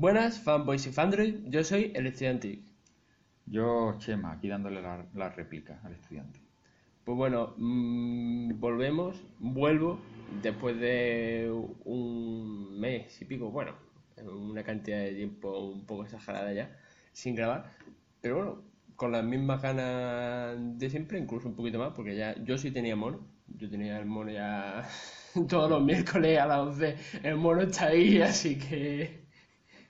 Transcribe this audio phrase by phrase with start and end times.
[0.00, 2.62] Buenas, fanboys y fandroid, yo soy el estudiante.
[3.44, 6.40] Yo, Chema, aquí dándole la, la réplica al estudiante.
[7.04, 10.00] Pues bueno, mm, volvemos, vuelvo
[10.42, 11.52] después de
[11.84, 13.74] un mes y pico, bueno,
[14.24, 16.74] una cantidad de tiempo un poco exagerada ya,
[17.12, 17.70] sin grabar,
[18.22, 18.62] pero bueno,
[18.96, 22.96] con las mismas ganas de siempre, incluso un poquito más, porque ya yo sí tenía
[22.96, 24.82] mono, yo tenía el mono ya
[25.46, 29.19] todos los miércoles a las 11, el mono está ahí, así que...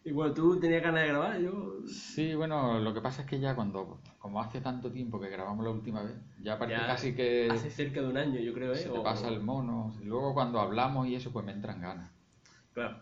[0.03, 1.81] Y bueno, tú tenías ganas de grabar, yo...
[1.87, 5.63] Sí, bueno, lo que pasa es que ya cuando, como hace tanto tiempo que grabamos
[5.63, 8.73] la última vez, ya parece Ya casi que Hace cerca de un año, yo creo,
[8.73, 8.77] ¿eh?
[8.77, 9.95] se te O- pasa el mono.
[10.01, 12.11] Y luego cuando hablamos y eso, pues me entran ganas.
[12.73, 12.97] Claro.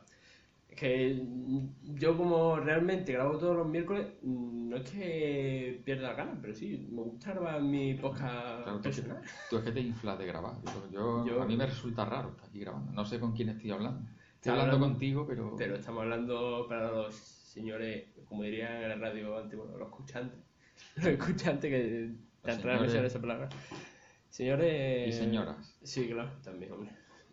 [0.68, 1.24] Es que
[1.82, 7.02] yo como realmente grabo todos los miércoles, no es que pierda ganas, pero sí, me
[7.02, 8.80] gusta grabar mi podcast Claro,
[9.50, 10.54] tú, es que te inflas de grabar.
[10.64, 12.90] Yo, yo- Yo- a mí me resulta raro estar aquí grabando.
[12.92, 14.08] No sé con quién estoy hablando.
[14.38, 15.54] Estoy hablando hablando- contigo, pero...
[15.56, 20.38] Pero estamos hablando para los señores, como dirían en la radio antes, bueno, los escuchantes.
[20.96, 22.10] Los escuchantes que
[22.42, 22.92] tan Los raro me señores.
[22.92, 23.48] suena esa palabra.
[24.30, 25.08] Señores...
[25.08, 25.78] Y señoras.
[25.82, 26.90] Sí, claro, también, hombre.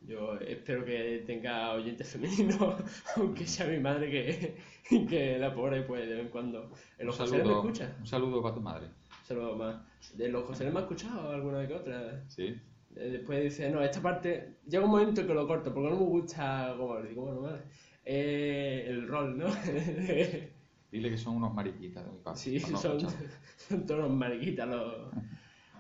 [0.08, 2.60] Yo espero que tenga oyentes femeninos,
[3.16, 6.72] aunque sea mi madre que, que la pobre pues de vez en cuando.
[6.98, 7.96] ¿En Un los José me saludo, escucha?
[8.00, 8.88] un saludo para tu madre.
[9.24, 9.76] Saludos más.
[10.16, 12.24] ¿De los José me ha escuchado alguna vez que otra?
[12.28, 12.56] Sí.
[12.96, 16.06] Eh, Después dice, no, esta parte, llega un momento que lo corto, porque no me
[16.06, 17.62] gusta, como digo, bueno, vale,
[18.06, 19.48] eh, el rol, ¿no?
[20.92, 22.40] Dile que son unos mariquitas de mi parte.
[22.40, 23.00] sí, no son,
[23.58, 24.94] son todos unos mariquitas, los,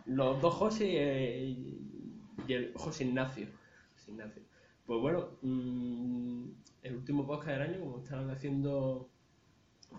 [0.05, 1.55] los dos José
[2.47, 3.47] y el José Ignacio.
[3.93, 4.43] José Ignacio.
[4.85, 6.49] Pues bueno, mm,
[6.83, 9.09] el último podcast del año, como están haciendo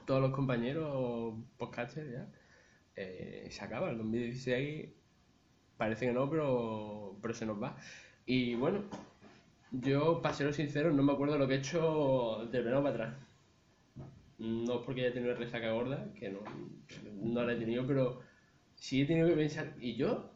[0.05, 2.29] todos los compañeros podcasters ya,
[2.95, 4.89] eh, se acaba, el 2016
[5.77, 7.77] parece que no, pero, pero se nos va.
[8.27, 8.83] Y bueno,
[9.71, 13.15] yo, para ser sincero, no me acuerdo lo que he hecho del verano para atrás.
[14.39, 16.41] No es porque haya tenido resaca gorda, que no,
[17.23, 18.21] no la he tenido, pero
[18.75, 20.33] sí he tenido que pensar, ¿y yo?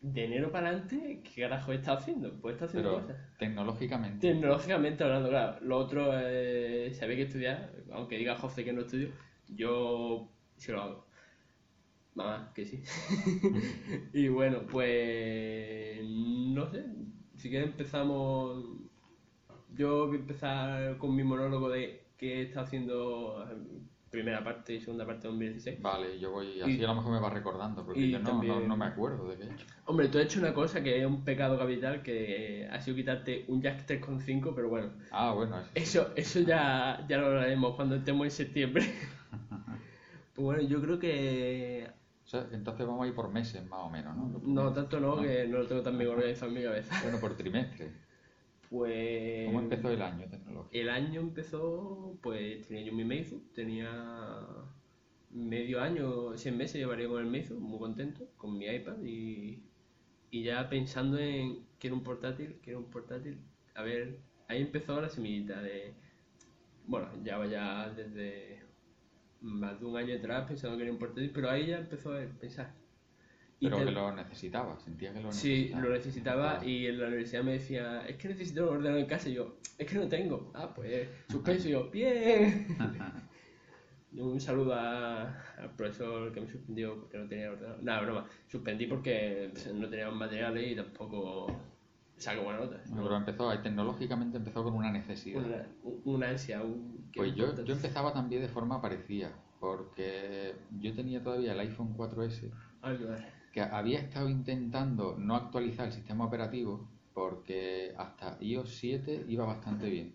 [0.00, 2.40] De enero para adelante, ¿qué carajo he estado haciendo?
[2.40, 3.16] Pues estado haciendo Pero cosas.
[3.38, 4.32] tecnológicamente...
[4.32, 5.60] Tecnológicamente hablando, claro.
[5.60, 9.10] Lo otro, eh, si había que estudiar, aunque diga José que no estudio,
[9.48, 11.06] yo sí lo hago.
[12.14, 12.82] Mamá, que sí.
[14.12, 16.84] y bueno, pues no sé.
[17.36, 18.64] Si quieres empezamos.
[19.74, 24.74] Yo voy a empezar con mi monólogo de qué he estado haciendo en primera parte
[24.74, 25.80] y segunda parte de 2016.
[25.80, 26.60] Vale, yo voy...
[26.60, 28.84] Así Y- a lo mejor me va recordando, porque yo no, también- no, no me
[28.84, 29.64] acuerdo de qué he hecho.
[29.86, 33.46] Hombre, tú has hecho una cosa que es un pecado capital, que ha sido quitarte
[33.48, 34.90] un Jack 3.5, pero bueno.
[35.10, 36.12] Ah, bueno, eso sí.
[36.16, 38.84] Eso, ya, ya lo hablaremos cuando estemos en septiembre.
[40.34, 41.86] Pues bueno, yo creo que
[42.32, 44.40] sea, entonces vamos a ir por meses más o menos, ¿no?
[44.42, 46.98] no tanto no, que no lo tengo tan bien organizado en mi cabeza.
[47.02, 47.92] Bueno, por trimestre.
[48.70, 50.70] Pues ¿Cómo empezó el año tecnológico?
[50.72, 54.46] el año empezó, pues tenía yo mi Meizu, tenía
[55.30, 59.62] medio año, 100 meses llevaría con el Meizu, muy contento, con mi iPad y,
[60.30, 63.42] y ya pensando en quiero un portátil, quiero un portátil.
[63.74, 65.94] A ver, ahí empezó la semillita de,
[66.86, 68.61] bueno, ya vaya desde
[69.42, 72.72] más de un año atrás pensando que un portátil, pero ahí ya empezó a pensar.
[73.60, 75.82] Y Pero te- que lo necesitaba, sentía que lo Sí, necesitaba.
[75.84, 76.68] lo necesitaba Claro.
[76.68, 79.56] y en la universidad me decía, es que necesito un ordenador en casa y yo,
[79.78, 80.50] es que no tengo.
[80.54, 82.66] Ah, pues suspenso y yo, bien.
[84.14, 87.82] Un saludo a- al profesor que me suspendió porque no tenía ordenador.
[87.82, 88.28] Nada, broma.
[88.46, 91.46] Suspendí porque no teníamos materiales y tampoco
[92.22, 92.82] saco buena nota.
[92.94, 95.42] Pero empezó, ahí, tecnológicamente empezó con una necesidad.
[95.44, 95.66] Una,
[96.04, 96.62] una ansia.
[96.62, 101.96] Un, Pues yo, yo empezaba también de forma parecida, porque yo tenía todavía el iPhone
[101.96, 102.50] 4S,
[102.82, 102.98] Ay,
[103.52, 109.90] que había estado intentando no actualizar el sistema operativo, porque hasta iOS 7 iba bastante
[109.90, 110.14] bien.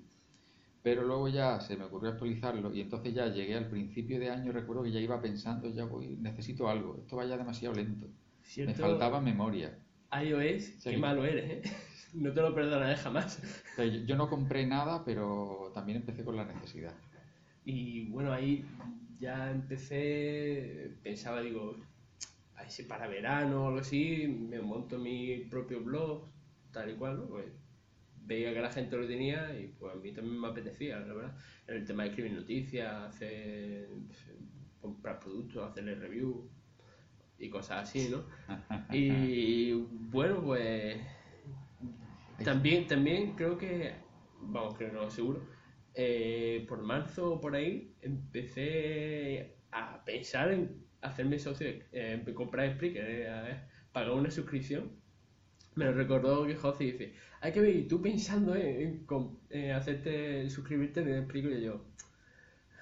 [0.82, 4.52] Pero luego ya se me ocurrió actualizarlo y entonces ya llegué al principio de año,
[4.54, 8.08] recuerdo que ya iba pensando, ya voy, necesito algo, esto vaya demasiado lento.
[8.44, 9.78] Cierto, Me faltaba memoria.
[10.24, 10.92] iOS, Sí.
[10.92, 11.72] qué malo eres, ¿eh?
[12.14, 13.42] No te lo perdonaré jamás.
[13.74, 16.94] O sea, yo, yo no compré nada, pero también empecé con la necesidad.
[17.66, 18.66] Y bueno, ahí
[19.20, 21.76] ya empecé, pensaba, digo,
[22.56, 26.28] a ver si para verano o algo así, me monto mi propio blog,
[26.72, 27.26] tal y cual, ¿no?
[27.28, 27.46] Pues
[28.26, 31.36] veía que la gente lo tenía y pues a mí también me apetecía, la verdad.
[31.68, 33.90] En el tema de escribir noticias, hacer,
[34.82, 36.50] comprar productos, hacerle review
[37.40, 38.24] y cosas así, ¿no?
[38.94, 40.98] Y bueno, pues
[42.44, 43.94] también, también creo que,
[44.42, 45.46] vamos, creo no, seguro,
[45.94, 51.84] eh, por marzo o por ahí empecé a pensar en hacerme socio, eh,
[52.26, 53.62] en comprar Spreaker, eh,
[53.92, 54.92] pagar una suscripción.
[55.76, 59.72] Me lo recordó que José dice, hay que ver, ¿y tú pensando en, en en
[59.72, 61.86] hacerte suscribirte en Spreaker y yo,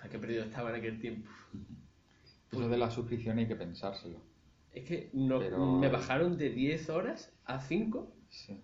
[0.06, 1.30] ¿A qué perdido estaba en aquel tiempo?
[2.52, 4.22] Eso de la suscripción hay que pensárselo.
[4.72, 8.62] Es que no, Pero- me bajaron de 10 horas a 5 Sí.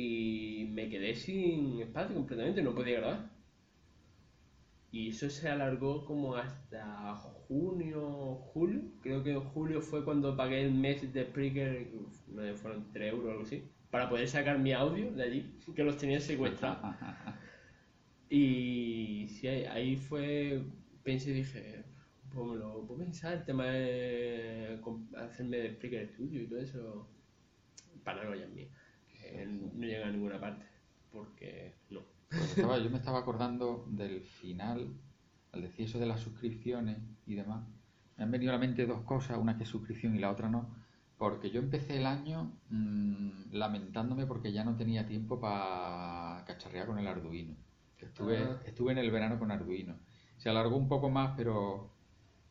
[0.00, 3.30] Y me quedé sin espacio completamente, no podía grabar.
[4.92, 8.80] Y eso se alargó como hasta junio, julio.
[9.02, 13.12] Creo que en julio fue cuando pagué el mes de Spreaker, uf, me fueron 3
[13.12, 16.78] euros o algo así, para poder sacar mi audio de allí, que los tenía secuestrados.
[18.32, 20.62] Y sí, ahí, fue,
[21.02, 21.84] pensé y dije,
[22.32, 24.78] pues me lo puedo pensar, el tema de
[25.16, 27.08] hacerme de Spreaker Studio y todo eso,
[28.04, 28.46] para no ya
[29.74, 30.64] no llega a ninguna parte,
[31.12, 32.00] porque no.
[32.28, 34.88] Pues estaba- yo me estaba acordando del final,
[35.52, 37.64] al decir eso de las suscripciones y demás.
[38.16, 40.48] Me han venido a la mente dos cosas, una que es suscripción y la otra
[40.48, 40.68] no,
[41.18, 46.98] porque yo empecé el año mm, lamentándome porque ya no tenía tiempo para cacharrear con
[46.98, 47.54] el Arduino.
[47.98, 48.60] Que estuve, Ah.
[48.64, 49.96] estuve en el verano con Arduino.
[50.38, 51.90] Se alargó un poco más, pero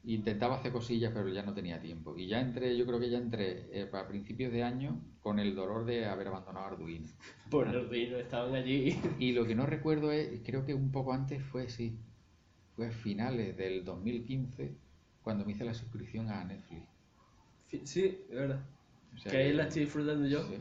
[0.03, 2.17] intentaba hacer cosillas, pero ya no tenía tiempo.
[2.17, 5.55] Y ya entré, yo creo que ya entré eh, para principios de año con el
[5.55, 7.07] dolor de haber abandonado Arduino.
[7.49, 8.97] Por Arduino estaban allí.
[9.19, 11.99] Y lo que no recuerdo es, creo que un poco antes fue, sí,
[12.75, 14.77] fue a finales del 2015
[15.21, 16.87] cuando me hice la suscripción a Netflix.
[17.83, 18.65] Sí, es verdad.
[19.13, 20.43] O sea que ahí la estoy disfrutando yo.
[20.47, 20.55] sí.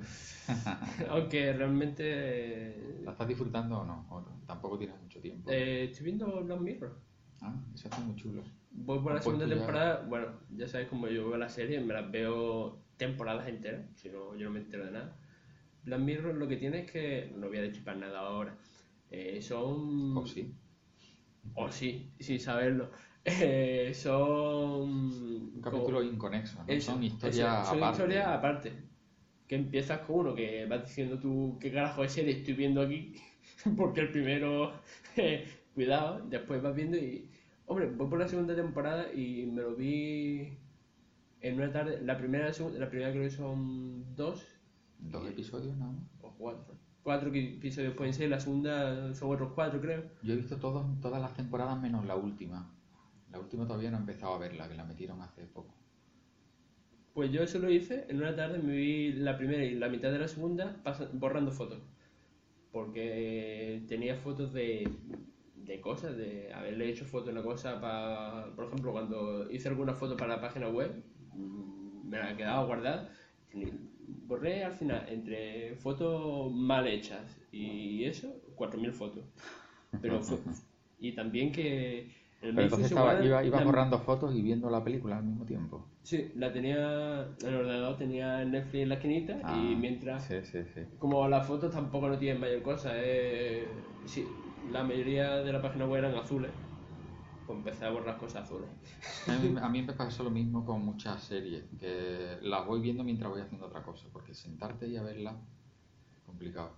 [1.08, 4.06] Aunque realmente eh, ¿La estás disfrutando o no?
[4.11, 4.25] ¿O?
[4.46, 5.50] Tampoco tienes mucho tiempo.
[5.50, 6.99] eh, estoy viendo Black Mirror.
[7.40, 8.43] Ah, eso está muy chulo.
[8.70, 10.05] Voy por la pues segunda ya- temporada.
[10.09, 10.26] Bueno,
[10.56, 14.47] ya sabes como yo veo las series, me las veo temporadas enteras, si no, yo
[14.47, 15.17] no me entero de nada.
[15.85, 18.56] Black Mirror lo que tiene es que, no voy a destripar nada ahora,
[19.11, 20.17] eh, son...
[20.17, 20.55] ¿O sí?
[21.55, 22.91] O sí, sin saberlo.
[23.25, 24.91] Eh, son...
[25.55, 26.73] Un capítulo inconexo, ¿no?
[26.73, 28.03] Eso, son eso, historias son aparte.
[28.03, 28.73] historias aparte.
[29.47, 33.14] Que empiezas con uno que vas diciendo tú qué carajo de serie estoy viendo aquí,
[33.76, 34.73] porque el primero,
[35.17, 37.31] eh, cuidado, después vas viendo y,
[37.69, 40.59] hombre, voy por la segunda temporada y me lo vi
[41.41, 44.44] en una tarde, la primera, la segunda- la primera creo que son dos
[44.99, 46.03] Dos episodios nada más.
[46.23, 46.75] o cuatro,
[47.05, 50.03] cuatro episodios pueden ser, la segunda son otros cuatro creo.
[50.23, 52.75] Yo he visto todos, todas las temporadas menos la última.
[53.31, 55.75] La última todavía no he empezado a verla, que la metieron hace poco.
[57.14, 60.11] Pues yo eso lo hice, en una tarde me vi la primera y la mitad
[60.11, 60.76] de la segunda
[61.12, 61.81] borrando fotos.
[62.73, 64.88] Porque tenía fotos de,
[65.69, 68.47] de cosas, de haberle hecho fotos a una cosa para...
[68.56, 70.91] Por ejemplo, cuando hice alguna foto para la página web,
[72.05, 73.12] me la he quedado guardada.
[74.26, 79.25] Borré al final, entre fotos mal hechas y eso, 4.000 fotos.
[80.03, 80.38] Pero fue-
[80.99, 82.17] y también que...
[82.41, 85.44] El Pero entonces estaba, iba, ibas la- borrando fotos y viendo la película al mismo
[85.44, 85.85] tiempo.
[86.05, 90.37] Sí, la tenía en el ordenador, tenía Netflix en la esquinita Ah, y mientras, Sí,
[90.44, 90.82] sí, sí.
[91.00, 93.67] como las fotos tampoco no tienen mayor cosa, eh,
[94.06, 94.25] sí,
[94.70, 96.50] la mayoría de la página web eran azules,
[97.47, 98.69] pues empecé a borrar cosas azules.
[99.26, 103.05] A mí, a mí me pasa lo mismo con muchas series, que las voy viendo
[103.05, 105.37] mientras voy haciendo otra cosa, porque sentarte y a verla
[106.15, 106.73] es complicado,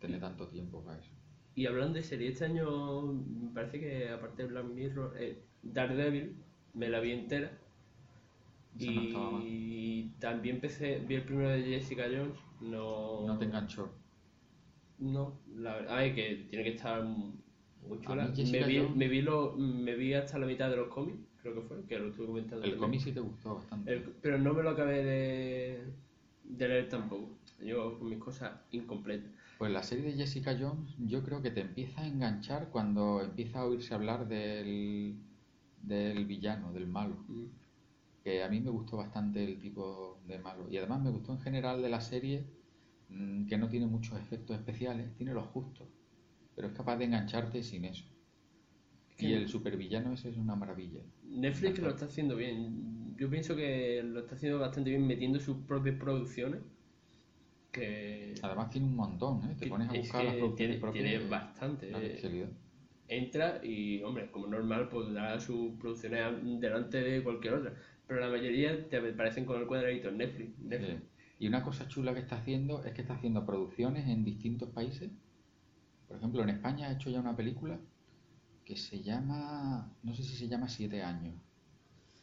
[0.00, 1.12] tener tanto tiempo para eso.
[1.54, 6.36] Y hablando de serie, este año me parece que aparte de Black Mirror, eh, Daredevil
[6.74, 7.50] me la vi entera.
[8.78, 9.40] No.
[9.42, 13.26] Y también empecé, vi el primero de Jessica Jones, no...
[13.26, 13.90] No te enganchó.
[14.98, 18.26] No, la verdad es que tiene que estar muy chula.
[18.36, 21.54] Me vi, Jones- me, vi lo- me vi hasta la mitad de los cómics, creo
[21.54, 22.64] que fue, que lo estuve comentando.
[22.64, 23.92] El cómic sí te gustó bastante.
[23.92, 25.84] El- pero no me lo acabé de,
[26.44, 27.30] de leer tampoco.
[27.64, 29.30] Yo con mis cosas incompletas.
[29.58, 33.60] Pues la serie de Jessica Jones yo creo que te empieza a enganchar cuando empieza
[33.60, 35.16] a oírse hablar del,
[35.82, 37.16] del villano, del malo.
[37.28, 37.44] Mm.
[38.22, 40.66] que a mí me gustó bastante el tipo de malo.
[40.68, 42.44] Y además me gustó en general de la serie
[43.48, 45.88] que no tiene muchos efectos especiales, tiene los justos,
[46.54, 48.04] pero es capaz de engancharte sin eso.
[49.18, 51.00] Y el supervillano ese es una maravilla.
[51.24, 53.14] Netflix lo está haciendo bien.
[53.16, 56.60] Yo pienso que lo está haciendo bastante bien metiendo sus propias producciones.
[57.72, 59.56] Que, Además tiene un montón, ¿eh?
[59.58, 61.04] Te pones a buscar las producciones tiene, propias.
[61.04, 61.90] tiene bastante.
[61.92, 62.46] eh.
[63.08, 66.20] entra y, hombre, como normal, pues da sus producciones
[66.60, 67.74] delante de cualquier otra.
[68.06, 70.58] Pero la mayoría te aparecen con el cuadradito en Netflix.
[70.58, 71.00] Netflix.
[71.00, 71.08] Sí.
[71.38, 75.10] Y una cosa chula que está haciendo es que está haciendo producciones en distintos países.
[76.08, 77.78] Por ejemplo, en España ha hecho ya una película
[78.64, 81.34] que se llama, no sé si se llama Siete años.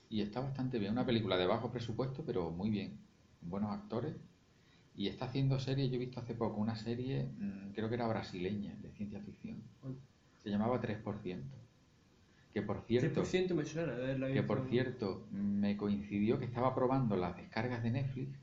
[0.10, 0.92] Y está bastante bien.
[0.94, 3.00] Una película de bajo presupuesto, pero muy bien.
[3.42, 4.16] Buenos actores.
[4.96, 8.08] Y está haciendo series, yo he visto hace poco una serie, mm, creo que era
[8.08, 9.64] brasileña, de ciencia ficción.
[10.44, 11.42] Se llamaba 3%.
[12.54, 13.24] Que por cierto...
[13.24, 14.48] 3% me suena de haberla Que visto.
[14.48, 18.38] por cierto, me coincidió que estaba probando las descargas de Netflix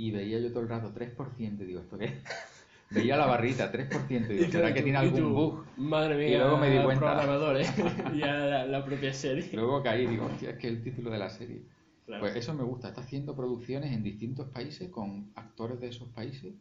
[0.00, 1.62] y veía yo todo el rato 3%.
[1.62, 2.12] y Digo, ¿esto qué es?
[2.92, 5.64] Veía la barrita, 3%, y dije, ¿será que tú- tiene y algún tú, bug?
[5.76, 7.06] Madre mía, Y luego me di cuenta.
[7.06, 7.68] programadores.
[8.18, 9.48] ya la, la propia serie.
[9.52, 11.62] Luego caí y digo, hostia, es que el título de la serie.
[12.06, 12.22] Claro.
[12.22, 16.52] Pues eso me gusta, está haciendo producciones en distintos países con actores de esos países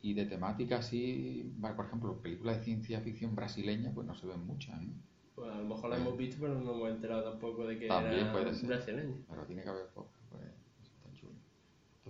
[0.00, 4.46] y de temática así, por ejemplo, películas de ciencia ficción brasileña, pues no se ven
[4.46, 4.92] muchas, ¿no?
[5.34, 8.22] Pues a lo mejor la hemos visto, pero no hemos enterado tampoco de que También
[8.22, 8.68] era puede ser.
[8.68, 9.14] brasileña.
[9.28, 10.42] Pero tiene que haber pocas, pues
[10.80, 11.32] eso está chulo.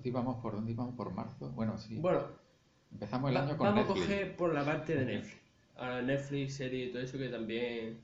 [0.06, 2.00] Entonces íbamos por dónde íbamos por marzo, bueno, sí.
[2.00, 2.22] Bueno,
[2.92, 4.04] Empezamos el va- año con vamos Netflix.
[4.04, 5.42] a coger por la parte de Netflix.
[5.76, 8.00] Ahora Netflix, serie y todo eso que también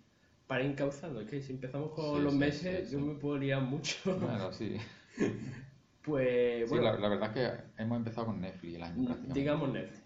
[0.46, 1.20] para encauzando.
[1.20, 3.96] Es que si empezamos con Sí, los sí, meses, sí, yo me liar mucho.
[4.18, 4.76] Bueno, sí.
[6.02, 9.40] Pues bueno, la, la verdad es que hemos empezado con Netflix el año prácticamente.
[9.40, 10.02] digamos Netflix.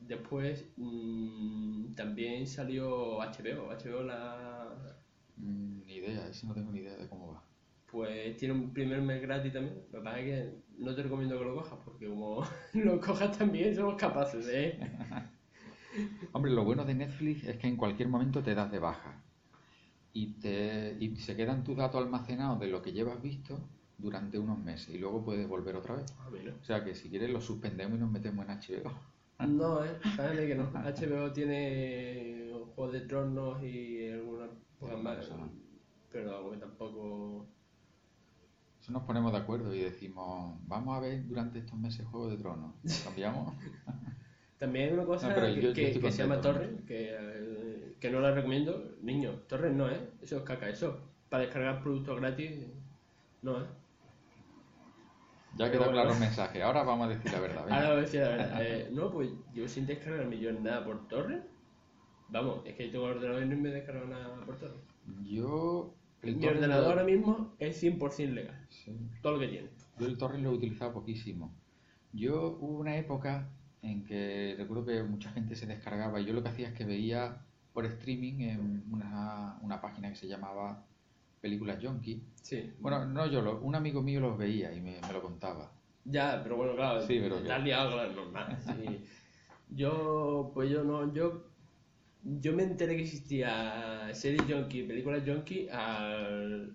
[0.00, 3.70] Después mm, también salió HBO.
[3.70, 5.00] HBO la,
[5.36, 7.43] Mm, ni idea, ese no tengo ni idea de cómo va.
[7.94, 9.76] Pues tiene un primer mes gratis también.
[9.92, 13.38] Lo que pasa es que no te recomiendo que lo cojas porque como lo cojas
[13.38, 14.78] también somos capaces de...
[16.32, 19.22] Hombre, lo bueno de Netflix es que en cualquier momento te das de baja
[20.12, 23.60] y, te, y se quedan tus datos almacenados de lo que llevas visto
[23.96, 26.12] durante unos meses y luego puedes volver otra vez.
[26.18, 26.52] A mí no.
[26.60, 28.92] O sea que si quieres lo suspendemos y nos metemos en HBO.
[29.48, 29.98] No, eh,
[30.46, 30.70] que no.
[30.72, 34.48] HBO tiene Juegos de Tronos y algunas
[34.78, 35.28] pocas más,
[36.10, 37.46] pero que tampoco...
[38.84, 42.36] Eso nos ponemos de acuerdo y decimos, vamos a ver durante estos meses Juego de
[42.36, 42.74] Tronos.
[43.02, 43.54] ¿Cambiamos?
[44.58, 47.16] También hay una cosa No, que, yo- yo que- estoy que se llama Torrent, que,
[47.18, 48.94] eh, que no la recomiendo.
[49.00, 50.10] Niño, Torrent no, ¿eh?
[50.20, 51.00] Eso es caca, eso.
[51.30, 52.50] Para descargar productos gratis,
[53.40, 53.66] no, ¿eh?
[55.56, 55.92] Ya quedó bueno.
[55.92, 56.62] claro el mensaje.
[56.62, 57.64] Ahora vamos a decir la verdad.
[57.70, 58.58] Ahora voy a decir la verdad.
[58.62, 61.46] eh, no, pues yo sin descargarme yo nada por Torrent.
[62.28, 64.82] Vamos, es que tengo el ordenador y no me he descargado nada por Torrent.
[65.24, 65.94] Yo...
[66.30, 68.66] el Mi ordenador ahora mismo es 100% legal.
[68.70, 68.96] Sí.
[69.22, 69.68] Todo lo que tiene.
[69.98, 71.52] Yo el torrent lo he utilizado poquísimo.
[72.12, 73.48] Yo hubo una época
[73.82, 76.84] en que recuerdo que mucha gente se descargaba y yo lo que hacía es que
[76.84, 80.84] veía por streaming en una, una página que se llamaba
[81.40, 82.22] Películas Junkie.
[82.40, 82.72] Sí.
[82.80, 85.72] Bueno, no yo, lo- un amigo mío los veía y me, me lo contaba.
[86.04, 88.58] Ya, pero bueno, claro, Sí, pero estás que- liado, claro, normal.
[88.64, 89.04] sí.
[89.70, 91.46] Yo, pues yo no, yo,
[92.24, 96.74] yo me enteré que existía series junkie, películas junkie, al,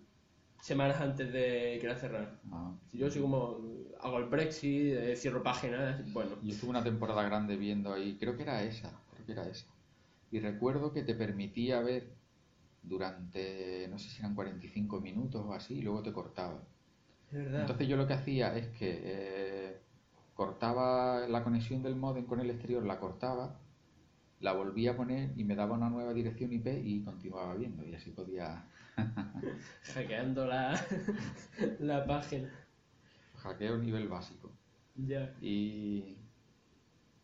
[0.61, 2.39] semanas antes de que la cerraran.
[2.51, 2.73] Ah.
[2.93, 3.57] Yo soy como,
[4.01, 8.35] hago el Brexit, eh, cierro páginas, bueno, Yo estuve una temporada grande viendo ahí, creo
[8.35, 9.67] que era esa, creo que era esa.
[10.31, 12.13] Y recuerdo que te permitía ver
[12.83, 16.61] durante, no sé si eran 45 minutos o así, y luego te cortaba.
[17.31, 17.61] verdad.
[17.61, 19.77] Entonces yo lo que hacía es que eh,
[20.35, 23.59] cortaba la conexión del modem con el exterior, la cortaba,
[24.41, 27.93] la volvía a poner y me daba una nueva dirección IP y continuaba viendo y
[27.95, 28.65] así podía
[29.93, 30.79] Hackeando la,
[31.79, 32.49] la página.
[33.41, 34.51] hackeo nivel básico.
[35.07, 35.33] Ya.
[35.41, 36.17] Y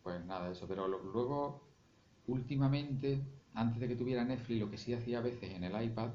[0.03, 1.61] pues nada, eso, pero lo- luego
[2.27, 3.21] últimamente,
[3.53, 6.11] antes de que tuviera Netflix, lo que sí hacía a veces en el iPad,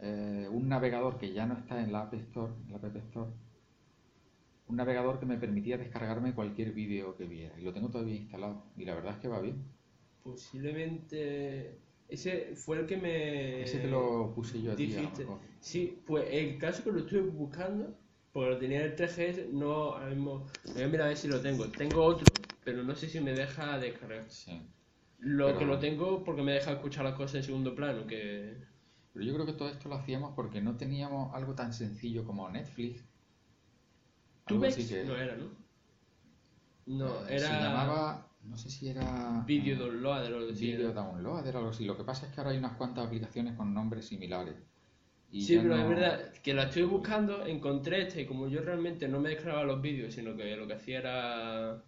[0.00, 3.30] eh, un navegador que ya no está en la App Store, en la App Store,
[4.66, 7.58] un navegador que me permitía descargarme cualquier vídeo que viera.
[7.58, 8.72] Y lo tengo todavía instalado.
[8.76, 9.73] Y la verdad es que va bien.
[10.24, 11.78] Posiblemente.
[12.08, 13.62] Ese fue el que me.
[13.62, 14.94] Ese te lo puse yo a ti.
[15.60, 17.96] Sí, pues el caso que lo estuve buscando,
[18.32, 20.46] porque lo tenía en el 3GS, no, ahora mismo.
[20.74, 21.66] Voy a mirar a ver si lo tengo.
[21.68, 22.26] Tengo otro,
[22.64, 24.24] pero no sé si me deja descargar.
[24.30, 24.60] Sí.
[25.20, 28.56] Lo Pero- que lo tengo porque me deja escuchar las cosas en segundo plano, que.
[29.12, 32.50] Pero yo creo que todo esto lo hacíamos porque no teníamos algo tan sencillo como
[32.50, 33.00] Netflix.
[34.46, 35.48] Así Tubex que no era, ¿no?
[36.86, 37.46] No, eh, era.
[37.46, 39.42] Se llamaba, no sé si era...
[39.46, 40.66] Video Downloader o algo así.
[40.66, 41.84] Video Downloader o algo así.
[41.84, 44.54] Lo que pasa es que ahora hay unas cuantas aplicaciones con nombres similares.
[45.30, 48.60] Y Sí, pero no- es verdad que la estoy buscando, encontré este y como yo
[48.60, 51.82] realmente no me descargaba los vídeos, sino que lo que hacía era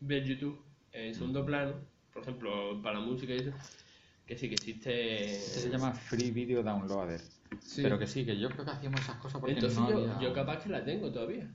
[0.00, 0.60] ver YouTube
[0.92, 1.74] en segundo plano,
[2.12, 3.52] por ejemplo, para la música y eso,
[4.26, 5.34] que sí que existe...
[5.34, 7.20] Este se llama Free Video Downloader.
[7.60, 7.82] Sí.
[7.82, 10.20] Pero que sí, que yo creo que hacíamos esas cosas porque Entonces no yo, había...
[10.20, 11.48] yo capaz que la tengo todavía.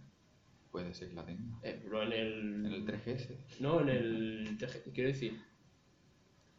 [0.75, 1.41] Puede ser que la tenga.
[1.63, 2.65] Eh, pero en el...
[2.65, 3.29] En el 3GS.
[3.61, 4.57] No, en el...
[4.93, 5.39] Quiero decir,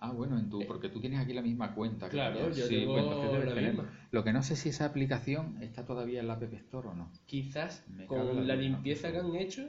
[0.01, 2.07] Ah, bueno, en tu, porque tú tienes aquí la misma cuenta.
[2.07, 2.57] que Claro, tenías.
[2.57, 3.75] yo Sí, tengo la tener.
[3.75, 3.93] misma.
[4.11, 7.11] Lo que no sé si esa aplicación está todavía en la App Store o no.
[7.27, 9.69] quizás Me con la limpieza que han hecho,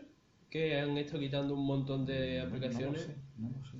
[0.50, 3.78] que han estado quitando un montón de No- aplicaciones, No lo sé.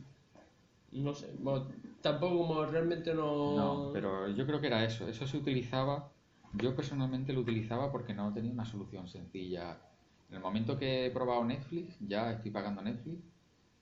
[0.92, 1.70] no sé, bueno,
[2.02, 3.56] tampoco como realmente no...
[3.56, 5.08] No, pero yo creo que era eso.
[5.08, 6.12] Eso se utilizaba,
[6.56, 9.80] yo personalmente lo utilizaba porque no tenía una solución sencilla.
[10.30, 13.24] En el momento que he probado Netflix, ya estoy pagando Netflix,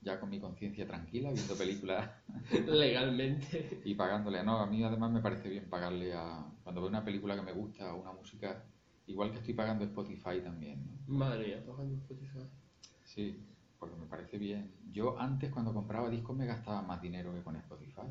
[0.02, 2.10] ya con mi conciencia tranquila, viendo películas
[2.68, 3.82] legalmente.
[3.84, 4.44] y pagándole.
[4.44, 6.46] No, a mí además me parece bien pagarle a...
[6.64, 8.64] Cuando veo una película que me gusta o una música,
[9.08, 10.86] igual que estoy pagando Spotify también.
[11.08, 11.16] ¿no?
[11.16, 12.46] Madre mía, pagando Spotify.
[13.04, 13.44] Sí,
[13.80, 14.72] porque me parece bien.
[14.92, 18.08] Yo antes cuando compraba discos me gastaba más dinero que con Spotify.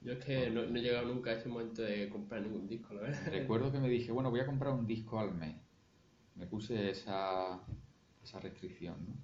[0.00, 2.94] Yo es que no, no he llegado nunca a ese momento de comprar ningún disco,
[2.94, 3.26] la verdad.
[3.32, 5.56] Recuerdo que me dije, bueno, voy a comprar un disco al mes.
[6.36, 7.58] Me puse esa,
[8.22, 9.14] esa restricción, ¿no?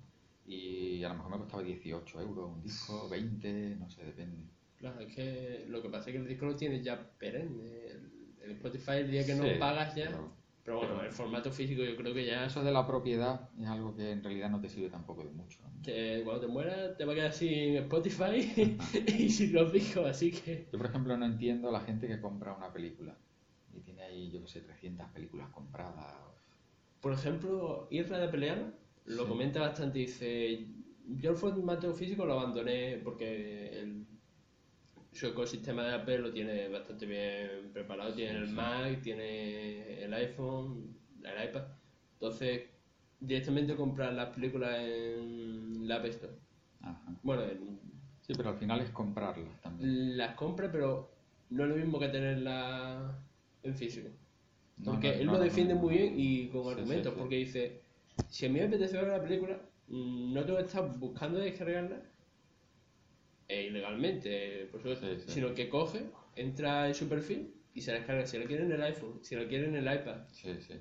[0.47, 4.45] Y a lo mejor me costaba 18 euros un disco, 20, no sé, depende.
[4.79, 7.87] Claro, es que lo que pasa es que el disco lo tienes ya perenne.
[7.87, 8.11] El,
[8.43, 10.07] el Spotify, el día que no Sí, pagas ya.
[10.07, 10.33] pero-
[10.65, 12.47] Pero bueno, el formato físico yo creo que ya.
[12.47, 15.59] Eso de la propiedad es algo que en realidad no te sirve tampoco de mucho.
[15.63, 15.83] ¿no?
[15.83, 18.79] Que cuando te mueras te va a quedar sin Spotify
[19.19, 20.67] y sin los discos, así que.
[20.73, 23.17] Yo, por ejemplo, no entiendo a la gente que compra una película
[23.75, 26.17] y tiene ahí, yo qué sé, 300 películas compradas.
[27.03, 28.73] Por ejemplo, Isra de Peleano
[29.07, 29.29] lo Sí.
[29.29, 29.99] comenta bastante.
[29.99, 30.67] Dice:
[31.21, 34.07] Yo el formato físico lo abandoné porque el-
[35.11, 38.15] su ecosistema de Apple lo tiene bastante bien preparado.
[38.15, 38.55] Tiene el sí.
[38.55, 41.65] Mac, tiene el iPhone, el iPad.
[42.15, 42.63] Entonces,
[43.21, 46.33] directamente comprar las películas en la App Store.
[46.81, 47.19] Ajá.
[47.23, 47.81] Bueno, en-
[48.21, 50.17] Sí, pero al final es comprarlas también.
[50.17, 51.11] las compra, pero
[51.51, 53.13] no es lo mismo que tenerlas
[53.65, 54.09] en físico.
[54.85, 57.83] No, Porque no, él lo defiende muy bien y con Sí, argumentos, sí, porque dice,
[58.29, 62.03] si a mí me apetece ver la película, mm, no tengo que estar buscando descargarla
[63.49, 66.01] e ilegalmente, por supuesto, sino que coge,
[66.35, 69.37] entra en su perfil y se la descarga, si la quiere en el iPhone, si
[69.37, 70.75] la quiere en el iPad, Sí, sí.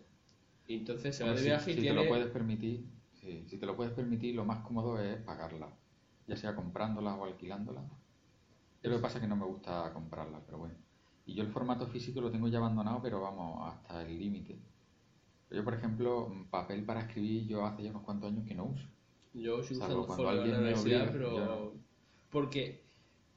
[0.66, 1.94] y entonces se va de si- viaje si, y te tiene...
[1.94, 5.78] lo puedes permitir, sí, si te lo puedes permitir, lo más cómodo es pagarla,
[6.28, 7.84] ya sea comprándola o alquilándola.
[8.84, 10.76] Yo lo que pasa es que no me gusta comprarla, pero bueno.
[11.26, 14.58] Y yo el formato físico lo tengo ya abandonado, pero vamos, hasta el límite.
[15.50, 18.86] Yo, por ejemplo, papel para escribir, yo hace ya unos cuantos años que no uso.
[19.34, 21.38] Yo sigo usando folio en la universidad, obliga, pero...
[21.38, 21.74] yo.
[22.30, 22.84] Porque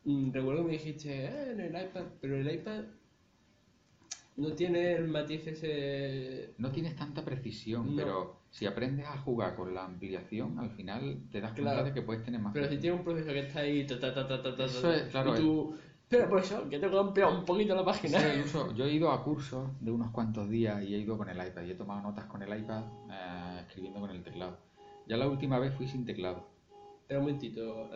[0.05, 2.85] mm, recuerdo que me dijiste, "Ah, en el iPad, pero el iPad
[4.37, 6.55] no tiene el matiz ese...
[6.59, 7.97] No tienes tanta precisión, No.
[7.97, 12.03] pero si aprendes a jugar con la ampliación, al final te das cuenta de que
[12.03, 12.81] puedes tener más Pero si precisión.
[12.81, 15.03] tiene un proceso que está ahí, ta, ta, ta, ta, ta, ta, Eso ta, es,
[15.11, 15.77] claro, y tú,
[16.09, 18.19] pero por eso, que tengo que ampliar un poquito la página.
[18.21, 21.17] Sí, el uso- yo he ido a cursos de unos cuantos días y he ido
[21.19, 24.59] con el iPad y he tomado notas con el iPad eh, escribiendo con el teclado.
[25.07, 26.47] Ya la última vez fui sin teclado.
[27.03, 27.91] Espera un momentito.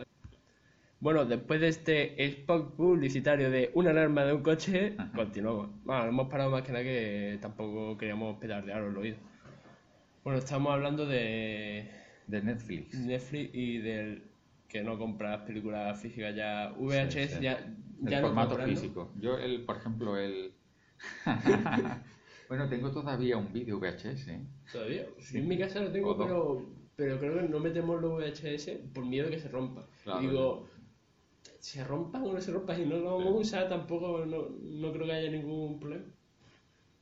[0.99, 5.11] Bueno, después de este spot publicitario de una alarma de un coche, Ajá.
[5.15, 5.69] continuamos.
[5.85, 9.17] Bueno, hemos parado más que nada que tampoco queríamos petardear el oído.
[10.25, 11.89] Bueno, estamos hablando de
[12.27, 12.93] De Netflix.
[12.99, 14.23] Netflix y del
[14.67, 16.73] que no compras películas físicas ya.
[16.77, 17.41] VHS Sí, sí.
[17.43, 17.57] ya,
[18.03, 19.11] El ya formato físico.
[19.19, 20.53] Yo, el, por ejemplo, el...
[22.49, 24.27] bueno, tengo todavía un vídeo VHS.
[24.71, 25.05] ¿Todavía?
[25.31, 29.05] Yo en mi casa lo tengo, pero, pero creo que no metemos los VHS por
[29.05, 29.87] miedo de que se rompa.
[30.03, 30.21] Claro.
[30.21, 30.67] Digo,
[31.59, 34.91] se rompan o no se rompan y no lo vamos a usar tampoco, no, no
[34.91, 36.05] creo que haya ningún problema.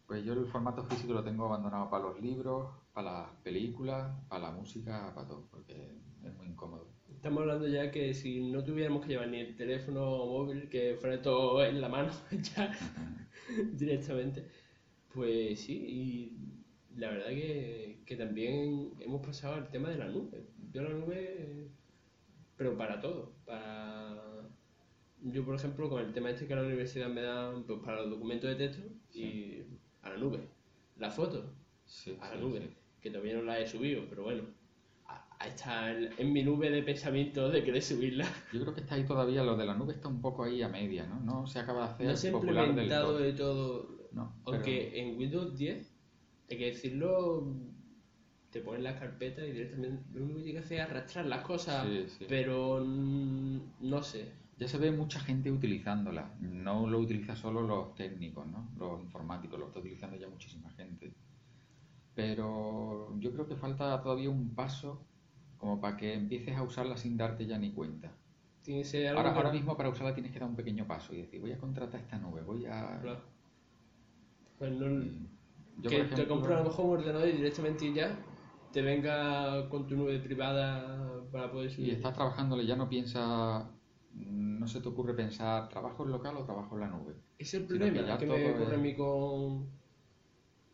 [0.07, 4.43] Pues yo el formato físico lo tengo abandonado para los libros, para las películas, para
[4.43, 6.87] la música, para todo, porque es muy incómodo.
[7.17, 11.21] Estamos hablando ya que si no tuviéramos que llevar ni el teléfono móvil, que fuera
[11.21, 12.12] todo en la mano
[12.56, 12.71] ya
[13.73, 14.45] directamente,
[15.13, 20.45] pues sí, y la verdad que, que también hemos pasado al tema de la nube.
[20.71, 21.69] Yo la nube,
[22.58, 24.49] pero para todo, para...
[25.21, 28.01] Yo, por ejemplo, con el tema este que a la universidad me dan, pues para
[28.01, 29.63] los documentos de texto y
[30.03, 30.47] a la nube.
[30.97, 31.53] La foto,
[31.86, 32.69] Sí, a la sí, nube,
[33.01, 34.43] que todavía no la he subido, pero bueno,
[35.45, 38.26] está en, mi nube de pensamiento de querer subirla.
[38.54, 40.69] Yo creo que está ahí todavía, lo de la nube está un poco ahí a
[40.69, 41.19] media, ¿no?
[41.19, 43.17] No se acaba de hacer No se ha popular del todo.
[43.19, 45.93] de todo, No, aunque en Windows 10,
[46.50, 47.54] hay que decirlo,
[48.52, 51.43] te ponen las carpetas y directamente lo único que tienes que hacer es arrastrar las
[51.45, 52.26] cosas, Sí, sí.
[52.28, 54.32] pero no sé.
[54.60, 56.34] Ya se ve mucha gente utilizándola.
[56.39, 58.67] No lo utiliza solo los técnicos, ¿no?
[58.80, 61.13] Los informáticos, lo está utilizando ya muchísima gente.
[62.15, 65.06] Pero yo creo que falta todavía un paso
[65.58, 68.12] como para que empieces a usarla sin darte ya ni cuenta.
[68.63, 70.86] Tiene que ser algo Ahora, que- ahora mismo para usarla tienes que dar un pequeño
[70.88, 73.00] paso y decir, voy a contratar esta nube, voy a...
[73.02, 73.22] Claro.
[74.60, 75.04] Pues no-
[75.82, 78.17] Yo, que por te ejemplo, compras a lo mejor un ordenador y directamente ya
[78.74, 81.93] te venga con tu nube privada para poder Y subir.
[81.93, 83.65] estás trabajándole, ya no piensas,
[84.15, 87.13] no se te ocurre pensar, ¿trabajo en local o trabajo en la nube?
[87.38, 89.67] Es el que problema que, todo me ocurre a es- mí con,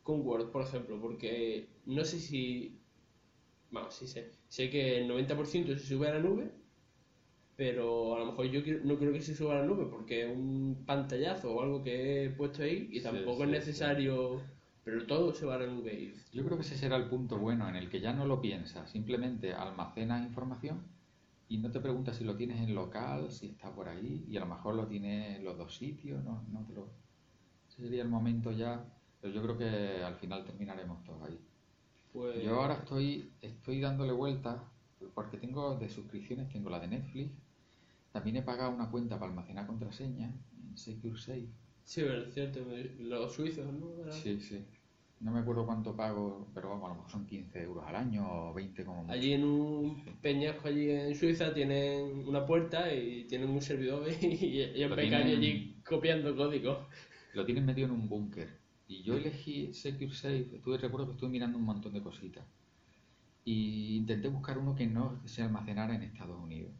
[0.03, 2.79] con Word, por ejemplo, porque no sé si...
[3.73, 4.21] Vamos, sí sé.
[4.47, 6.49] Sé que el 90% se sube a la nube,
[7.55, 10.35] pero a lo mejor yo no creo que se suba a la nube porque es
[10.37, 13.51] un pantallazo o algo que he puesto ahí y tampoco sí, es sí.
[13.51, 14.41] necesario...
[14.83, 15.93] Pero todo se va a la nube.
[15.93, 18.41] y- Yo creo que ese será el punto bueno en el que ya no lo
[18.41, 20.87] piensas, simplemente almacenas información
[21.47, 24.41] y no te preguntas si lo tienes en local, si está por ahí y a
[24.41, 26.89] lo mejor lo tienes en los dos sitios, no, no te lo...
[27.69, 28.85] Ese sería el momento ya,
[29.21, 31.39] pero yo creo que al final terminaremos todos ahí.
[32.13, 34.61] Pues, Yo ahora estoy, estoy dándole vueltas
[35.15, 37.31] porque tengo de suscripciones, tengo la de Netflix,
[38.11, 41.47] también he pagado una cuenta para almacenar contraseña en SecureSafe.
[41.83, 42.59] Sí, pero es cierto,
[42.99, 44.11] los suizos, ¿no?
[44.11, 44.63] Sí, sí.
[45.19, 48.49] No me acuerdo cuánto pago, pero vamos, a lo mejor son 15 euros al año
[48.49, 49.13] o 20 como mucho.
[49.13, 54.25] Allí en un peñasco allí en Suiza tienen una puerta y tienen un servidor y,
[54.25, 56.87] y tienen- allí copiando código.
[57.33, 58.62] Lo tienen metido en un búnker.
[58.87, 62.43] Y yo elegí SecureSafe, estuve, recuerdo que estuve mirando un montón de cositas.
[63.45, 66.71] Y intenté buscar uno que no se almacenara en Estados Unidos.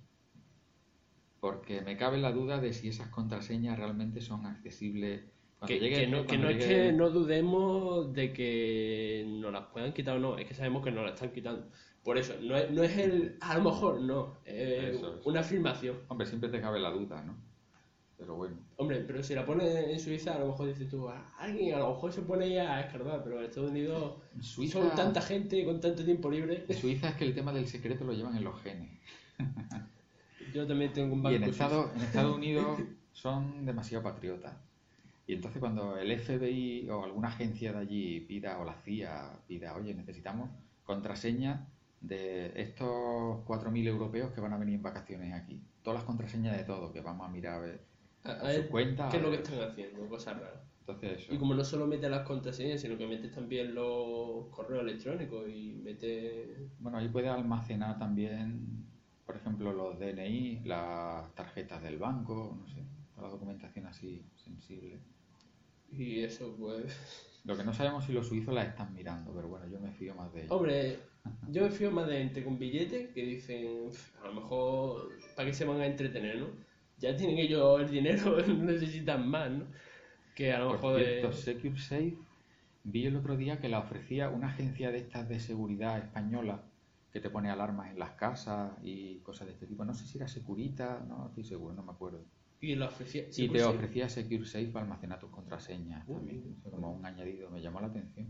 [1.39, 5.23] Porque me cabe la duda de si esas contraseñas realmente son accesibles.
[5.59, 9.65] Cuando Que, llegue- que no, que no es que no dudemos de que nos las
[9.67, 11.67] puedan quitar o no, es que sabemos que nos las están quitando.
[12.03, 15.25] Por eso, no es, no es el a lo mejor, no, Eso es.
[15.25, 15.97] una afirmación.
[16.09, 17.35] Hombre, siempre te cabe la duda, ¿no?
[18.17, 18.55] Pero bueno.
[18.77, 21.79] Hombre, pero si la pones en Suiza, a lo mejor dices tú, "Ah, alguien a
[21.79, 25.21] lo mejor se pone ya a escarbar, pero en Estados Unidos En Suiza, son tanta
[25.21, 26.63] gente con tanto tiempo libre.
[26.67, 28.89] en Suiza es que el tema del secreto lo llevan en los genes.
[30.53, 31.63] Yo también tengo un Y banco en suizo.
[31.63, 32.79] Estados, en Estados Unidos
[33.11, 34.53] son demasiado patriotas.
[35.25, 39.73] Y entonces cuando el FBI o alguna agencia de allí pida, o la CIA pida,
[39.75, 40.49] oye, necesitamos
[40.85, 41.61] contraseñas
[42.01, 45.61] de estos 4.000 europeos que van a venir en vacaciones aquí.
[45.81, 47.81] Todas las contraseñas de todo, que vamos a mirar a ver.
[48.25, 48.51] A- a
[49.09, 50.07] ¿Qué es lo que están haciendo?
[50.07, 50.61] Cosas raras.
[50.79, 51.33] Entonces eso.
[51.33, 55.75] Y como no solo metes las contraseñas, sino que metes también los correos electrónicos y
[55.81, 56.59] metes...
[56.79, 58.85] Bueno, ahí puede almacenar también,
[59.25, 62.83] por ejemplo, los DNI, las tarjetas del banco, no sé,
[63.15, 64.99] toda la documentación así sensible.
[65.91, 67.39] Y eso, pues...
[67.45, 70.15] Lo que no sabemos si los suizos las están mirando, pero bueno, yo me fío
[70.15, 70.51] más de ellos.
[70.51, 70.99] Hombre,
[71.49, 75.47] yo me fío más de gente con billetes que dicen, "Pf, a lo mejor, ¿para
[75.49, 76.47] qué se van a entretener, no?
[77.03, 79.65] Ya tienen ellos el dinero, necesitan más, ¿no?
[80.33, 81.05] Que a lo Por mejor de...
[81.05, 82.17] cierto, SecureSafe,
[82.85, 86.63] vi el otro día que la ofrecía una agencia de estas de seguridad española
[87.11, 89.83] que te pone alarmas en las casas y cosas de este tipo.
[89.83, 92.21] No sé si era Securita, no estoy seguro, no me acuerdo.
[92.61, 93.25] Y la ofrecía...
[93.35, 96.55] y te ofrecía SecureSafe para almacenar tus contraseñas también.
[96.71, 98.27] Como un añadido, me llamó la atención.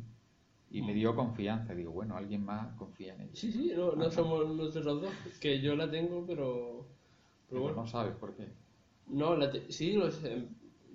[0.72, 3.38] Y me dio confianza, digo, bueno, alguien más confía en ellos.
[3.38, 6.88] Sí, sí, no, somos nosotros dos, que yo la tengo, pero...
[7.48, 8.48] Pero Pero bueno, no sabes por qué.
[9.08, 10.48] No, la te- sí, lo, sé,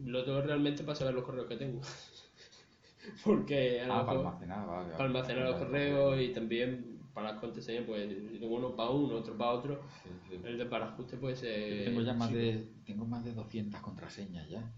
[0.05, 1.81] lo tengo realmente para saber los correos que tengo.
[3.25, 4.93] Porque a lo Ah, para almacenar, vale, vale.
[4.93, 6.25] para almacenar los Vale, correos vale.
[6.25, 8.09] y también para las contraseñas, pues
[8.41, 9.81] tengo uno para uno, otro para otro.
[10.03, 10.35] Sí, sí.
[10.45, 11.17] El de para ajuste.
[11.17, 14.73] Yo tengo ya más de, tengo más de 200 contraseñas ya.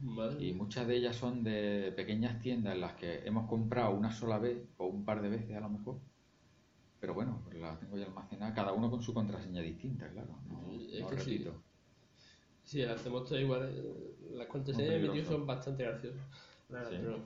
[0.00, 4.12] Madre Y muchas de ellas son de pequeñas tiendas en las que hemos comprado una
[4.12, 6.00] sola vez o un par de veces a lo mejor.
[7.00, 10.40] Pero bueno, pues las tengo ya almacenadas, cada uno con su contraseña distinta, claro.
[10.48, 11.64] No, Es no que repito.
[12.68, 13.62] Sí, hacemos todo igual.
[13.74, 15.32] eh, Las contraseñas de peligroso.
[15.32, 16.20] son bastante graciosas.
[16.68, 16.96] la verdad, Sí.
[17.02, 17.18] pero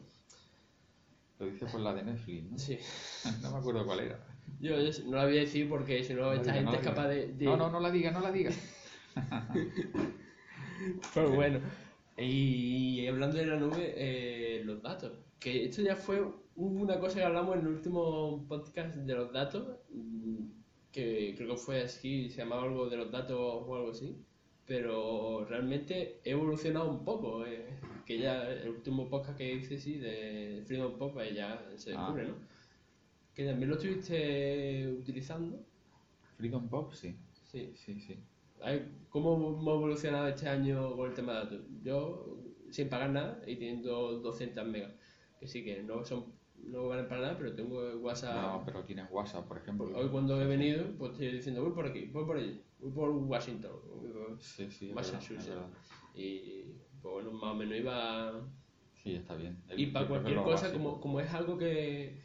[1.41, 2.59] Lo dices por la de Netflix, ¿no?
[2.59, 2.79] sí.
[3.43, 4.25] No me acuerdo cuál era.
[4.61, 6.89] Yo, yo no la voy a decir porque si no, esta diga, no gente es
[6.95, 8.53] capaz de, de- No, no, no la diga, no la diga.
[11.15, 11.61] Pero bueno.
[12.17, 15.13] Y hablando de la nube, eh, los datos.
[15.41, 16.25] Que esto ya fue
[16.55, 19.67] una cosa que hablamos en el último podcast de los datos.
[19.93, 20.37] mm,
[20.93, 24.17] Que creo que fue así, se llamaba algo de los datos o algo así.
[24.73, 27.45] Pero realmente he evolucionado un poco.
[27.45, 27.67] eh,
[28.07, 31.99] que ya el último podcast que hice, sí, de Freedom Pop, pues ya se Ah.
[32.01, 32.35] descubre, ¿no?
[33.35, 35.63] Que también lo estuviste utilizando.
[36.39, 37.15] Freedom Pop, sí.
[37.43, 37.71] Sí.
[37.77, 38.19] Sí, sí.
[39.11, 41.61] ¿Cómo hemos evolucionado este año con el tema de datos?
[41.85, 42.39] Yo,
[42.71, 44.93] sin pagar nada y teniendo 200 megas,
[45.39, 46.33] que sí que no son
[46.65, 48.41] no valen para nada, pero tengo WhatsApp.
[48.41, 49.91] No, pero tienes WhatsApp, por ejemplo.
[49.99, 53.11] Hoy cuando he venido, pues estoy diciendo, voy por aquí, voy por allí, voy por
[53.11, 55.49] Washington, voy por Sí, Massachusetts.
[55.49, 55.67] verdad.
[56.15, 56.65] Y
[57.01, 58.33] pues bueno, más o menos iba...
[59.03, 59.57] Sí, está bien.
[59.69, 60.73] El- Y para cualquier cosa, básico.
[60.73, 62.21] como, como es algo que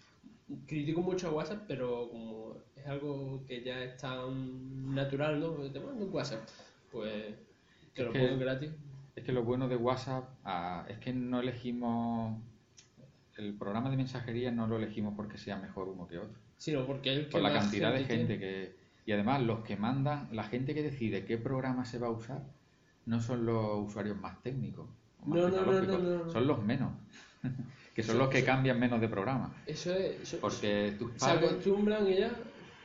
[0.65, 5.51] critico mucho a WhatsApp, pero como es algo que ya es tan natural, ¿no?
[5.71, 6.47] Te mando un WhatsApp,
[6.91, 7.35] pues
[7.93, 8.71] te lo pongo gratis.
[9.15, 12.39] Es que lo bueno de WhatsApp ah, es que no elegimos.
[13.35, 16.37] El programa de mensajería no lo elegimos porque sea mejor uno que otro.
[16.57, 18.15] Sino porque el que Por la cantidad de tiene.
[18.15, 18.75] gente que.
[19.07, 22.43] Y además, los que mandan, la gente que decide qué programa se va a usar,
[23.05, 24.85] no son los usuarios más técnicos.
[25.23, 26.29] o más No, no, no.
[26.29, 26.91] Son los menos.
[27.95, 29.55] que son los que cambian menos de programa.
[29.65, 30.21] Eso es.
[30.23, 31.51] Eso, Porque tus se padres.
[31.51, 32.31] acostumbran y ya.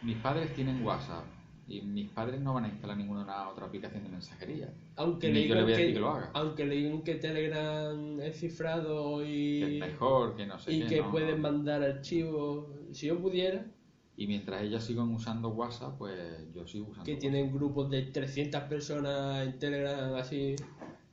[0.02, 1.24] Mis padres tienen WhatsApp.
[1.66, 4.72] Y mis padres no van a instalar ninguna otra aplicación de mensajería.
[4.94, 6.30] Aunque le digan que, que lo haga.
[6.34, 10.82] aunque le digan que Telegram es cifrado Que y, es mejor, que no sé y
[10.82, 12.66] qué, que pueden mandar archivos.
[12.92, 13.66] Si yo pudiera,
[14.16, 16.18] Y mientras ellas sigan usando WhatsApp, pues
[16.54, 17.32] yo sigo usando que WhatsApp.
[17.32, 20.56] tienen grupos de 300 personas en Telegram, así,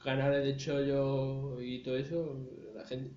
[0.04, 2.38] canales de chollo y todo eso,
[2.76, 3.12] la gente...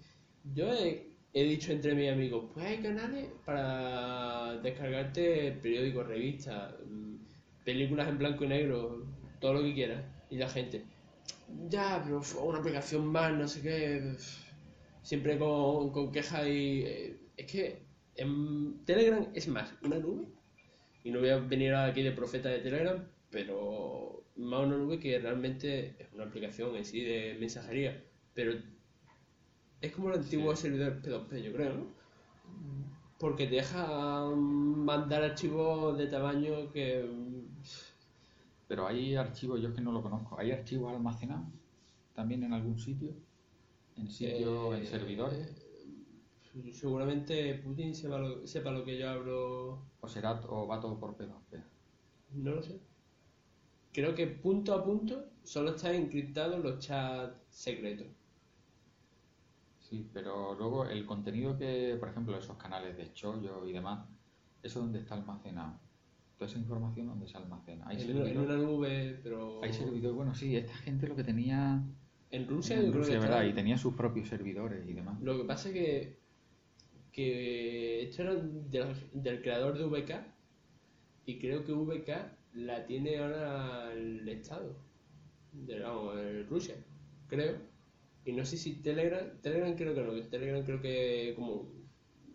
[0.55, 7.17] Yo he, he dicho entre mis amigos, pues hay canales para descargarte periódicos, revistas, mm,
[7.65, 9.07] películas en blanco y negro,
[9.41, 10.05] todo lo que quieras.
[10.31, 10.85] Y la gente,
[11.69, 14.17] ya, pero fue una aplicación más, no sé qué,
[15.03, 16.83] siempre con, con quejas y...
[16.83, 17.83] eh, es que
[18.23, 20.27] en Telegram es más una nube,
[21.05, 25.19] y no voy a venir aquí de profeta de Telegram, pero más una nube que
[25.19, 28.03] realmente es una aplicación en sí de mensajería,
[28.35, 28.53] pero
[29.81, 30.63] es como el antiguo Sí.
[30.63, 31.87] servidor P2P, yo creo, ¿no?
[33.19, 37.09] Porque te deja mandar archivos de tamaño que...
[38.69, 41.47] Pero hay archivos, yo es que no lo conozco, ¿hay archivos almacenados
[42.15, 43.13] también en algún sitio?
[43.97, 45.62] ¿En sitio, en eh, servidores?
[46.73, 51.17] Seguramente Putin sepa lo, sepa lo que yo hablo, ¿O será o va todo por
[51.17, 51.63] P2P?
[52.35, 52.79] no lo sé.
[53.93, 58.07] Creo que punto a punto solo están encriptados los chats secretos.
[59.81, 64.07] Sí, pero luego el contenido que, por ejemplo, esos canales de chollo y demás,
[64.63, 65.79] ¿eso dónde está almacenado?
[66.39, 67.85] Toda esa información dónde se almacena.
[67.87, 69.63] ¿Hay En una, en una nube, pero...
[69.63, 71.83] Hay servidores, bueno, sí, esta gente lo que tenía
[72.31, 73.45] En Rusia en yo creo Rusia, que ¿verdad?
[73.45, 75.21] Y tenía sus propios servidores y demás.
[75.21, 76.19] Lo que pasa es que,
[77.13, 80.13] que esto era del, del creador de VK
[81.27, 82.09] y creo que VK
[82.55, 84.75] la tiene ahora el Estado,
[85.53, 86.75] de, vamos, el Rusia,
[87.29, 87.57] creo.
[88.25, 91.69] Y no sé si Telegram, Telegram creo que no, Telegram creo que como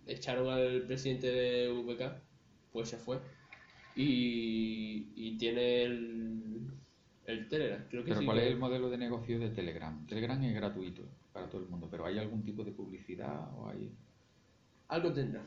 [0.06, 2.22] echaron al presidente de VK,
[2.72, 3.20] pues se fue.
[3.96, 6.68] Y, y tiene el,
[7.26, 8.26] el Telegram, creo que Pero sí.
[8.26, 10.06] ¿cuál que- es el modelo de negocio de Telegram?
[10.06, 13.92] Telegram es gratuito para todo el mundo, pero ¿hay algún tipo de publicidad o hay...?
[14.89, 15.41] Algo tendrá.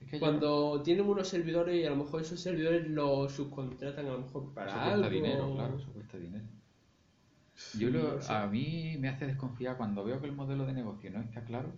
[0.00, 4.06] Es que yo- Cuando tienen unos servidores y a lo mejor esos servidores los subcontratan
[4.06, 4.96] a lo mejor para Eso algo.
[5.00, 6.44] cuesta dinero, claro, eso cuesta dinero.
[7.76, 8.32] Yo lo- No sé.
[8.32, 11.72] a mí me hace desconfiar cuando veo que el modelo de negocio no está claro.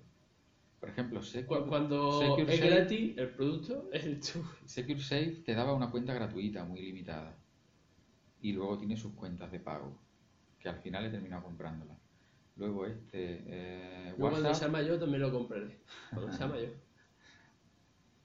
[0.78, 4.42] Por ejemplo, Cu- Secure, Cuando Secure es gratis, el producto es el tu.
[4.66, 7.34] Secure Safe te daba una cuenta gratuita, muy limitada.
[8.42, 9.96] Y luego tiene sus cuentas de pago,
[10.58, 11.98] que al final he terminado comprándolas.
[12.60, 15.78] Luego este, eh, Luego cuando sea WhatsApp, mayor también lo compraré.
[16.10, 16.70] Cuando sea mayor.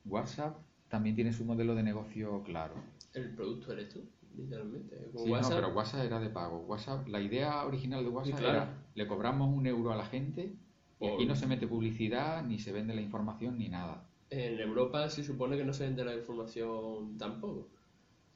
[0.03, 0.57] WhatsApp
[0.89, 2.75] también tiene su modelo de negocio claro.
[3.13, 4.01] El producto eres tú,
[4.35, 5.09] literalmente.
[5.13, 6.59] Con Sí, no, WhatsApp, pero WhatsApp era de pago.
[6.67, 8.57] WhatsApp, la idea original de WhatsApp claro.
[8.57, 10.53] era le cobramos un euro a la gente
[10.99, 14.09] y aquí no se mete publicidad, ni se vende la información, ni nada.
[14.29, 17.69] en Europa se supone que no se vende la información tampoco.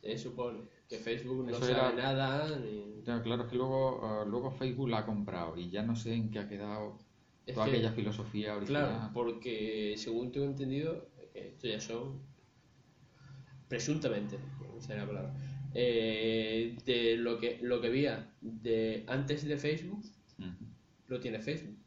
[0.01, 3.03] Se supone que Facebook no Eso sabe era- nada ni...
[3.05, 6.13] Ya, Claro, es que luego, eh, luego Facebook la ha comprado y ya no sé
[6.13, 6.97] en qué ha quedado
[7.45, 8.85] Es toda que- aquella filosofía original.
[8.87, 12.19] Claro, porque según tengo entendido, esto ya son
[13.67, 14.37] presuntamente,
[14.79, 15.33] sé la palabra,
[15.73, 20.03] eh, de lo que lo que había de antes de Facebook
[21.07, 21.77] lo tiene Facebook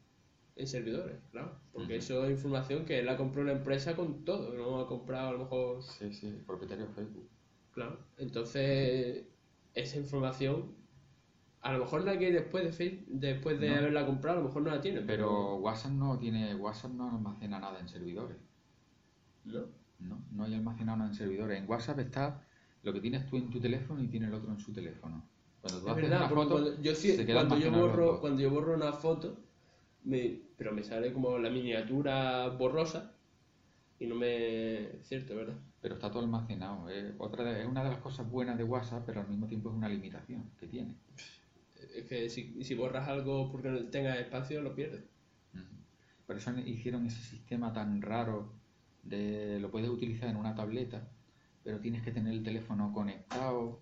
[0.55, 4.53] en servidores, claro, porque eso es información que él ha comprado una empresa con todo,
[4.53, 7.27] no ha comprado a lo mejor, Sí, sí, el propietario de Facebook.
[7.73, 9.25] Claro, entonces
[9.73, 10.75] esa información
[11.61, 13.75] a lo mejor la que después de Facebook, después de No.
[13.77, 17.59] haberla comprado, a lo mejor no la tiene, Pero WhatsApp no tiene, WhatsApp no almacena
[17.59, 18.37] nada en servidores.
[19.45, 19.65] ¿no?
[19.99, 21.59] No, no hay almacenado nada en servidores.
[21.59, 22.41] En WhatsApp está
[22.83, 25.23] lo que tienes tú en tu teléfono y tiene el otro en su teléfono.
[25.61, 28.41] Cuando tú Es haces verdad, una foto, cuando yo, sí- se cuando yo borro cuando
[28.41, 29.37] yo borro una foto,
[30.03, 33.13] me, pero me sale como la miniatura borrosa
[33.99, 35.57] y no me cierto, ¿verdad?
[35.83, 36.89] Pero está todo almacenado.
[36.89, 39.69] Es, otra de- es una de las cosas buenas de WhatsApp, pero al mismo tiempo
[39.69, 40.95] es una limitación que tiene.
[41.95, 45.03] Es que si, si borras algo porque no tenga espacio, lo pierdes.
[45.53, 45.63] Ujú.
[46.25, 48.53] Por eso hicieron ese sistema tan raro
[49.03, 51.05] de lo puedes utilizar en una tableta,
[51.65, 53.81] pero tienes que tener el teléfono conectado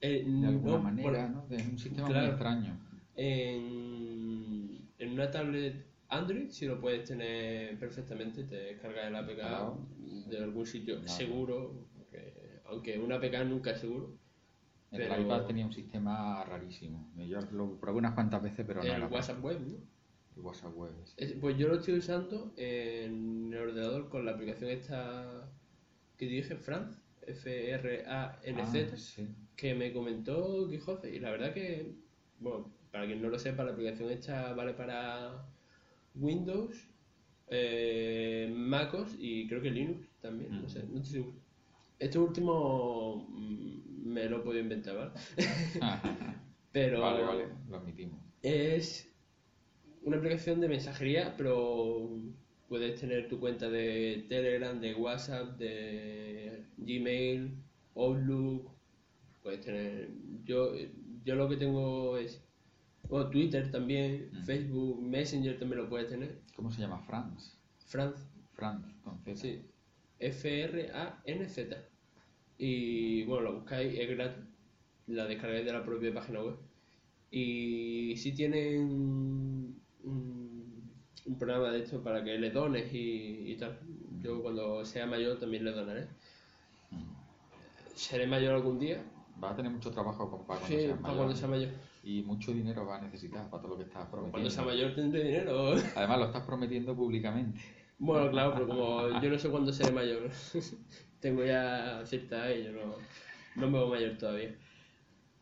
[0.00, 1.44] Eh, de alguna no, manera, ¿no?
[1.50, 2.76] Es un sistema muy extraño.
[3.14, 9.78] en, en una tablet Android sí lo puedes tener perfectamente, te descargas el APK Claro.
[10.28, 11.08] de algún sitio Claro.
[11.16, 14.14] seguro, porque- aunque un APK nunca es seguro.
[14.90, 17.10] El Pero- iPad tenía un sistema rarísimo.
[17.16, 19.78] Yo lo probé unas cuantas veces, pero no el era para- WhatsApp web, ¿no?
[20.36, 20.92] el WhatsApp web.
[21.16, 25.48] Es- Pues yo lo estoy usando en el ordenador con la aplicación esta
[26.18, 29.28] que dije, Franz, F-R-A-N-Z, Ah, sí.
[29.56, 31.14] que me comentó Quijote.
[31.14, 31.94] Y la verdad que,
[32.38, 35.44] bueno, para quien no lo sepa, la aplicación esta vale para
[36.14, 36.88] Windows,
[37.48, 41.36] eh, MacOS y creo que Linux también, no sé, no estoy seguro.
[41.98, 45.12] Esto último mm, me lo he podido inventar, ¿vale?
[46.72, 48.18] Pero Vale, vale, lo admitimos.
[48.42, 49.08] es
[50.02, 52.10] una aplicación de mensajería, pero
[52.68, 57.54] puedes tener tu cuenta de Telegram, de WhatsApp, de Gmail,
[57.94, 58.70] Outlook.
[59.42, 60.08] Puedes tener.
[60.44, 60.72] Yo,
[61.24, 62.42] yo lo que tengo es.
[63.12, 64.42] Bueno, Twitter también, Mm.
[64.46, 66.40] Facebook, Messenger también lo puedes tener.
[66.56, 66.98] ¿Cómo se llama?
[67.02, 67.52] France.
[67.86, 68.16] Franz.
[68.54, 69.36] Franz, con Z.
[69.36, 69.60] Sí.
[70.18, 71.76] F-R-A-N-Z.
[72.56, 74.42] Y bueno, lo buscáis, es gratis.
[75.08, 76.56] La descargáis de la propia página web.
[77.30, 78.80] Y si tienen
[80.04, 80.90] un,
[81.26, 83.78] un programa de esto para que le dones y, y tal.
[84.22, 86.08] Yo cuando sea mayor también le donaré.
[87.94, 89.02] Seré mayor algún día.
[89.42, 91.68] Va a tener mucho trabajo para cuando Sí, seas para cuando sea mayor.
[92.02, 94.32] Y mucho dinero va a necesitar para todo lo que estás prometiendo.
[94.32, 95.74] Cuando sea mayor tendré dinero.
[95.96, 97.60] Además lo estás prometiendo públicamente.
[97.98, 100.28] Bueno, claro, pero como yo no sé cuándo seré mayor,
[101.20, 102.94] tengo ya cierta edad y yo no,
[103.54, 104.56] no me veo mayor todavía.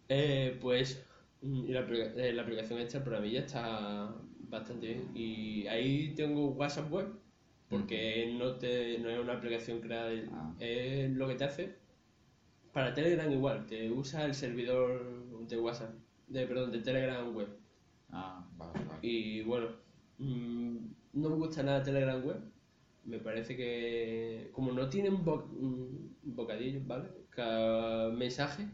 [0.09, 1.03] Eh, pues
[1.41, 5.11] mm, la, eh, la aplicación esta, el programilla, está bastante bien.
[5.15, 7.07] Y ahí tengo WhatsApp web,
[7.71, 10.53] porque no, te, no es una aplicación creada, Ah.
[10.59, 11.77] es lo que te hace.
[12.73, 15.95] Para Telegram igual, te usa el servidor de WhatsApp,
[16.31, 17.49] de, perdón, de Telegram web.
[18.11, 18.99] Ah, vale, vale.
[19.03, 19.69] Y bueno,
[20.19, 20.77] mm,
[21.15, 22.41] no me gusta nada Telegram web.
[23.05, 27.09] Me parece que como no tienen bo- mm, bocadillos, ¿vale?
[27.31, 28.67] Cada mensaje,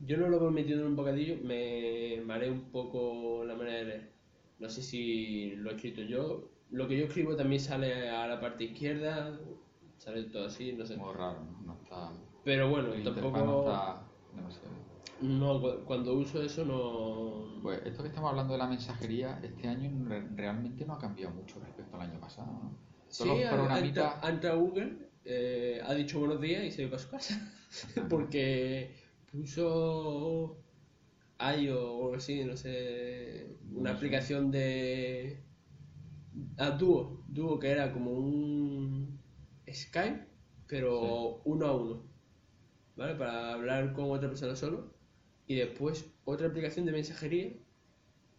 [0.00, 3.84] yo no lo veo metido en un bocadillo, me marea un poco la manera de
[3.84, 4.12] leer.
[4.58, 6.48] No sé si lo he escrito yo.
[6.70, 9.38] Lo que yo escribo también sale a la parte izquierda,
[9.98, 10.96] sale todo así, no sé.
[10.96, 11.74] Muy raro, ¿no?
[11.74, 12.12] No está...
[12.44, 13.70] Pero bueno, interfaz no tampoco...
[13.70, 14.02] está
[14.34, 14.70] demasiado...
[15.22, 17.60] No, cu- cuando uso eso no...
[17.62, 21.34] Pues esto que estamos hablando de la mensajería, este año re- realmente no ha cambiado
[21.34, 22.70] mucho respecto al año pasado, ¿no?
[23.08, 24.14] Sí, programitas...
[24.22, 27.52] ha entrado Google, eh, ha dicho buenos días y se va para su casa.
[28.08, 28.94] Porque
[29.30, 30.56] puso
[31.38, 33.96] IO o algo así, no sé, una No sé.
[33.96, 35.42] aplicación de...
[36.58, 39.18] Ah, Duo, Duo que era como un
[39.68, 40.26] Skype,
[40.66, 42.02] pero uno a uno,
[42.96, 43.14] ¿vale?
[43.16, 44.94] Para hablar con otra persona solo.
[45.50, 47.50] Y después otra aplicación de mensajería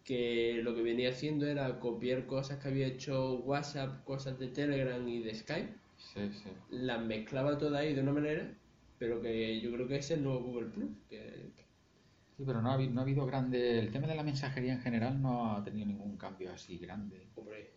[0.06, 5.06] que lo que venía haciendo era copiar cosas que había hecho WhatsApp, cosas de Telegram
[5.06, 6.50] y de Skype, Sí, sí.
[6.70, 8.50] las mezclaba todas ahí de una manera,
[8.98, 10.90] pero que yo creo que es el nuevo Google Plus.
[11.10, 11.52] Que,
[12.38, 13.80] Sí, pero no ha, habido, no ha habido grande...
[13.80, 17.28] El tema de la mensajería en general no ha tenido ningún cambio así grande.
[17.36, 17.72] hombre,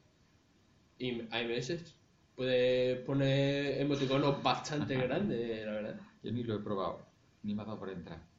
[0.97, 1.93] y iMessage
[2.37, 6.01] puede poner emoticonos bastante grandes, la verdad.
[6.23, 7.05] Yo ni lo he probado,
[7.43, 8.33] ni me ha dado por entrar.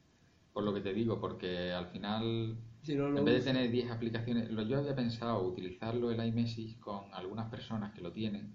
[0.56, 3.70] Por lo que te digo, porque al final, Si no lo en vez de tener
[3.70, 8.54] 10 aplicaciones, lo yo había pensado utilizarlo el iMessage con algunas personas que lo tienen.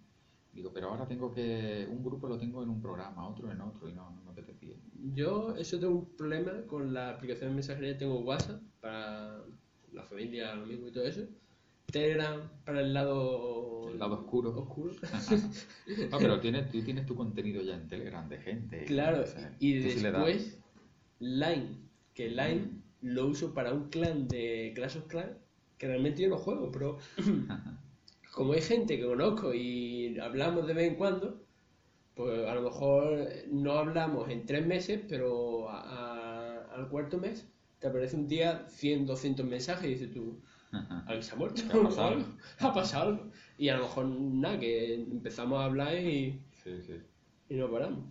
[0.52, 1.88] Digo, pero ahora tengo que.
[1.92, 4.74] Un grupo lo tengo en un programa, otro en otro, y no, no me apetecía.
[5.14, 7.96] Yo, eso tengo un problema con la aplicación de mensajería.
[7.96, 9.38] Tengo WhatsApp para
[9.94, 11.22] la familia, lo mismo y todo eso.
[11.86, 14.58] Telegram para el lado, El lado oscuro.
[14.58, 14.96] oscuro.
[16.10, 18.86] No, pero tienes, tú tienes tu contenido ya en Telegram de gente.
[18.86, 19.24] Claro,
[19.60, 20.02] y das.
[20.02, 20.58] después
[21.20, 25.38] Line, que Line lo uso para un clan de Clash of Clans,
[25.78, 26.98] que realmente yo no juego, pero
[28.34, 31.44] como hay gente que conozco y hablamos de vez en cuando,
[32.16, 37.48] pues a lo mejor no hablamos en tres meses, pero a- a- al cuarto mes
[37.80, 40.40] te aparece un día 100, 200 mensajes y dices tú,
[41.08, 41.62] ¿alguien se ha muerto?
[41.70, 42.08] ¿Qué ha pasado?
[42.10, 42.26] ¿O algo?
[42.60, 43.32] Ha pasado algo.
[43.58, 46.96] Y a lo mejor nada, que empezamos a hablar y Sí, sí.
[47.50, 48.06] y no paramos.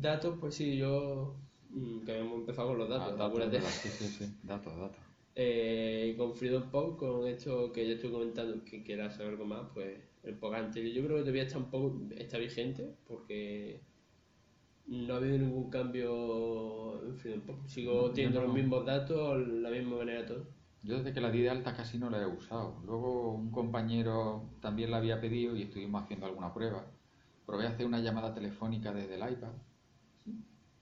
[0.00, 1.36] datos, pues sí, yo
[1.70, 3.64] mm, que habíamos empezado con los Ah, datos, datos.
[3.64, 4.38] Sí, sí, sí.
[4.42, 4.98] Datos, datos.
[5.36, 9.66] Eh, con Freedom Pop, con esto que yo estoy comentando, que quiera saber algo más,
[9.74, 13.80] pues el poco anterior yo creo que todavía está un poco está vigente porque
[14.86, 17.66] no ha habido ningún cambio en Freedom Pop.
[17.66, 18.46] Sigo No, teniendo no.
[18.46, 20.46] los mismos datos, la misma manera todo.
[20.82, 22.80] Yo desde que la di de alta casi no la he usado.
[22.84, 26.93] Luego un compañero también la había pedido y estuvimos haciendo alguna prueba.
[27.46, 29.52] Probé a hacer una llamada telefónica desde el iPad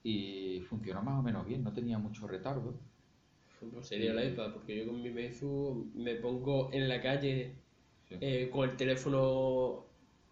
[0.03, 2.73] y funcionó más o menos bien, no tenía mucho retardo.
[3.71, 7.55] Pues sería el iPad, porque yo con mi Meizu me pongo en la calle
[8.09, 8.15] Sí.
[8.19, 9.85] eh, con el teléfono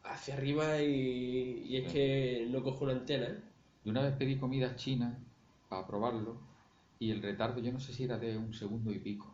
[0.03, 1.93] hacia arriba y, y es Sí.
[1.93, 3.27] que no cojo una antena.
[3.27, 3.39] ¿eh?
[3.85, 5.17] Y una vez pedí comida china
[5.69, 6.37] para probarlo
[6.99, 9.30] y el retardo yo no sé si era de un segundo y pico.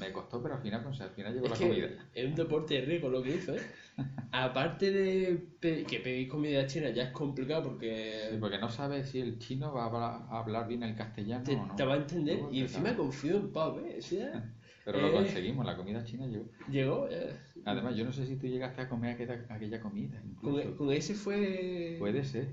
[0.00, 1.88] Me costó, pero al final, pues, al final llegó Es la que comida.
[2.14, 3.60] es un deporte rico lo que hizo, ¿eh?
[4.32, 9.08] Aparte de pe- que pedir comida china ya es complicado porque Sí, porque no sabes
[9.10, 11.76] si el chino va a hablar, a hablar bien el castellano te, o no.
[11.76, 13.96] te va a entender y encima confío en Pau, ¿eh?
[13.98, 14.52] O sea,
[14.84, 16.46] Pero lo eh, conseguimos, la comida china llegó.
[16.68, 17.06] llegó.
[17.08, 17.32] eh,
[17.64, 20.20] Además, yo no sé si tú llegaste a comer aquella, aquella comida.
[20.20, 20.76] con, Incluso.
[20.76, 22.48] con ese fue Puede ser.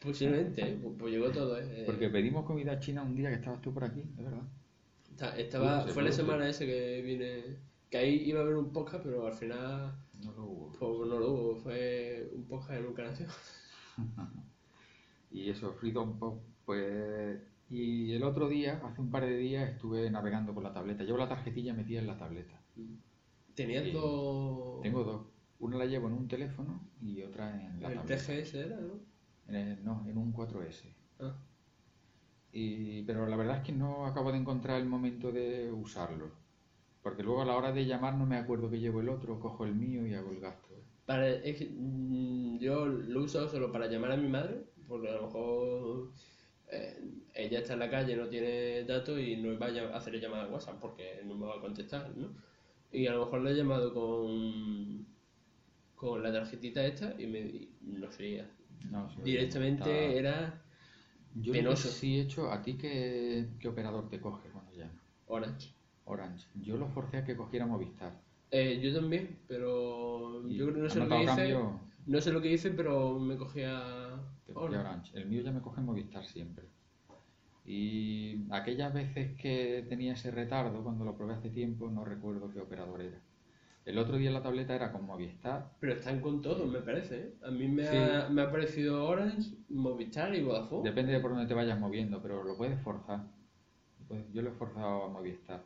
[0.00, 0.78] posiblemente, ¿eh?
[0.80, 1.82] pues, pues llegó todo, ¿eh?
[1.86, 4.42] Porque pedimos comida china un día que estabas tú por aquí, es verdad.
[5.12, 7.56] Esta- Estaba, fue la semana esa que vine,
[7.90, 10.72] que ahí iba a haber un podcast, pero al final No lo hubo.
[10.72, 13.14] pues, no lo hubo, fue un podcast en un canal.
[15.30, 17.40] Y eso, Freedom Pop, pues
[17.70, 21.04] Y el otro día, hace un par de días, estuve navegando con la tableta.
[21.04, 22.60] Llevo la tarjetilla metida en la tableta.
[23.54, 23.92] Tenías Sí.
[23.92, 24.82] dos...
[24.82, 25.22] Tengo dos.
[25.58, 28.16] Una la llevo en un teléfono y otra en la El tableta.
[28.22, 28.94] TGS era, ¿no?
[29.48, 30.92] En el- no, en un 4S.
[31.20, 31.34] Ah.
[32.52, 36.30] Y, pero la verdad es que no acabo de encontrar el momento de usarlo.
[37.02, 39.64] Porque luego a la hora de llamar no me acuerdo que llevo el otro, cojo
[39.64, 40.68] el mío y hago el gasto.
[41.06, 45.14] Para, es que, mm, yo lo uso solo para llamar a mi madre, porque a
[45.14, 46.12] lo mejor
[46.70, 46.96] eh,
[47.34, 50.48] ella está en la calle, no tiene datos y no va a hacer llamada a
[50.48, 52.28] WhatsApp porque no me va a contestar, ¿no?
[52.92, 55.06] Y a lo mejor le he llamado con,
[55.96, 58.44] con la tarjetita esta y me y no sé,
[58.90, 60.62] No, directamente está- era
[61.34, 61.88] Yo penoso.
[61.88, 65.02] lo que sí he hecho, ¿a ti qué, qué operador te coge cuando llamas?
[65.26, 65.74] Orange.
[66.04, 66.46] Orange.
[66.54, 68.22] Yo lo forcé a que cogiera Movistar.
[68.50, 71.26] Eh, yo también, pero yo creo que no ¿has sé lo que hice.
[71.26, 71.80] cambio?
[72.06, 75.12] No sé lo que hice, pero me cogía Te cogía Orange.
[75.12, 75.18] Orange.
[75.18, 76.68] El mío ya me coge Movistar siempre.
[77.64, 82.60] Y aquellas veces que tenía ese retardo, cuando lo probé hace tiempo, no recuerdo qué
[82.60, 83.20] operador era.
[83.84, 85.72] El otro día la tableta era con Movistar.
[85.80, 87.16] Pero están con todo, me parece.
[87.20, 87.34] ¿eh?
[87.44, 87.96] A mí me, Sí.
[87.96, 90.88] ha, me ha parecido Orange, Movistar y Vodafone.
[90.88, 93.24] Depende de por dónde te vayas moviendo, pero lo puedes forzar.
[94.06, 95.64] Pues Yo lo he forzado a Movistar.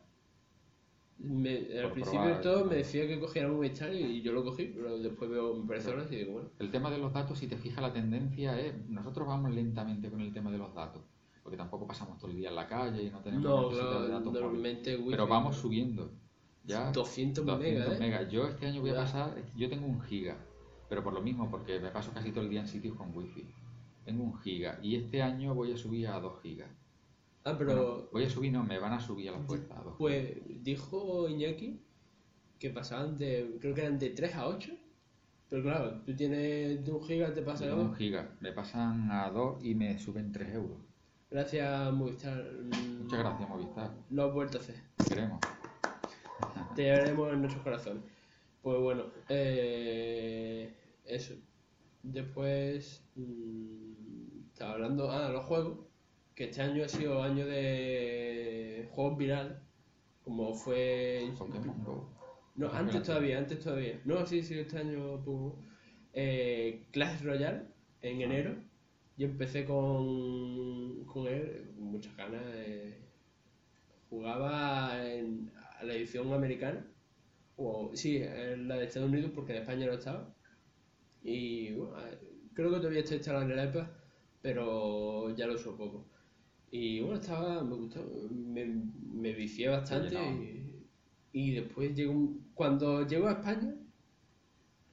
[1.19, 4.99] Me- al principio de todo me decía que cogiera Movistar y yo lo cogí, pero
[4.99, 6.49] después veo, me parece Orange y digo, bueno.
[6.59, 8.75] El tema de los datos, si te fijas, la tendencia es.
[8.89, 11.03] Nosotros vamos lentamente con el tema de los datos.
[11.43, 14.09] Porque tampoco pasamos todo el día en la calle y no tenemos No, claro, de
[14.09, 15.11] datos normalmente wifi.
[15.11, 16.11] Pero vamos subiendo.
[16.67, 18.01] Ya 200 200 megas, ¿eh?
[18.01, 18.31] megas.
[18.31, 20.37] Yo este año voy a pasar, yo tengo un giga,
[20.89, 23.47] pero por lo mismo, porque me paso casi todo el día en sitios con wifi.
[24.05, 26.71] Tengo un giga y este año voy a subir a 2 gigas.
[27.45, 29.83] Ah, pero Bueno, voy a subir, no, me van a subir a la fuerza a
[29.83, 31.81] 2 pues dijo Iñaki
[32.59, 34.73] que pasaban de, creo que eran de 3 a 8.
[35.49, 39.11] Pero claro, tú tienes de un giga, te pasa Yo tengo un giga, me pasan
[39.13, 40.79] a 2 y me suben 3 euros.
[41.31, 42.45] Gracias Movistar.
[43.01, 43.95] Muchas gracias, Movistar.
[44.11, 44.77] Lo has vuelto a hacer.
[45.09, 45.41] Queremos.
[46.75, 48.03] Te llevaremos en nuestros corazones.
[48.63, 50.75] Pues bueno, eh,
[51.05, 51.35] eso.
[52.03, 55.87] Después mm, estaba hablando, ah, de los juegos,
[56.35, 59.57] que este año ha sido año de juegos virales,
[60.25, 61.33] como fue...
[61.39, 62.11] Pokémon Go.
[62.57, 64.01] No, antes todavía, antes todavía.
[64.05, 65.55] No, sí, sí, este año pues,
[66.13, 67.63] eh, Clash Royale
[68.03, 68.55] en enero.
[69.17, 72.43] Yo empecé con, con él, con muchas ganas.
[72.47, 72.99] eh,
[74.11, 75.51] jugaba en,
[75.81, 76.87] a la edición americana,
[77.57, 80.35] o sí, la de Estados Unidos porque en España no estaba.
[81.23, 81.95] Y bueno,
[82.55, 83.87] creo que todavía está instalado en el iPad,
[84.43, 86.07] pero ya lo uso poco.
[86.71, 88.01] Y bueno, estaba, me gustó,
[88.31, 88.65] me,
[89.13, 90.87] me vicié bastante y,
[91.33, 93.75] y después llegó un- cuando llegó a España,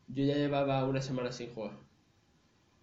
[0.08, 1.78] yo ya llevaba una semana sin jugar.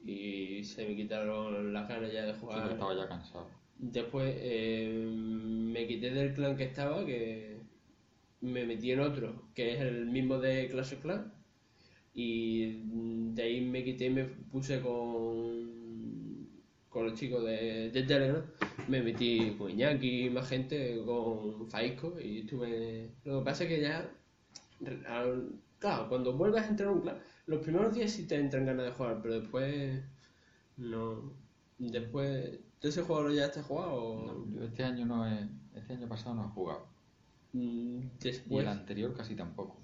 [0.05, 2.71] Y se me quitaron las ganas ya de jugar.
[2.73, 3.47] estaba ya cansado.
[3.79, 7.50] Después eh, me quité del clan que estaba, que
[8.41, 11.33] me metí en otro, que es el mismo de Clash of Clans.
[12.15, 12.83] Y
[13.35, 16.49] de ahí me quité y me puse con,
[16.89, 18.45] con los chicos de, de Telegram.
[18.89, 22.19] Me metí con Iñaki más gente, con Faisco.
[22.21, 23.11] Y estuve.
[23.25, 24.11] Lo que pasa es que ya.
[25.79, 28.87] Claro, cuando vuelves a entrar a un clan, los primeros días sí te entran ganas
[28.87, 30.03] de jugar, pero después.
[30.77, 31.33] No.
[31.79, 32.59] Después.
[32.81, 34.45] ¿Tú ese juego ya has jugado?
[34.49, 36.90] No, este año no he, este año pasado no he jugado.
[37.53, 39.77] Mm, Y Después, el anterior casi tampoco.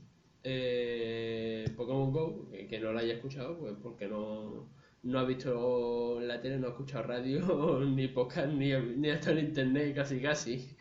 [0.45, 4.69] eh, Pokémon Go, que, que no lo haya escuchado, pues porque no,
[5.03, 9.39] no ha visto la tele, no ha escuchado radio, ni podcast, ni, ni ha estado
[9.39, 10.77] en internet, casi casi.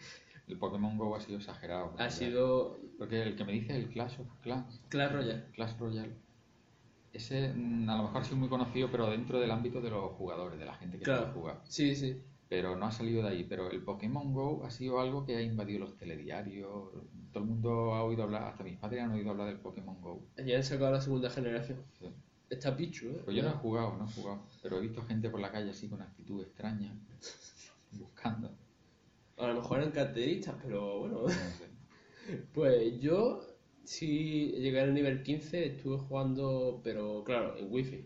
[0.47, 1.95] El Pokémon Go ha sido exagerado.
[1.97, 5.45] Ha sido Porque el que me dice el Clash of Clans, Clash Royale.
[5.53, 6.13] Clash Royale,
[7.13, 10.11] ese mm, a lo mejor ha sido muy conocido, pero dentro del ámbito de los
[10.11, 11.31] jugadores, de la gente que Claro.
[11.33, 11.61] jugar.
[11.63, 12.21] Sí, sí.
[12.47, 13.43] Pero no ha salido de ahí.
[13.43, 16.91] Pero el Pokémon Go ha sido algo que ha invadido los telediarios.
[17.31, 20.21] Todo el mundo ha oído hablar, hasta mis padres han oído hablar del Pokémon Go.
[20.45, 21.79] Ya han sacado la segunda generación.
[21.99, 22.07] Sí.
[22.49, 23.21] Está Pichu, ¿eh?
[23.25, 24.43] Pues yo no he jugado, no he jugado.
[24.61, 26.95] Pero he visto gente por la calle así con actitud extraña,
[27.91, 28.51] buscando.
[29.37, 31.21] A lo mejor eran carteristas, pero bueno.
[31.23, 31.65] No sé.
[32.53, 33.39] Pues yo
[33.83, 38.05] sí llegué al nivel 15, estuve jugando, pero claro, en wifi.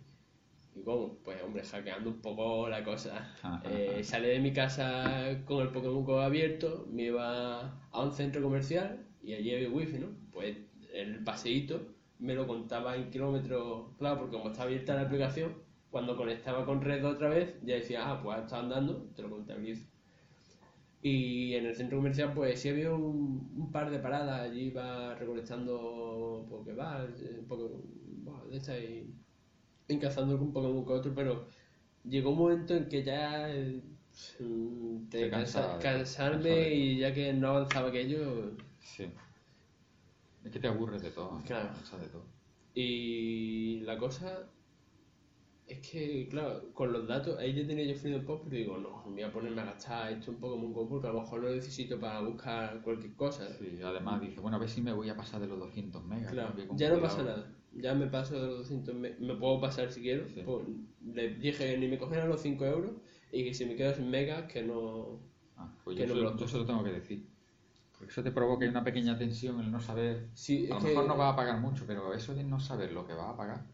[0.79, 1.17] ¿Y cómo?
[1.23, 3.33] Pues hombre, hackeando un poco la cosa.
[3.63, 7.27] Eh, salí de mi casa con el Pokémon Go abierto, me iba
[7.91, 10.07] a un centro comercial y allí había wifi, ¿no?
[10.31, 10.57] Pues
[10.93, 11.81] el paseíto
[12.19, 15.53] me lo contaba en kilómetros, claro, porque como está abierta la aplicación,
[15.91, 19.87] cuando conectaba con red otra vez, ya decía, ah, pues está andando, te lo contabilizo.
[21.01, 24.41] Y en el centro comercial, pues sí había un, un par de paradas.
[24.41, 27.69] Allí iba recolectando Pokéballs, eh, Poké-
[28.51, 29.13] de estas y,
[29.89, 31.47] y cazando un Pokémon con otro, pero
[32.03, 33.81] llegó un momento en que ya eh,
[35.09, 38.51] Te de cansa- cansa- cansa cansarme y ya que no avanzaba aquello.
[38.79, 39.11] Sí.
[40.43, 41.41] Es que te aburres de todo.
[41.45, 41.69] Claro.
[41.89, 42.25] te de todo.
[42.73, 44.47] Y la cosa
[45.67, 49.03] es que, claro, con los datos, ahí ya tenía yo Freedom Pop, pero digo, no,
[49.05, 51.99] voy a ponerme a gastar esto un Pokémon Go porque a lo mejor lo necesito
[51.99, 53.47] para buscar cualquier cosa.
[53.57, 56.31] Sí, además dice, bueno, a ver si me voy a pasar de los 200 megas.
[56.31, 57.51] Claro, ya no pasa nada.
[57.81, 60.27] Ya me paso de los 200, me, me puedo pasar si quiero.
[60.27, 60.41] Sí.
[60.45, 60.65] Pues,
[61.13, 62.91] le dije ni me cogieran los 5 euros
[63.31, 65.19] y que si me quedo sin megas, que no.
[65.57, 67.25] Ah, pues Que yo, no yo se lo tengo que decir.
[67.97, 70.29] Porque eso te provoca una pequeña tensión el no saber.
[70.33, 72.93] Sí, A lo que- mejor no vas a pagar mucho, pero eso de no saber
[72.93, 73.65] lo que vas a pagar.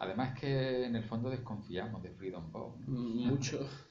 [0.00, 2.76] Además es que en el fondo desconfiamos de Freedom Pop.
[2.86, 2.92] ¿no?
[2.98, 3.60] Mucho.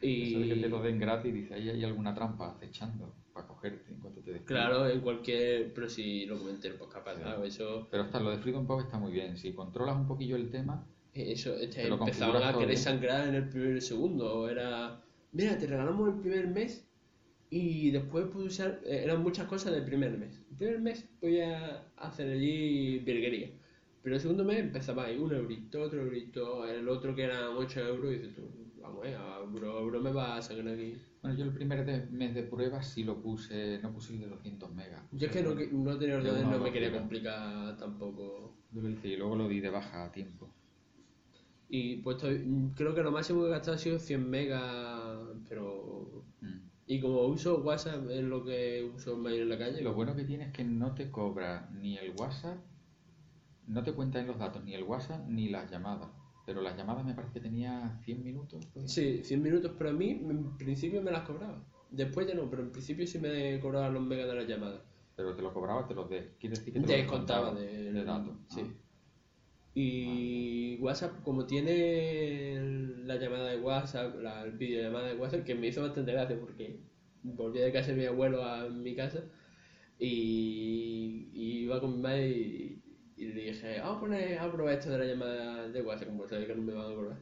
[0.00, 0.82] Eso de que te lo Y.
[0.82, 4.62] den gratis, dice, ahí hay alguna trampa acechando para cogerte en cuanto te despidan.
[4.68, 5.72] Claro, en cualquier.
[5.74, 7.88] Pero si lo comenté en el podcast pasado, eso.
[7.90, 9.36] Pero está, lo de Freedom Pop está muy bien.
[9.36, 13.80] Si controlas un poquillo el tema, Eso, este, empezaban a querer sangrar en el primer
[13.82, 14.48] segundo.
[14.48, 16.86] Era, mira, te regalamos el primer mes
[17.50, 18.80] y después puedes usar.
[18.84, 20.38] eh, eran muchas cosas del primer mes.
[20.50, 23.50] El primer mes voy a hacer allí virguería.
[24.02, 27.80] Pero el segundo mes empezaba ahí, un eurito, otro eurito, el otro que eran 8
[27.80, 28.12] euros.
[28.12, 28.42] Y dices tú,
[28.86, 30.94] vamos, eh, a bro, me va a sangrar aquí.
[31.22, 34.28] bueno, yo el primer de- mes de prueba sí lo puse, no puse el de
[34.28, 35.02] 200 megas.
[35.12, 38.56] Yo es que no, que- no tenía De ordenador, no me quería complicar tampoco.
[38.72, 40.52] Yo lo hice y luego lo di de baja a tiempo.
[41.68, 45.18] Y pues estoy- creo que lo máximo que he gastado ha sido 100 megas,
[45.48, 46.68] pero Mm.
[46.88, 49.80] Y como uso WhatsApp es lo que uso más en la calle.
[49.80, 52.58] Lo bueno que tiene es que no te cobra ni el WhatsApp,
[53.66, 56.10] no te cuenta en los datos ni el WhatsApp ni las llamadas.
[56.46, 58.66] Pero las llamadas me parece que tenía 100 minutos.
[58.86, 61.62] Sí, 100 minutos, pero a mí en principio me las cobraba.
[61.90, 64.80] Después ya no, pero en principio sí me cobraban los megas de las llamadas.
[65.16, 66.34] Pero te lo cobraba, te los de.
[66.38, 68.36] Quiere decir que te descontaba descontaba de, de datos.
[68.48, 68.62] Sí.
[68.64, 68.86] Ah.
[69.74, 72.58] Y WhatsApp, como tiene
[73.04, 76.80] la llamada de WhatsApp, la videollamada de WhatsApp, que me hizo bastante gracia porque
[77.22, 79.24] volví de casa de mi abuelo a mi casa
[79.98, 82.82] y, y iba con mi madre y,
[83.16, 86.28] y le dije, vamos a poner, a probar esto de la llamada de WhatsApp, como
[86.28, 87.18] sabía que no me van a cobrar.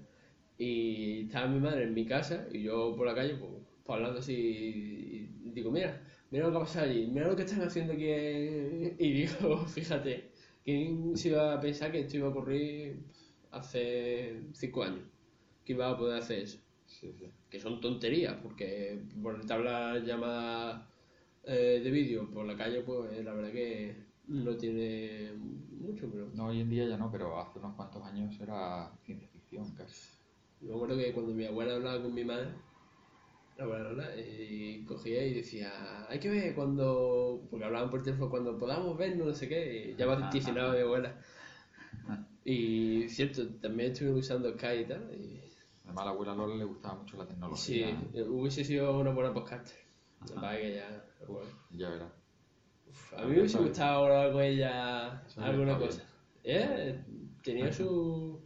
[0.59, 3.53] Y estaba mi madre en mi casa y yo por la calle, pues,
[3.85, 4.35] pues hablando así,
[5.45, 8.09] y digo, mira, mira lo que ha pasado allí, mira lo que están haciendo aquí.
[8.09, 8.97] en-".
[8.99, 10.31] Y digo, fíjate,
[10.65, 12.99] ¿quién se iba a pensar que esto iba a ocurrir
[13.51, 15.05] hace cinco años?
[15.65, 16.59] Que iba a poder hacer eso.
[16.87, 17.27] Sí, sí.
[17.51, 20.87] Que son tonterías, porque por hablar llamadas
[21.45, 23.97] eh, de vídeo por la calle, pues la verdad que
[24.29, 25.33] no tiene
[25.81, 29.29] mucho, pero No, hoy en día ya no, pero hace unos cuantos años era ciencia
[29.29, 30.01] ficción casi.
[30.61, 32.49] Me acuerdo que cuando mi abuela hablaba con mi madre,
[33.57, 35.71] la abuela Lola, y cogía y decía,
[36.09, 39.97] hay que ver cuando, porque hablaban por teléfono, cuando podamos vernos, no sé qué, y
[39.97, 41.21] ya me vaticinaba mi abuela.
[42.47, 45.41] Y cierto, también estuve usando Skype y tal, y
[45.85, 48.03] Además a la abuela Lola le gustaba mucho la sí, tecnología.
[48.15, 49.63] eh, hubiese sido una buena que pasa
[50.57, 51.51] es que ya, bueno.
[51.71, 52.24] Ya verás.
[53.17, 56.03] A mí me hubiese gustado hablar con ella alguna cosa.
[56.43, 57.03] Eh,
[57.43, 58.41] tenía su...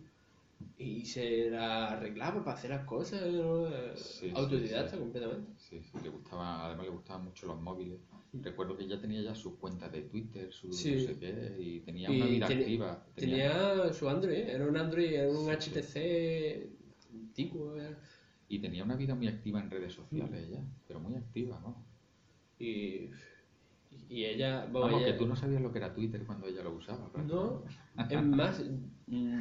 [0.76, 3.68] Y se la arreglaba para hacer las cosas, ¿no?
[3.96, 4.98] Sí, sí, autodidacta sí.
[4.98, 5.50] completamente.
[5.56, 7.98] Sí, sí, le gustaba, además le gustaban mucho los móviles.
[8.32, 12.10] Recuerdo que ya tenía ya su cuenta de Twitter, su no sé qué, y tenía
[12.10, 13.06] Y una vida activa.
[13.14, 16.70] Tenía su Android, era un Android, era un HTC
[17.12, 17.76] antiguo.
[17.76, 17.96] ¿eh?
[18.48, 21.84] Y tenía una vida muy activa en redes sociales ella, pero muy activa, ¿no?
[22.58, 23.10] Y,
[24.08, 26.62] y ella, bueno, Vamos, ella- que tú no sabías lo que era Twitter cuando ella
[26.62, 27.10] lo usaba.
[27.26, 27.62] No,
[28.10, 28.64] es más,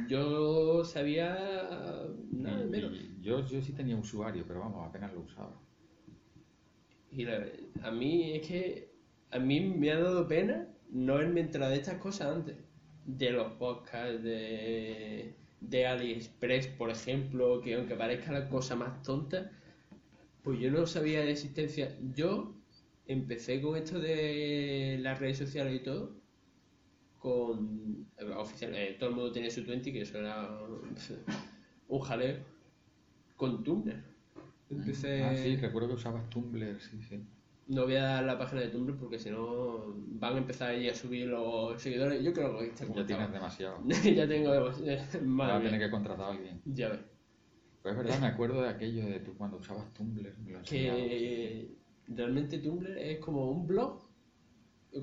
[0.08, 1.34] yo sabía
[2.32, 2.92] nada Y- menos.
[2.92, 5.58] y yo, yo sí tenía usuario, pero vamos, apenas lo usaba.
[7.10, 7.46] Y la-
[7.82, 8.92] a mí es que
[9.30, 12.56] a mí me ha dado pena no haberme enterado de estas cosas antes.
[13.06, 19.50] De los podcasts, de, de AliExpress, por ejemplo, que aunque parezca la cosa más tonta,
[20.42, 21.96] pues yo no sabía de existencia.
[22.14, 22.54] Yo
[23.08, 26.12] empecé con esto de las redes sociales y todo,
[27.18, 28.06] con
[28.36, 30.48] oficial, eh, todo el mundo tenía su 20, que eso era
[31.88, 32.36] un jaleo,
[33.34, 34.04] con Tumblr.
[34.70, 35.24] Empecé...
[35.24, 37.24] Ah, sí, recuerdo que usabas Tumblr, sí, sí.
[37.68, 40.88] No voy a dar la página de Tumblr porque si no van a empezar ahí
[40.88, 42.22] a subir los seguidores.
[42.22, 43.82] Yo creo que como Ya tienes demasiado.
[43.88, 44.98] ya tengo demasiado.
[44.98, 46.60] Vas Madre a tener que contratar a alguien.
[46.64, 47.00] Ya ves.
[47.82, 50.38] Pues es verdad, me acuerdo de aquello de tú cuando usabas Tumblr.
[50.38, 50.62] Me lo.
[50.62, 51.68] Que
[52.08, 54.00] realmente Tumblr es como un blog,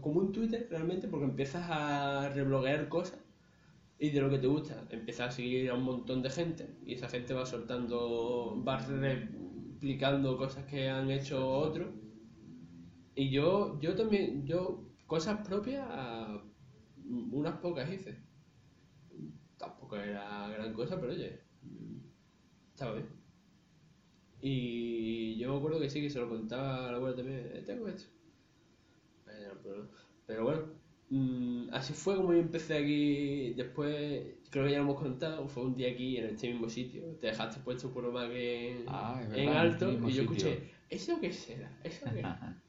[0.01, 3.19] como un Twitter realmente, porque empiezas a rebloguear cosas
[3.99, 4.85] y de lo que te gusta.
[4.89, 10.37] Empiezas a seguir a un montón de gente y esa gente va soltando, va replicando
[10.37, 11.89] cosas que han hecho otros.
[13.15, 15.87] Y yo, yo también, yo cosas propias,
[17.05, 18.21] unas pocas hice.
[19.57, 21.41] Tampoco era gran cosa, pero oye,
[22.73, 23.24] estaba bien.
[24.47, 27.63] Y yo me acuerdo que sí, que se lo contaba a la abuela también, "Eh,
[27.65, 28.11] tengo esto.
[29.25, 29.87] Bueno,
[30.27, 30.61] pero, bueno,
[31.09, 33.53] mm, así fue como yo empecé aquí.
[33.55, 37.01] Después, creo que ya lo hemos contado, fue un día aquí en este mismo sitio.
[37.19, 40.13] Te dejaste puesto por más que en, Ah, verdad, en en alto este mismo y
[40.13, 40.47] yo sitio.
[40.49, 41.79] escuché, ¿eso qué será?
[41.83, 42.21] ¿Eso qué?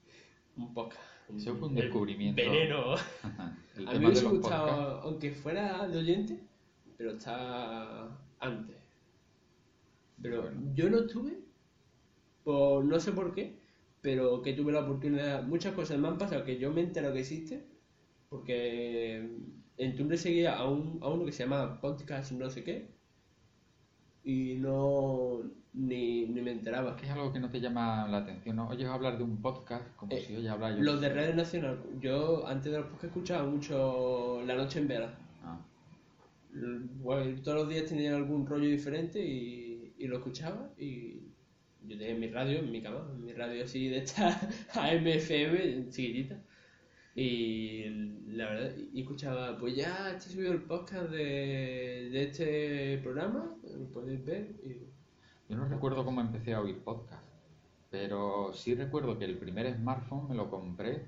[0.57, 1.03] un podcast.
[1.37, 2.41] Eso fue un descubrimiento.
[2.41, 2.95] Veneno.
[3.77, 6.41] El A mí me hubiese gustado, aunque fuera de oyente,
[6.97, 8.09] pero está
[8.41, 8.77] antes.
[10.23, 10.73] Pero Bueno.
[10.75, 11.46] yo no estuve,
[12.47, 13.45] por no sé por qué,
[14.03, 15.43] pero que tuve la oportunidad.
[15.45, 17.57] Muchas cosas me han pasado que yo me entero que existe,
[18.31, 19.17] porque
[19.79, 22.77] en Tumblr seguía a, un, a uno que se llama Podcast no sé qué,
[24.25, 25.41] y no.
[25.75, 26.97] ni, ni me enteraba.
[27.03, 28.69] Es algo que no te llama la atención, ¿no?
[28.69, 30.83] Oyes hablar de un podcast como Eh, si oyes hablar yo.
[30.83, 35.19] Los de Red Nacional, yo antes de los podcasts escuchaba mucho La Noche en Vela.
[35.45, 35.59] Ah,
[37.03, 41.21] Bueno, todos los días tenían algún rollo diferente y, y lo escuchaba y
[41.89, 44.41] yo tenía mi radio en mi cama, mi radio así de esta
[44.75, 46.41] AMFM chiquitita
[47.15, 47.85] y
[48.29, 53.87] la verdad, y escuchaba, pues ya está subido el podcast de, de este programa, lo
[53.87, 54.87] podéis ver y
[55.49, 57.25] Yo no recuerdo cómo empecé a oír podcast,
[57.91, 61.07] pero sí recuerdo que el primer smartphone me lo compré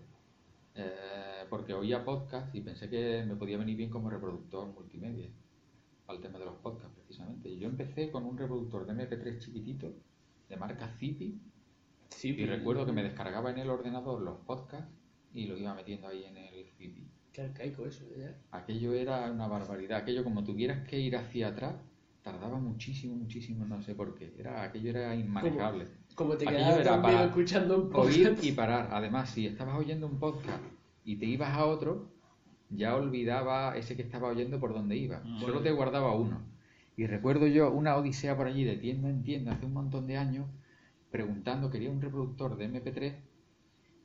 [0.74, 5.28] eh, porque oía podcast y pensé que me podía venir bien como reproductor multimedia
[6.06, 7.48] al tema de los podcasts precisamente.
[7.48, 9.92] Y yo empecé con un reproductor de MP3 chiquitito
[10.48, 11.38] de marca sí,
[12.22, 14.90] y recuerdo que me descargaba en el ordenador los podcasts
[15.34, 17.06] y los iba metiendo ahí en el Zippy.
[17.32, 18.34] Qué arcaico eso, ¿ya?
[18.50, 19.98] Aquello era una barbaridad.
[19.98, 21.74] Aquello como tuvieras que ir hacia atrás,
[22.22, 24.34] tardaba muchísimo, muchísimo, no sé por qué.
[24.38, 25.86] Era, aquello era inmanejable.
[26.14, 28.44] Como te quedabas era para escuchando un Oír podcast.
[28.44, 28.88] y parar.
[28.90, 30.62] Además, si estabas oyendo un podcast
[31.04, 32.10] y te ibas a otro,
[32.70, 35.20] ya olvidaba ese que estaba oyendo por dónde iba.
[35.20, 35.40] Bueno.
[35.40, 36.42] Solo te guardaba uno.
[36.98, 40.16] Y recuerdo yo una odisea por allí de tienda en tienda hace un montón de
[40.16, 40.46] años,
[41.12, 43.14] preguntando, quería un reproductor de MP3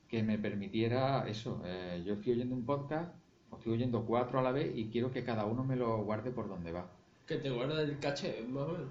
[0.08, 1.60] que me permitiera eso.
[1.66, 3.16] eh, yo estoy oyendo un podcast,
[3.50, 6.30] o estoy oyendo cuatro a la vez y quiero que cada uno me lo guarde
[6.30, 6.92] por donde va.
[7.26, 8.90] Que te guarda el caché, más o menos.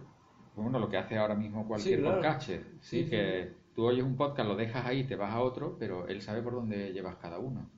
[0.57, 2.41] Bueno, lo que hace ahora mismo cualquier claro.
[2.41, 6.09] Sí, Sí, que tú oyes un podcast, lo dejas ahí, te vas a otro, pero
[6.09, 7.71] él sabe por dónde llevas cada uno.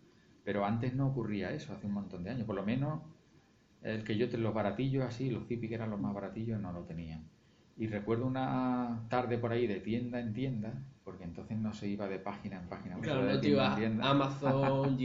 [0.43, 2.47] Pero antes no ocurría eso, hace un montón de años.
[2.47, 3.01] Por lo menos
[3.85, 6.73] el que yo, te- los baratillos así, los Zippy que eran los más baratillos, no
[6.73, 7.25] lo tenían.
[7.77, 10.73] Y recuerdo una tarde por ahí de tienda en tienda,
[11.05, 12.97] porque entonces no se iba de página en página.
[13.01, 14.97] Claro, no te ibas Amazon,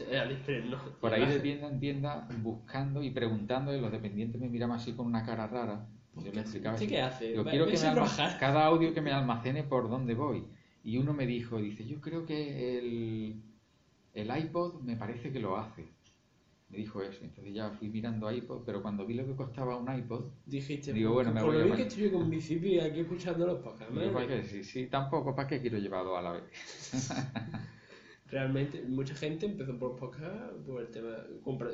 [0.10, 0.78] eh, AliExpress, no.
[1.00, 4.92] Por ahí de tienda en tienda, buscando y preguntando, y los dependientes me miraban así
[4.92, 5.86] con una cara rara.
[6.16, 7.36] Yo le explicaba ¿Usted así, qué hace?
[7.36, 8.38] Va- quiero que me a alma- trabajar.
[8.40, 10.44] cada audio que me almacene por dónde voy.
[10.82, 13.42] Y uno me dijo, dice, yo creo que el,
[14.14, 15.86] el iPod me parece que lo hace.
[16.70, 17.24] Me dijo eso.
[17.24, 21.12] Entonces ya fui mirando iPod, pero cuando vi lo que costaba un iPod, Dijiste, Digo,
[21.14, 23.94] bueno, me voy lo a que estoy con mi zipi aquí escuchando los podcasts.
[24.12, 24.42] ¿para qué?
[24.44, 26.42] Sí, sí, tampoco, ¿para qué quiero llevar dos a la vez?
[28.26, 31.16] Realmente, mucha gente empezó por podcast por el tema.
[31.42, 31.70] compra-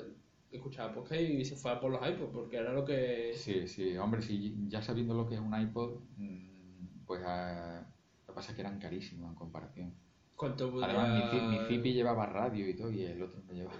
[0.52, 3.32] escuchaba podcast y se fue a por los iPods, porque era lo que.
[3.34, 7.84] Sí, sí, hombre, sí, ya sabiendo lo que es un iPod, mm, pues ah,
[8.28, 9.94] lo que pasa es que eran carísimos en comparación.
[10.36, 10.86] ¿Cuánto podía...
[10.86, 13.76] Además, mi, mi llevaba radio y todo, y el otro no llevaba.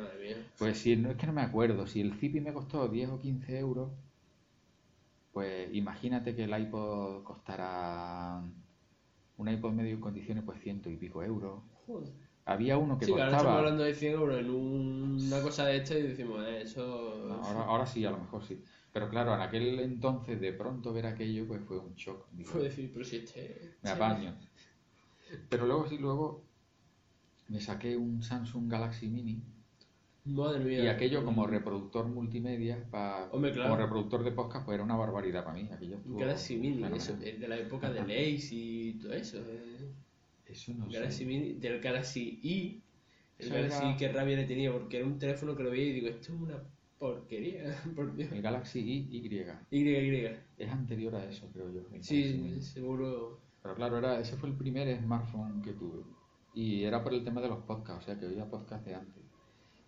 [0.00, 0.36] Madre mía.
[0.58, 3.18] Pues si no es que no me acuerdo, si el Zippy me costó 10 o
[3.18, 3.90] 15 euros,
[5.32, 8.42] pues imagínate que el iPod costará
[9.38, 11.62] un iPod medio en condiciones pues ciento y pico euros.
[11.86, 12.12] Joder.
[12.46, 15.42] Había uno que Sí, que ahora estamos costaba, hablando de 100 euros en un- una
[15.42, 16.82] cosa de esta y decimos, eh, eso.
[17.28, 18.62] No, ahora, ahora sí, a lo mejor sí.
[18.92, 22.26] Pero claro, en aquel entonces de pronto ver aquello pues fue un shock.
[22.32, 23.76] Digo, Fue decir, pero si este.
[23.82, 24.34] me apaño.
[25.48, 26.42] Pero luego sí, luego
[27.48, 29.42] me saqué un Samsung Galaxy Mini
[30.30, 30.84] Madre mía.
[30.84, 33.70] y aquello como reproductor multimedia, pa- Hombre, claro.
[33.70, 35.68] como reproductor de podcast, pues era una barbaridad para mí.
[35.72, 39.38] Aquello Galaxy Mini, eso, es de la época de Lace y todo eso.
[39.38, 39.90] eh.
[40.46, 41.24] Eso no Galaxy sé.
[41.26, 42.82] Mini, del Galaxy I.
[43.38, 45.86] El Eso Galaxy era- que rabia le tenía, porque era un teléfono que lo veía
[45.86, 46.62] y digo, esto es una
[46.98, 47.62] porquería,
[47.96, 48.30] por Dios.
[48.32, 49.26] El Galaxy I, Y.
[49.70, 50.26] Y, Y.
[50.58, 51.80] Es anterior a eso, creo yo.
[52.00, 53.40] Sí, seguro.
[53.62, 56.02] Pero claro, era, ese fue el primer smartphone que tuve.
[56.54, 59.22] Y era por el tema de los podcasts, o sea que oía podcasts de antes.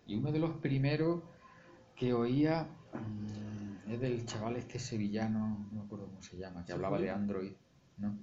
[0.05, 1.23] Y uno de los primeros
[1.95, 6.67] que oía mm, es del chaval este sevillano, no me acuerdo cómo se llama, que
[6.67, 7.05] ¿Se hablaba fue?
[7.05, 7.51] de Android,
[7.97, 8.17] ¿no?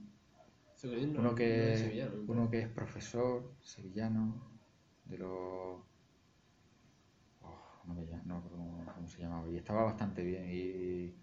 [0.83, 4.35] Uno no que, sevillano, uno que es profesor sevillano
[5.05, 5.29] de los...
[7.43, 9.47] oh, no me no cómo, cómo se llamaba.
[9.49, 10.49] Y estaba bastante bien.
[10.51, 11.15] Y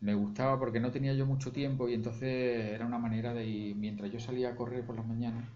[0.00, 3.76] me gustaba porque no tenía yo mucho tiempo y entonces era una manera de ir,
[3.76, 5.48] mientras yo salía a correr por las mañanas,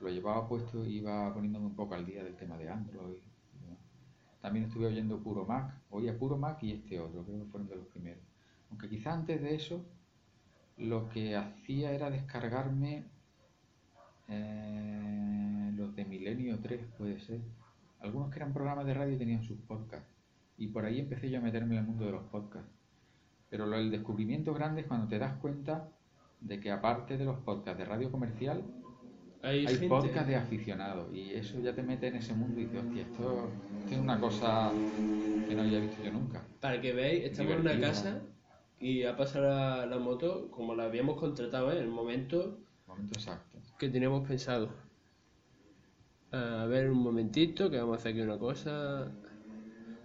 [0.00, 3.18] lo llevaba puesto y iba poniéndome un poco al día del tema de Android.
[4.42, 7.76] También estuve oyendo Puro Mac, oía Puro Mac y este otro, creo que fueron de
[7.76, 8.22] los primeros.
[8.70, 9.84] Aunque quizá antes de eso
[10.76, 13.04] lo que hacía era descargarme
[14.28, 17.40] eh, los de Milenio 3, puede ser.
[18.00, 20.10] Algunos que eran programas de radio tenían sus podcasts.
[20.58, 22.70] Y por ahí empecé yo a meterme en el mundo de los podcasts.
[23.48, 25.88] Pero lo, el descubrimiento grande es cuando te das cuenta
[26.40, 28.64] de que aparte de los podcasts de radio comercial,
[29.42, 31.12] Hay, hay gente- podcasts de aficionados.
[31.14, 34.18] Y eso ya te mete en ese mundo y dices, hostia, esto, esto es una
[34.20, 34.70] cosa
[35.48, 36.44] que no había visto yo nunca.
[36.60, 38.20] Para que veáis, estamos en una casa
[38.78, 41.76] y ha pasado la, la moto como la habíamos contratado ¿eh?
[41.76, 43.58] en el momento Momento exacto.
[43.78, 44.70] que teníamos pensado.
[46.30, 49.10] A ver, un momentito, que vamos a hacer aquí una cosa.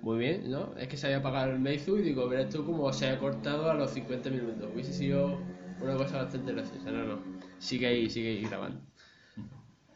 [0.02, 0.74] Muy bien, ¿no?
[0.78, 3.70] Es que se había apagado el Meizu y digo, verás tú cómo se ha cortado
[3.70, 4.70] a los 50 minutos.
[4.74, 5.40] Hubiese sido
[5.82, 6.92] una cosa bastante graciosa.
[6.92, 7.20] No, no.
[7.60, 8.80] Sigue ahí, sigue ahí grabando.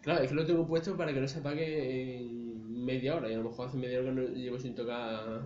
[0.02, 3.30] Claro, es que lo tengo puesto para que no se apague en media hora.
[3.30, 5.44] Y a lo mejor hace media hora que no llevo sin tocar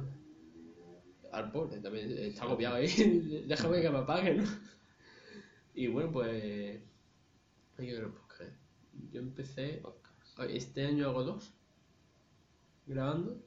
[1.31, 1.79] al pobre.
[1.79, 2.87] También está agobiado ahí.
[3.47, 4.43] Déjame que me apague, ¿no?
[5.73, 6.81] Y bueno, pues.
[7.77, 8.55] Hay que ver los podcasts.
[9.11, 9.81] Yo empecé.
[10.49, 11.53] Este año hago dos.
[12.87, 13.43] Grabando.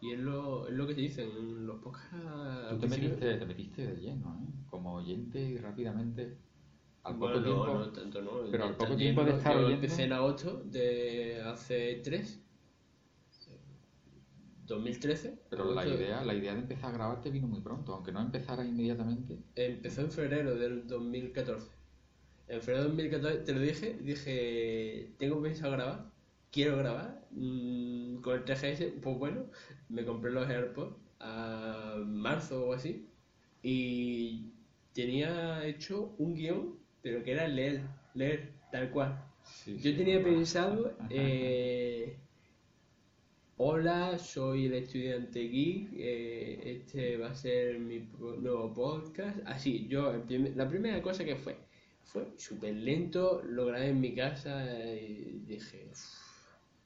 [0.00, 2.70] Y es lo, es lo que se dice en los podcasts.
[2.70, 4.52] Tú te metiste, te metiste de lleno, ¿eh?
[4.70, 6.38] Como oyente y rápidamente,
[7.08, 7.66] al poco Bueno, tiempo...
[7.66, 8.30] no, no tanto no.
[8.50, 12.40] pero al poco tiempo de estar oyendo- empecé en agosto de hace tres.
[14.66, 15.38] 2013.
[15.48, 18.20] Pero la idea, la idea de empezar a grabar te vino muy pronto, aunque no
[18.20, 19.38] empezara inmediatamente.
[19.54, 21.70] Empezó en febrero del 2014.
[22.48, 26.10] En febrero del 2014 te lo dije, dije, tengo pensado grabar,
[26.52, 29.46] quiero grabar mm, con el 3GS, pues bueno,
[29.88, 33.08] me compré los AirPods a marzo o así
[33.62, 34.52] y
[34.92, 37.82] tenía hecho un guion, pero que era leer,
[38.14, 39.18] leer tal cual.
[39.44, 42.16] Sí, Yo sí, tenía pensado, eh,
[43.56, 48.00] hola, soy el estudiante geek, eh, este va a ser mi
[48.40, 49.38] nuevo podcast.
[49.46, 51.56] Así, yo, el prim- la primera cosa que fue,
[52.04, 55.90] fue súper lento, lo grabé en mi casa y dije.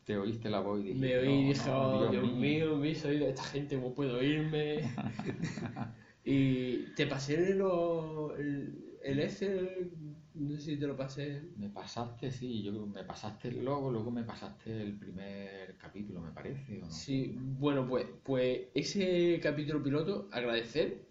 [0.05, 2.95] Te oíste la voz y dijiste, me oí y "No, dije, oh, Dios mío, me
[2.95, 4.81] soy de esta gente, ¿cómo puedo irme?
[6.25, 9.93] y te pasé lo- el, el Excel,
[10.35, 11.43] no sé si te lo pasé.
[11.57, 15.77] Me pasaste, sí, yo creo que me pasaste el logo, luego me pasaste el primer
[15.79, 16.91] capítulo, me parece, ¿o no?
[16.91, 21.09] Sí, bueno, pues, pues ese capítulo piloto, agradecer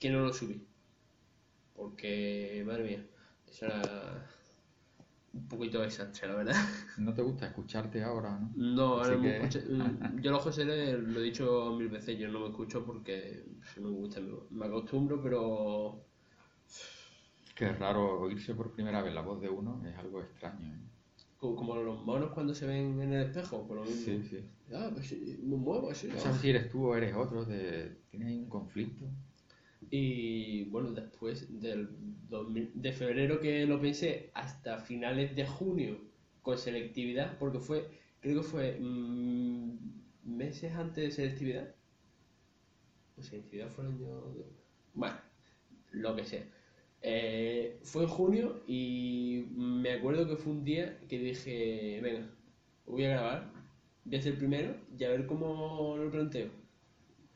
[0.00, 0.66] que no lo subí.
[1.74, 3.06] Porque, madre mía,
[3.50, 4.30] eso era
[5.34, 6.54] un poquito desastre, la verdad.
[6.98, 8.50] No te gusta escucharte ahora, ¿no?
[8.54, 9.64] No, ahora que- escuché-
[10.22, 13.44] yo los José le- lo he dicho mil veces, yo no me escucho porque
[13.76, 14.20] no me gusta,
[14.50, 16.04] me, acostumbro, pero
[17.54, 20.78] Que es raro oírse por primera vez la voz de uno, es algo extraño, ¿eh?
[21.38, 24.04] como, como los monos cuando se ven en el espejo, por lo mismo.
[24.04, 24.44] Sí, sí.
[24.72, 26.06] Ah, pues sí, me muevo así.
[26.08, 28.00] No sabes si eres tú o eres otro, te...
[28.10, 29.06] tienes ahí un conflicto.
[29.94, 31.90] Y bueno, después del
[32.30, 35.98] 2000 de febrero que lo pensé hasta finales de junio
[36.40, 37.90] con selectividad, porque fue,
[38.20, 39.76] creo que fue mm,
[40.24, 41.74] meses antes de selectividad.
[43.20, 44.08] Selectividad fue el año.
[44.94, 45.16] Bueno,
[45.90, 46.44] lo que sea.
[47.02, 52.30] Eh, fue en junio y me acuerdo que fue un día que dije, venga,
[52.86, 53.52] voy a grabar,
[54.06, 56.61] voy a el primero y a ver cómo lo planteo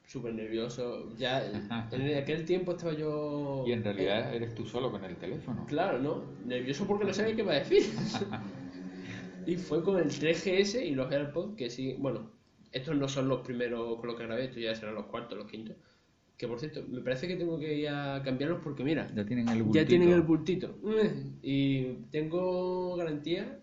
[0.06, 1.08] súper nervioso.
[1.16, 3.64] Ya en aquel tiempo estaba yo.
[3.66, 5.66] Y en realidad eres tú solo con el teléfono.
[5.66, 6.24] Claro, ¿no?
[6.44, 7.82] Nervioso porque no sabía qué iba a decir.
[9.46, 11.94] y fue con el 3GS y los AirPods, que sí.
[11.98, 12.30] Bueno,
[12.72, 15.50] estos no son los primeros con los que grabé, estos ya serán los cuartos, los
[15.50, 15.76] quintos.
[16.36, 19.48] Que por cierto, me parece que tengo que ir a cambiarlos porque mira, Ya tienen
[19.48, 20.74] el ya tienen el bultito.
[20.82, 21.12] bultito.
[21.42, 23.58] Y tengo garantía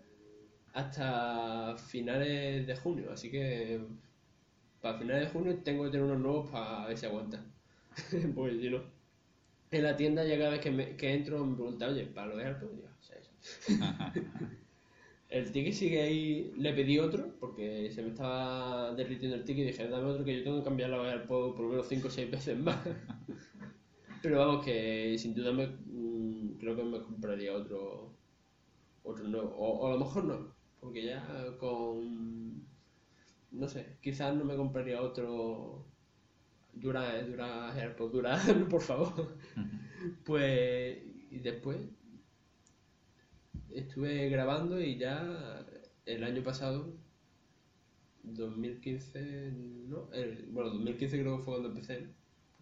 [0.72, 3.80] hasta finales de junio, así que
[4.84, 7.54] para finales de junio tengo que tener unos nuevos para ver si aguantan.
[8.36, 8.82] Porque si no,
[9.72, 12.82] en la tienda ya cada vez que, me- que entro me preguntan, oye, para AirPods,
[12.82, 13.14] ya, sí,
[13.60, 13.74] sí.
[15.28, 19.66] El ticket sigue ahí, le pedí otro porque se me estaba derritiendo el ticket y
[19.72, 22.10] dije, dame otro que yo tengo que cambiar los AirPods por lo menos 5 o
[22.10, 22.78] 6 veces más.
[24.22, 28.16] Pero vamos, que sin duda me, mm, creo que me compraría otro,
[29.04, 29.50] otro nuevo.
[29.56, 32.66] O, o a lo mejor no, porque ya con.
[33.54, 35.84] No sé, quizás no me compraría otro.
[36.72, 38.36] Dura, dura AirPods, dura,
[38.70, 39.36] por favor.
[40.24, 40.98] Pues.
[41.30, 41.78] Y después.
[43.70, 45.64] Estuve grabando y ya
[46.06, 46.94] el año pasado,
[48.22, 49.52] 2015,
[49.88, 50.12] ¿no?
[50.12, 52.06] El- bueno, 2015 creo que fue cuando empecé.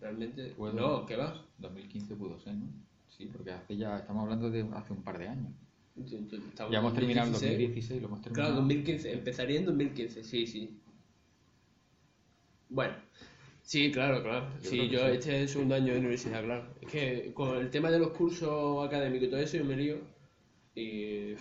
[0.01, 0.49] Realmente.
[0.57, 1.45] Puedo- No, ¿qué va?
[1.59, 2.67] 2015 pudo ser, ¿no?
[3.09, 5.53] Sí, porque hace ya, estamos hablando de hace un par de años.
[5.95, 7.53] Estamos Ya hemos en terminado 2016.
[7.53, 8.49] 2016, lo hemos terminado.
[8.49, 10.79] Claro, 2015, empezaría en 2015, sí, sí.
[12.73, 12.95] Bueno,
[13.63, 14.49] Sí, claro, claro.
[14.63, 15.05] Yo sí, yo sí.
[15.13, 16.75] este es el segundo año de universidad, claro.
[16.81, 19.99] Es que con el tema de los cursos académicos y todo eso yo me lío.
[20.75, 21.35] Y...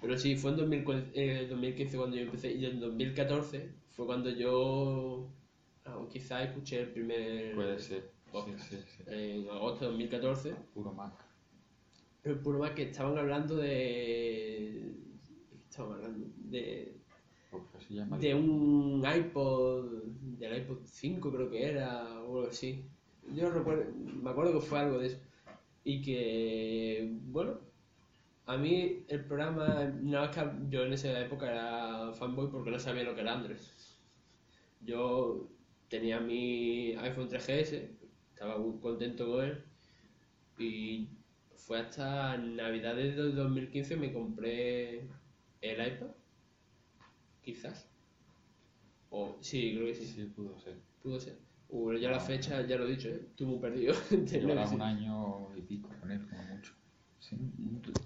[0.00, 4.30] Pero sí, fue en 2015, eh, 2015 cuando yo empecé y en 2014 fue cuando
[4.30, 5.28] yo
[5.84, 8.02] ah, quizás escuché el primer Puede ser.
[8.02, 8.70] Sí, podcast.
[8.70, 9.02] sí, sí.
[9.06, 10.54] En agosto de 2014.
[10.74, 11.12] Puro Mac.
[12.22, 14.94] Pero por más que estaban hablando de...
[15.68, 16.97] Estaban hablando de
[18.20, 20.04] de un iPod,
[20.38, 22.84] del iPod 5 creo que era, o algo así.
[23.34, 25.18] Yo no recuerdo, me acuerdo que fue algo de eso.
[25.84, 27.60] Y que, bueno,
[28.46, 32.78] a mí el programa, no es que yo en esa época era fanboy porque no
[32.78, 33.58] sabía lo que era Android.
[34.80, 35.48] Yo
[35.88, 37.90] tenía mi iPhone 3GS,
[38.32, 39.64] estaba muy contento con él
[40.58, 41.08] y
[41.56, 45.08] fue hasta Navidades del 2015 me compré
[45.60, 46.08] el iPad,
[47.52, 47.88] quizás.
[49.10, 50.74] O sí, creo que sí, Sí, pudo ser.
[51.02, 51.36] pudo ser.
[51.70, 53.22] Uh, ya la fecha, ya lo he dicho, ¿eh?
[53.30, 53.94] estoy muy perdido.
[54.10, 56.72] Llevará un año y pico con él, como mucho.
[57.20, 57.36] Sí.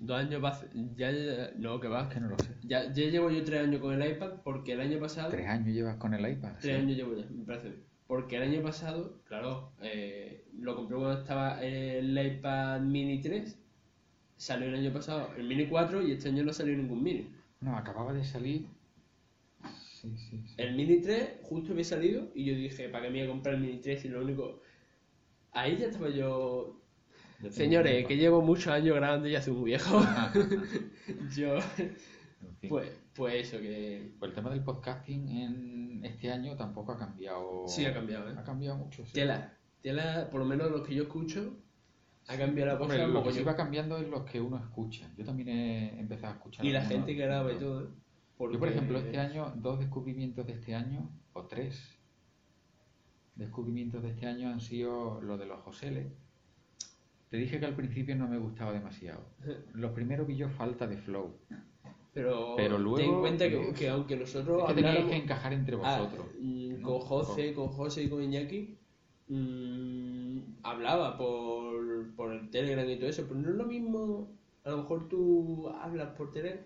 [0.01, 0.59] Dos años va
[0.97, 2.03] ya, ya- no, que va.
[2.05, 2.55] Es que no lo sé.
[2.63, 5.29] Ya, ya llevo yo tres años con el iPad porque el año pasado...
[5.31, 6.53] ¿Tres años llevas con el iPad?
[6.61, 6.83] Tres Sí.
[6.83, 7.83] años llevo ya, me parece bien.
[8.07, 13.59] Porque el año pasado, claro, eh, lo compré cuando estaba el iPad Mini 3,
[14.37, 17.29] salió el año pasado el Mini 4 y este año no salió ningún Mini.
[17.61, 18.67] No, acababa de salir.
[20.03, 20.55] Sí, sí, sí.
[20.57, 23.55] El Mini 3 justo había salido y yo dije, ¿para qué me voy a comprar
[23.55, 24.61] el Mini 3 y lo único...
[25.53, 26.81] Ahí ya estaba yo...
[27.51, 30.01] Señores, que llevo muchos años grabando y ya soy muy viejo.
[31.37, 31.55] yo...
[31.55, 32.69] En fin.
[32.69, 34.13] Pues, pues eso, que...
[34.19, 37.69] Pues el tema del podcasting en este año tampoco ha cambiado.
[37.69, 38.35] Sí ha cambiado, ¿eh?
[38.37, 39.07] Ha cambiado mucho.
[39.07, 39.13] sí.
[39.13, 41.57] Tela, tela, por lo menos los que yo escucho,
[42.27, 45.09] ha cambiado la Hombre, cosa lo que sí va cambiando es los que uno escucha.
[45.17, 46.65] Yo también he empezado a escuchar.
[46.67, 48.02] Y la gente que graba y todo, ¿eh?
[48.51, 51.99] Yo, por ejemplo, este año, dos descubrimientos de este año, o tres
[53.37, 56.07] descubrimientos de este año han sido los de los Joseles.
[57.31, 59.25] Te dije que al principio no me gustaba demasiado.
[59.73, 61.35] Los primeros vi yo falta de flow.
[62.13, 65.17] Pero, Pero ten luego- en cuenta que, luego- que aunque nosotros Es que habláramos- que
[65.17, 66.27] encajar entre Ah, vosotros.
[66.39, 66.83] ¿no?
[66.89, 68.77] con José, con José y con Iñaki,
[69.29, 74.29] mm, hablaba por, por el Telegram y todo eso, pero no es lo mismo,
[74.65, 76.63] a lo mejor tú hablas por Telegram,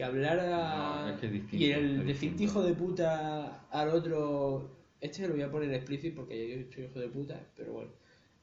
[0.00, 1.02] que hablar a...
[1.02, 4.70] No, es que es distinto, y el decirte hijo de puta al otro,
[5.00, 7.90] este lo voy a poner explícito porque yo soy hijo de puta, pero bueno.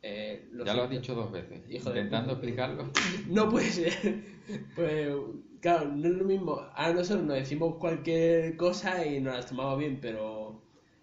[0.04, 1.60] eh, Ya lo has dicho dos veces.
[1.70, 2.92] Hijo intentando explicarlo.
[3.28, 3.94] No puede ser.
[4.76, 5.08] Pues,
[5.60, 6.62] claro, no es lo mismo.
[6.76, 10.37] Ahora nosotros nos decimos cualquier cosa y nos las tomamos bien, pero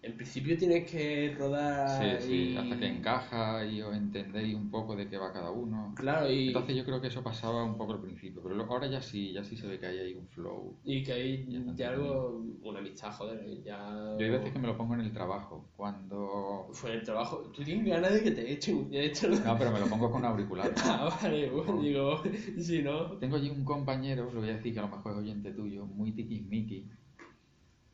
[0.05, 2.57] en principio tienes que rodar Sí, sí, y...
[2.57, 5.93] hasta que encaja y os entendéis un poco de qué va cada uno.
[5.95, 9.01] Claro, y, Entonces yo creo que eso pasaba un poco al principio, pero ahora ya
[9.01, 10.77] sí, ya sí se ve que hay ahí un flow.
[10.83, 14.15] y que hay Ya algo, una amistad, joder, ya...
[14.19, 16.67] Yo hay veces que me lo pongo en el trabajo, cuando...
[16.71, 17.37] Fue en el trabajo.
[17.53, 18.91] Tú tienes ganas de que te echen.
[18.91, 19.39] De hecho, no.
[19.39, 20.75] No, pero me lo pongo con auriculares.
[20.85, 22.21] Ah, vale, bueno, digo,
[22.59, 23.17] si no...
[23.17, 25.85] Tengo allí un compañero, lo voy a decir que a lo mejor es oyente tuyo,
[25.85, 26.87] muy tiquismiqui,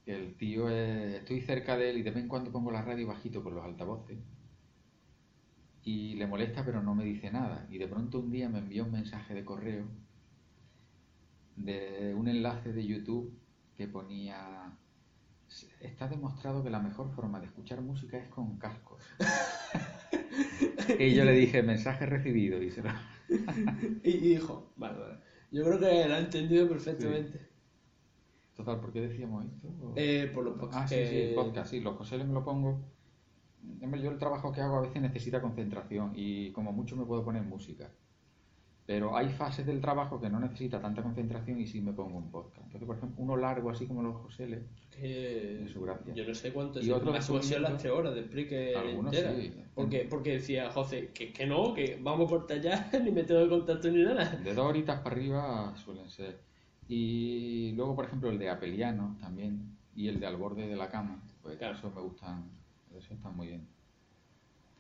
[0.06, 1.16] el tío es...
[1.16, 3.64] Estoy cerca de él y de vez en cuando pongo la radio bajito con los
[3.64, 4.18] altavoces
[5.84, 7.68] y le molesta pero no me dice nada.
[7.70, 9.86] Y de pronto un día me envió un mensaje de correo
[11.56, 13.38] de un enlace de YouTube
[13.76, 14.78] que ponía...
[15.82, 19.04] Está demostrado que la mejor forma de escuchar música es con cascos.
[21.00, 22.62] y yo le dije, mensaje recibido.
[22.62, 22.90] Y se lo...
[24.04, 25.18] Y, dijo, vale, vale.
[25.52, 27.51] Yo creo que lo ha entendido perfectamente.
[28.66, 29.68] Total, ¿por qué decíamos esto?
[29.82, 32.44] ¿O- Eh, por los podcasts Ah, sí, sí, el podcast, sí, los Joseles me lo
[32.44, 32.80] pongo.
[33.82, 37.24] Hombre, Yo el trabajo que hago a veces necesita concentración y como mucho me puedo
[37.24, 37.90] poner música.
[38.88, 42.30] Pero hay fases del trabajo que no necesita tanta concentración y sí me pongo un
[42.32, 42.66] podcast.
[42.66, 44.64] Entonces, por ejemplo, uno largo así como los Joseles,
[45.00, 46.14] De su gracia.
[46.14, 47.30] yo no sé cuánto Y es otro más
[47.62, 49.36] las tres horas de explique Algunos entera.
[49.36, 49.54] sí.
[49.76, 53.48] Porque, porque decía José que, que no, que vamos a cortar ya, ni me tengo
[53.48, 54.26] contacto ni nada.
[54.44, 56.40] de dos horitas para arriba suelen ser.
[56.94, 60.90] Y luego, por ejemplo, el de Apeliano también y el de Al borde de la
[60.90, 61.22] cama.
[61.42, 61.78] Pues Claro.
[61.78, 62.44] esos me gustan,
[62.98, 63.66] esos están muy bien.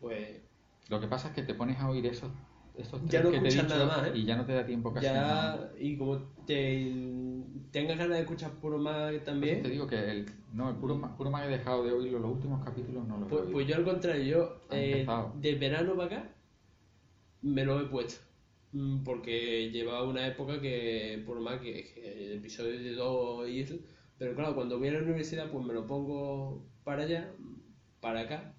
[0.01, 0.41] Pues
[0.89, 2.29] Lo que pasa es que te pones a oír esos,
[2.77, 4.11] esos Ya tres no que te he dicho nada más, ¿eh?
[4.15, 5.71] y ya no te da tiempo casi a nada.
[5.73, 6.91] ya, y como te
[7.71, 11.15] tengas ganas de escuchar puro eso también, te digo que el, no, el puro, ma-
[11.15, 13.53] puro más he dejado de oírlo, los últimos capítulos no los he pues, oído.
[13.53, 15.05] pues yo al contrario, yo eh,
[15.55, 16.29] verano para acá
[17.41, 18.30] me lo he puesto.
[18.73, 23.75] Mm, Porque llevaba una época que, por más que, que episodios de dos y eso,
[24.17, 27.33] pero claro, cuando voy a la universidad, pues me lo pongo para allá,
[27.99, 28.55] para acá,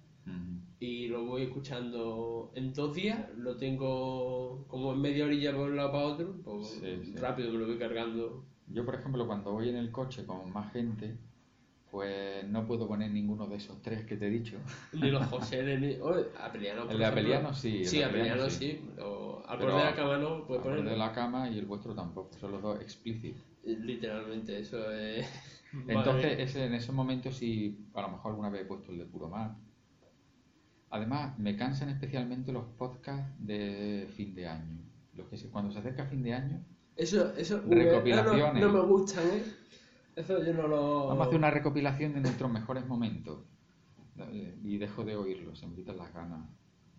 [0.79, 5.77] y lo voy escuchando en dos días, lo tengo como en media orilla por un
[5.77, 7.15] lado para otro, pues Sí, sí.
[7.15, 8.45] rápido me lo voy cargando.
[8.67, 11.15] Yo, por ejemplo, cuando voy en el coche con más gente,
[11.93, 14.57] Pues no puedo poner ninguno de esos tres que te he dicho.
[14.93, 15.93] Ni los José, ni.
[16.01, 17.05] Oh, Apeliano, El de.
[17.05, 18.57] Apeliano sí, Sí, Apeliano sí.
[18.71, 18.89] sí.
[18.95, 20.83] pero al borde de la cama no puede Al poner.
[20.85, 23.43] de la cama y el vuestro tampoco, son los dos explícitos.
[23.63, 25.27] Literalmente, eso es.
[25.87, 29.05] Entonces, ese, en esos momentos sí, a lo mejor alguna vez he puesto el de
[29.05, 29.55] puro mar.
[30.89, 34.79] Además, me cansan especialmente los podcasts de fin de año.
[35.13, 36.65] Los que se- cuando se acerca fin de año,
[36.95, 37.61] Eso, eso.
[37.67, 38.61] Recopilaciones.
[38.63, 39.43] No, no me gustan, ¿eh?
[40.15, 41.07] Eso yo no lo.
[41.07, 43.39] vamos a hacer una recopilación de nuestros mejores momentos.
[44.19, 46.47] Eh, Y dejo de oírlos, se me quitan las ganas.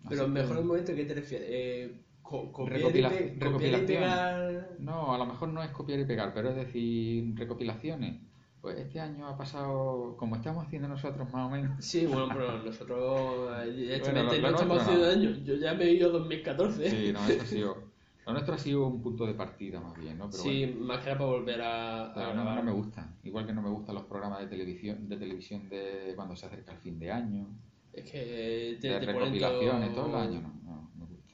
[0.09, 1.47] Pero que- mejores momentos, ¿qué te refieres?
[1.49, 3.87] Eh, co- copiar, Recopila- y pe- copiar y recopilaciones.
[3.87, 4.69] pegar.
[4.79, 8.21] No, a lo mejor no es copiar y pegar, pero es decir, recopilaciones.
[8.61, 12.63] Pues este año ha pasado, como estamos haciendo nosotros más o menos, Sí, bueno, pero
[12.63, 13.49] nosotros.
[13.63, 15.11] eh, Evidentemente Bueno, no estamos haciendo no.
[15.11, 15.43] años.
[15.43, 16.89] Yo ya me he ido 2014.
[16.89, 17.77] sí, no, eso ha sido,
[18.25, 20.29] lo nuestro ha sido un punto de partida más bien, ¿no?
[20.29, 20.85] Pero Sí, bueno.
[20.85, 23.07] más que nada para volver a, a Pero no, no me gusta.
[23.23, 26.71] Igual que no me gustan los programas de televisión, de televisión de cuando se acerca
[26.73, 27.47] el fin de año,
[27.93, 31.33] Es que te, de te ponen recopilaciones, todo- todo el año, no, no, me gusta.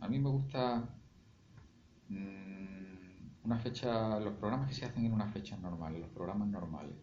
[0.00, 0.88] A mí me gusta
[2.08, 6.96] mm, una fecha, los programas que se hacen en una fecha normal, los programas normales.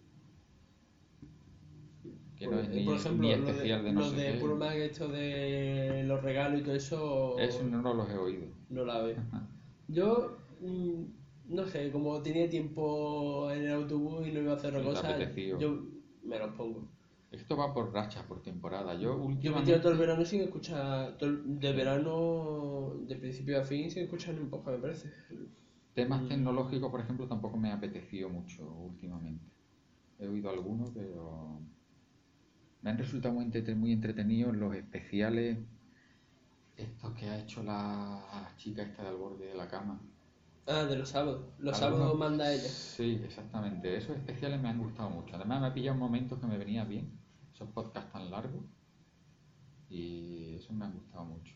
[2.38, 4.44] Que no es ni, por ejemplo, ni lo de- especial de, no los sé de
[4.56, 8.48] Mag, esto de los regalos y todo eso, Eso no, no los he oído.
[8.70, 9.16] no la veo.
[9.88, 11.04] Yo, mm,
[11.54, 15.20] no sé, como tenía tiempo en el autobús y no iba a hacer cosas,
[15.60, 15.84] yo
[16.24, 16.88] me los pongo.
[17.32, 18.94] Esto va por rachas, por temporada.
[18.94, 19.72] Yo Yo me últimamente...
[19.72, 24.04] tiro todo el verano sin escuchar, todo el- de verano, de principio a fin, sin
[24.04, 25.12] escuchar ni un poco, me parece.
[25.96, 26.28] Temas Mm.
[26.28, 29.46] tecnológicos, por ejemplo, tampoco me apeteció mucho últimamente.
[30.20, 31.60] He oído algunos, pero
[32.84, 35.58] me han resultado muy, entrete- muy entretenidos los especiales,
[36.78, 40.00] estos que ha hecho la chica esta del borde de la cama.
[40.66, 41.46] Ah, de los sábados.
[41.60, 42.64] Los sábados manda ella.
[42.64, 43.96] Sí, exactamente.
[43.96, 45.36] Esos especiales me han gustado mucho.
[45.36, 47.12] Además, me ha pillado momentos que me venía bien,
[47.54, 48.64] esos podcasts tan largos,
[49.90, 51.54] y esos me han gustado mucho.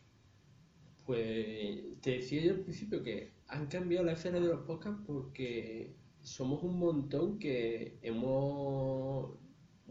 [1.06, 5.96] Pues te decía yo al principio que han cambiado la esfera de los podcasts porque
[6.22, 9.32] somos un montón que hemos,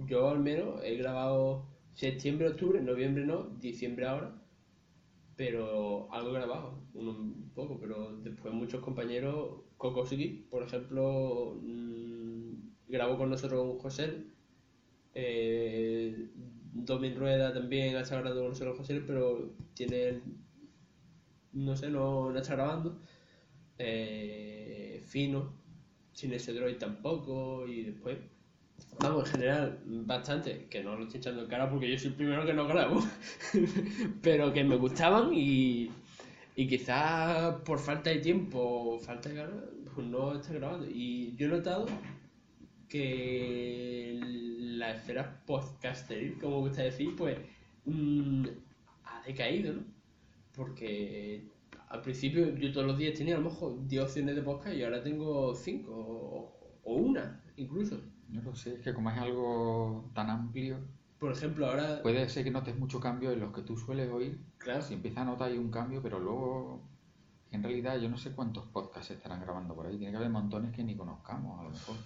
[0.06, 4.34] yo al menos he grabado septiembre, octubre, noviembre no, diciembre ahora,
[5.36, 12.52] pero algo grabado, un, poco, pero después muchos compañeros, Kokosiki, por ejemplo, mm,
[12.88, 14.24] grabó con nosotros un José,
[15.14, 16.30] eh,
[16.72, 20.20] Domin Rueda también ha estado grabando con nosotros José, pero tiene
[21.56, 23.00] no sé, no, no está grabando.
[23.78, 25.54] Eh, Fino,
[26.12, 28.18] sin ese droid tampoco, y después,
[29.00, 32.14] vamos, en general, bastante, que no lo estoy echando en cara porque yo soy el
[32.14, 33.00] primero que no grabo,
[34.22, 35.90] pero que me gustaban y,
[36.54, 39.64] y quizás por falta de tiempo falta de ganas,
[39.94, 40.86] pues no está grabando.
[40.88, 41.86] Y yo he notado
[42.88, 47.38] que la esfera podcasteril, como gusta decir, pues
[47.84, 48.46] mm,
[49.04, 49.84] ha decaído, ¿no?
[50.54, 51.44] Porque
[51.88, 54.82] al principio yo todos los días tenía a lo mejor 10 opciones de podcast y
[54.82, 58.00] ahora tengo 5 o, o una incluso.
[58.28, 60.78] No lo sé, es que como es algo tan amplio,
[61.18, 62.02] Por ejemplo, ahora...
[62.02, 64.40] puede ser que notes mucho cambio en los que tú sueles oír.
[64.58, 64.82] Claro.
[64.82, 66.82] Si empiezas a notar ahí un cambio, pero luego,
[67.52, 69.96] en realidad, yo no sé cuántos podcasts estarán grabando por ahí.
[69.96, 71.96] Tiene que haber montones que ni conozcamos, a lo mejor.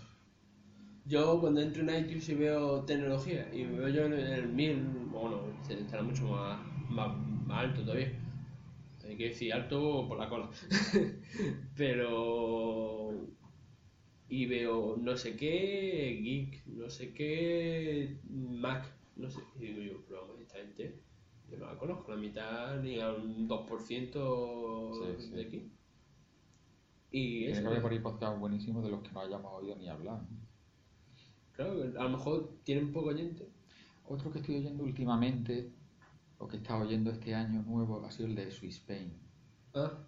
[1.06, 5.08] Yo cuando entro en iTunes y veo tecnología y me veo yo en el 1000,
[5.10, 7.16] bueno, estará mucho más, más,
[7.46, 8.12] más alto todavía.
[9.04, 10.48] Hay que decir alto por la cola.
[11.76, 13.10] Pero...
[14.30, 19.40] Y veo no sé qué, geek, no sé qué, Mac, no sé.
[19.58, 21.00] Y digo yo, pero vamos, esta gente,
[21.50, 25.30] yo no la conozco, la mitad ni a un 2% Sí, sí.
[25.30, 25.72] de aquí.
[27.10, 29.88] Y Tiene que haber por ahí podcasts buenísimos de los que no hayamos oído ni
[29.88, 30.20] hablar.
[31.52, 33.48] claro, a lo mejor tienen poco oyente.
[34.04, 35.72] Otro que estoy oyendo últimamente,
[36.38, 39.12] o que he estado oyendo este año nuevo, ha sido el de Swiss Spain.
[39.74, 40.04] Ah,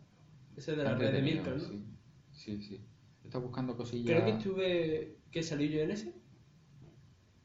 [0.56, 1.58] ese de la red de ¿no?
[1.58, 1.84] Sí,
[2.30, 2.62] sí.
[2.62, 2.80] sí.
[3.24, 4.06] Estado buscando cosillas.
[4.06, 5.16] Creo que estuve.
[5.30, 6.14] que salí yo en ese?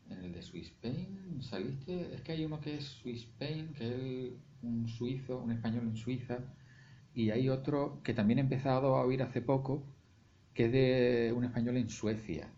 [0.09, 2.13] En el de Swiss Spain saliste.
[2.13, 5.95] Es que hay uno que es Swiss Spain, que es un suizo, un español en
[5.97, 6.39] Suiza.
[7.13, 9.83] Y hay otro que también he empezado a oír hace poco,
[10.53, 12.49] que es de un español en Suecia.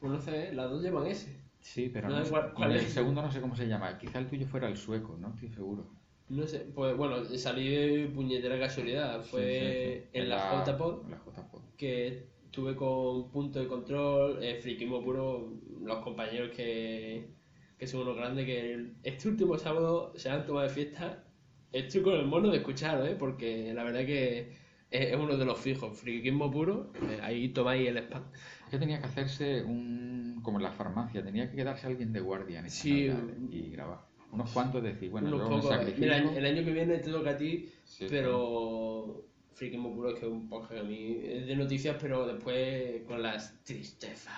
[0.00, 1.40] Pues no sé, las dos llevan ese.
[1.60, 2.92] Sí, pero No, no, sé- ¿cuál- y cuál el es?
[2.92, 3.98] segundo no sé cómo se llama.
[3.98, 5.90] Quizá el tuyo fuera el sueco, no estoy seguro.
[6.30, 9.22] No sé, pues bueno, salí de puñetera casualidad.
[9.24, 10.18] Fue Sí, sí, sí.
[10.18, 11.62] en la JPod en la JPod.
[11.80, 17.30] Que estuve con punto de control, eh, friquismo puro, los compañeros que,
[17.78, 21.24] que son unos grandes que este último sábado se han tomado de fiesta.
[21.72, 23.16] Estoy con el mono de escuchar, ¿eh?
[23.18, 24.52] porque la verdad que
[24.90, 25.96] es, uno de los fijos.
[25.98, 28.24] Friquismo puro, eh, ahí tomáis el spam.
[28.64, 32.20] Es que tenía que hacerse un como en la farmacia, tenía que quedarse alguien de
[32.20, 33.06] guardia en Sí.
[33.08, 34.00] navidades y grabar.
[34.32, 35.68] Unos cuantos decir, bueno, Unos yo pocos.
[35.70, 36.00] sacrifico.
[36.00, 39.24] Mira, el año que viene te toca a ti, Sí, pero
[39.68, 43.22] Puro es que es un podcast que a mí es de noticias, pero después con
[43.22, 44.32] las tristezas.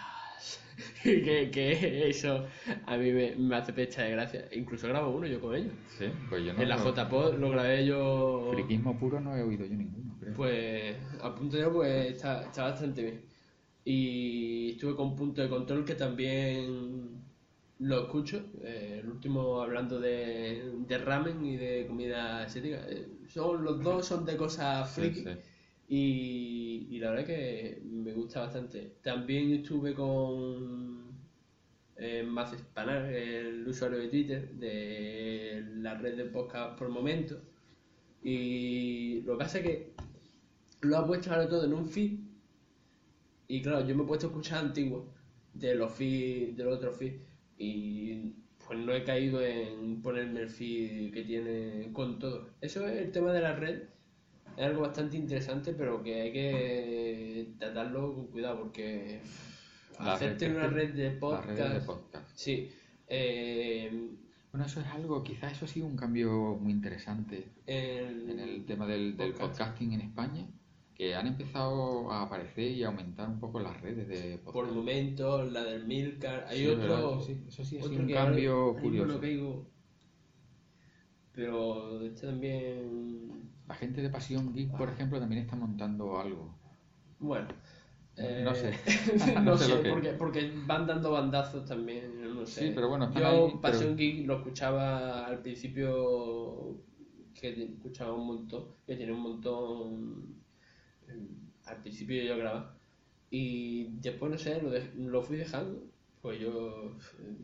[1.03, 2.47] que, que eso
[2.87, 4.49] a mí me, me hace pecha de gracia.
[4.53, 5.73] Incluso grabo uno yo con ellos.
[5.97, 6.63] Sí, pues yo no.
[6.63, 8.51] en la lo- JPod lo grabé yo.
[8.53, 10.35] Friquismo puro no he oído yo ninguno, creo.
[10.35, 13.21] Pues a punto de pues está, está bastante bien.
[13.85, 17.22] Y estuve con punto de control que también
[17.83, 18.39] lo escucho.
[18.63, 22.85] eh, el último hablando de, de ramen y de comida asiática.
[22.89, 25.23] Eh, son, los dos son de cosas friki.
[25.23, 25.31] sí.
[25.89, 28.97] Y, y la verdad que me gusta bastante.
[29.03, 31.13] También estuve con
[31.97, 37.41] eh, Maz Spanar, el usuario de Twitter, de la red de podcast por momento.
[38.23, 39.93] Y lo que pasa es que
[40.83, 42.19] lo ha puesto ahora todo en un feed.
[43.49, 45.05] Y claro, yo me he puesto a escuchar antiguos
[45.55, 47.15] de los feed, de los otros feed.
[47.65, 48.33] Y
[48.67, 52.51] pues no he caído en ponerme el feed que tiene con todo.
[52.61, 53.83] Eso es el tema de la red.
[54.57, 59.21] Es algo bastante interesante, pero que hay que tratarlo con cuidado porque
[60.01, 61.47] La hacerte red- una red de podcast.
[61.49, 62.29] redes de podcast.
[62.35, 62.71] Sí.
[63.07, 64.09] eh,
[64.51, 68.65] Bueno, eso es algo, quizás eso ha sido un cambio muy interesante el- en el
[68.67, 69.59] tema del, del Podcast.
[69.59, 70.47] podcasting en España,
[71.03, 74.53] que han empezado a aparecer y a aumentar un poco las redes de podcast.
[74.53, 76.47] por momentos, la del Milcar.
[76.49, 77.19] Hay Sí, otro.
[77.19, 79.21] Eso sí, eso sido un cambio curioso.
[81.33, 83.51] Pero este también.
[83.67, 84.93] La gente de Pasión Geek, por Ah.
[84.93, 86.55] ejemplo, también está montando algo.
[87.19, 87.49] Bueno.
[88.17, 88.73] eh, No sé.
[89.37, 92.33] no, No sé porque, porque van dando bandazos también.
[92.35, 92.69] No sé.
[92.69, 96.77] Sí, pero bueno, están Yo, ahí, pero- Passion Geek lo escuchaba al principio.
[97.35, 98.67] Que escuchaba un montón.
[98.87, 100.42] Que tiene un montón.
[101.67, 102.77] Al principio yo grababa.
[103.31, 105.83] Y después, no sé, lo, de- lo fui dejando.
[106.21, 106.97] Pues yo.
[107.21, 107.37] eh,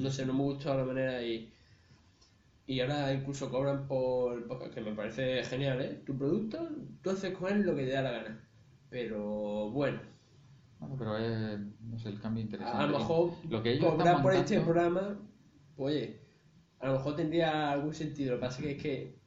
[0.00, 1.52] No sé, no me gustó la manera y.
[2.66, 6.00] Y ahora incluso cobran por podcast, que me parece genial, ¿eh?
[6.06, 6.68] Tu producto,
[7.02, 8.48] tú haces con él lo que te da la gana.
[8.88, 10.00] Pero bueno,
[10.78, 12.78] Bueno, pero es, no sé, el cambio interesante.
[12.78, 15.18] a lo mejor lo que ellos cobrar por este programa,
[15.76, 16.20] pues oye,
[16.78, 18.32] a lo mejor tendría algún sentido.
[18.32, 19.18] Lo que pasa que es que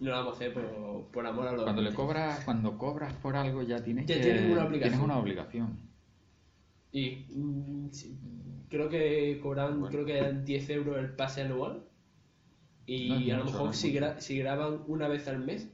[0.00, 3.12] no lo vamos a hacer por, por amor a los Cuando le cobras, cuando cobras
[3.14, 4.80] por algo ya tienes Ya que tienes una obligación.
[4.90, 5.78] tienes una obligación.
[6.92, 8.18] Y mm, sí,
[8.68, 9.88] creo que cobran, Bueno.
[9.92, 11.84] creo que eran 10 euros el pase anual.
[12.86, 15.68] Y No a lo mucho, mejor no si, gra- si graban una vez al mes,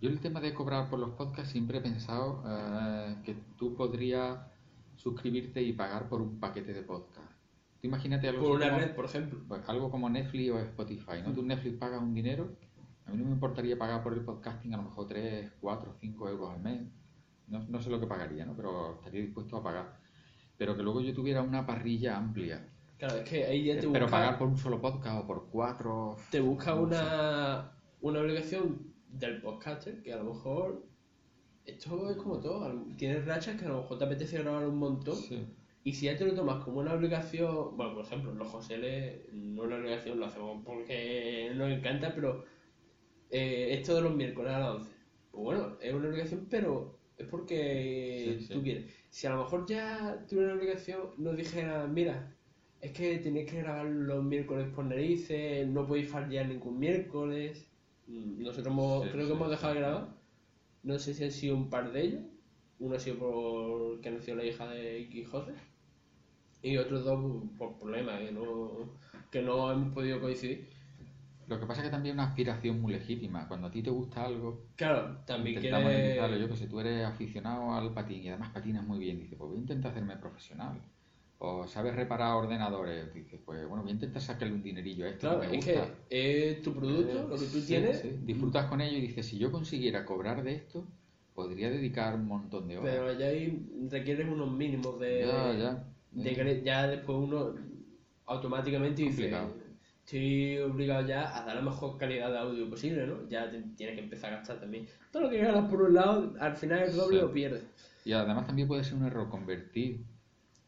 [0.00, 4.38] Yo el tema de cobrar por los podcasts siempre he pensado eh, que tú podrías
[4.96, 7.29] suscribirte y pagar por un paquete de podcast.
[7.80, 9.40] Tú imagínate algo por una como- red, por ejemplo.
[9.48, 11.32] pues, algo como Netflix o Spotify, ¿no?
[11.32, 12.56] Tú en Netflix pagas un dinero,
[13.06, 16.28] a mí no me importaría pagar por el podcasting a lo mejor 3, 4, 5
[16.28, 16.82] euros al mes.
[17.48, 18.54] No, no sé lo que pagaría, ¿no?
[18.54, 19.98] Pero estaría dispuesto a pagar.
[20.56, 22.68] Pero que luego yo tuviera una parrilla amplia.
[22.98, 25.48] Claro, es que ahí ya te Pero busca, pagar por un solo podcast o por
[25.48, 26.16] cuatro...
[26.30, 27.72] te busca no una,
[28.02, 30.84] una obligación del podcaster que a lo mejor
[31.64, 32.70] esto es como todo.
[32.98, 35.44] Tienes rachas que a lo mejor te apetece grabar un montón Sí.
[35.84, 39.62] Y si ya te lo tomas como una obligación, bueno, por ejemplo, los José no
[39.62, 42.44] una obligación, lo hacemos porque nos encanta, pero
[43.30, 44.92] eh, esto de los miércoles a las 11,
[45.30, 48.52] pues bueno, es una obligación, pero es porque Sí, sí.
[48.54, 48.92] tú quieres.
[49.10, 52.34] Si a lo mejor ya tuviera una obligación, nos dijera, mira,
[52.80, 57.66] es que tenéis que grabar los miércoles por narices, no podéis fallar ningún miércoles.
[58.06, 60.08] Mm, Nosotros hemos- Sí, creo que hemos dejado de grabar.
[60.82, 62.22] No sé si han sido un par de ellos.
[62.78, 65.52] Uno ha sido por que nació la hija de Quijote.
[66.62, 68.70] Y otros dos por problemas que no,
[69.30, 70.68] que no hemos podido coincidir.
[71.48, 73.48] Lo que pasa es que también es una aspiración muy legítima.
[73.48, 75.98] Cuando a ti te gusta algo, Claro, también intentas quiere...
[75.98, 76.36] monetizarlo.
[76.36, 79.18] Yo que sé, tú eres aficionado al patín y además patinas muy bien.
[79.18, 80.78] Dices, pues voy a intentar hacerme profesional.
[81.38, 83.12] O sabes reparar ordenadores.
[83.14, 85.64] Dices, pues bueno, voy a intentar sacarle un dinerillo a esto Claro, que me es
[85.66, 85.94] gusta.
[86.08, 87.98] que es tu producto, Eh, lo que tú sí, tienes.
[88.00, 88.10] sí.
[88.24, 90.86] Disfrutas con ello y dices, si yo consiguiera cobrar de esto,
[91.34, 92.94] podría dedicar un montón de horas.
[92.94, 95.26] Pero ya ahí requieres unos mínimos de...
[95.26, 95.84] ya, ya.
[96.12, 97.54] De ya después uno
[98.26, 99.32] automáticamente dice
[100.04, 103.28] estoy obligado ya a dar la mejor calidad de audio posible, ¿no?
[103.28, 104.86] Ya te- tienes que empezar a gastar también.
[105.12, 107.22] Todo lo que ganas por un lado, al final el doble Sí.
[107.22, 107.62] lo pierdes.
[108.04, 110.04] Y además también puede ser un error convertir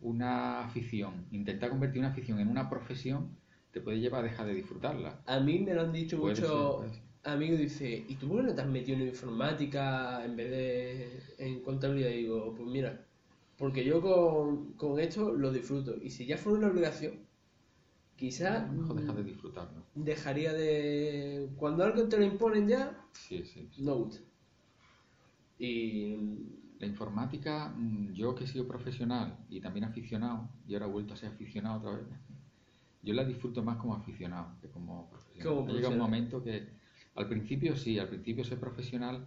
[0.01, 3.37] una afición, intentar convertir una afición en una profesión,
[3.73, 5.23] te puede llevar a dejar de disfrutarla.
[5.27, 6.85] A mí me lo han dicho muchos
[7.25, 11.23] amigos, dice, ¿y tú por qué no te has metido en informática en vez de
[11.39, 12.11] en contabilidad?
[12.11, 13.07] Y digo, pues mira,
[13.63, 15.97] porque yo con, con esto lo disfruto.
[16.03, 17.15] Y si ya fuera una obligación,
[18.17, 19.83] quizás A lo mejor dejas de disfrutarlo.
[19.95, 21.49] dejaría de...
[21.57, 23.69] Cuando algo te lo imponen ya, Sí, sí.
[23.73, 23.83] sí.
[23.83, 24.21] no gusta.
[25.59, 26.17] Y
[26.79, 31.15] La informática, mm, yo que he sido profesional y también aficionado, y ahora he vuelto
[31.15, 32.07] a ser aficionado otra vez,
[33.03, 35.67] yo la disfruto más como aficionado que como profesional.
[35.69, 36.69] Llegado un momento que,
[37.15, 39.27] al principio sí, al principio ser profesional,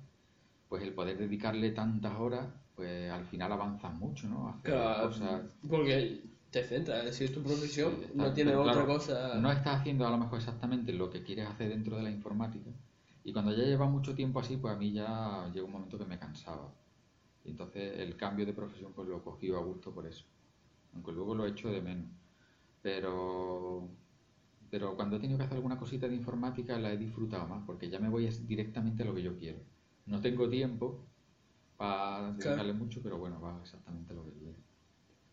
[0.70, 4.50] pues el poder dedicarle tantas horas, pues al final avanzas mucho, ¿no?
[4.50, 5.42] Hacer Claro, cosas...
[5.68, 9.36] porque te centras, si es tu profesión, Sí, está- no tienes otra cosa.
[9.36, 12.72] No estás haciendo a lo mejor exactamente lo que quieres hacer dentro de la informática.
[13.24, 16.06] Y cuando ya llevas mucho tiempo así, pues a mí ya llegó un momento que
[16.06, 16.72] me cansaba.
[17.44, 20.26] Y entonces el cambio de profesión pues lo cogido a gusto por eso.
[20.94, 22.08] Aunque luego lo he hecho de menos.
[22.82, 23.88] Pero,
[24.70, 27.90] pero cuando he tenido que hacer alguna cosita de informática la he disfrutado más, porque
[27.90, 29.60] ya me voy directamente a lo que yo quiero.
[30.06, 31.06] No tengo tiempo
[31.78, 34.58] para dedicarle mucho, pero bueno, va exactamente a lo que quiero.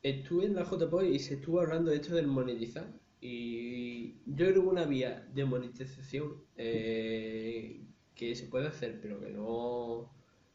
[0.02, 2.92] Estuve en la JPO y se estuvo hablando de esto del monetizar.
[3.20, 7.84] Y yo creo que una vía de monetización eh,
[8.16, 10.10] que se puede hacer, pero que no,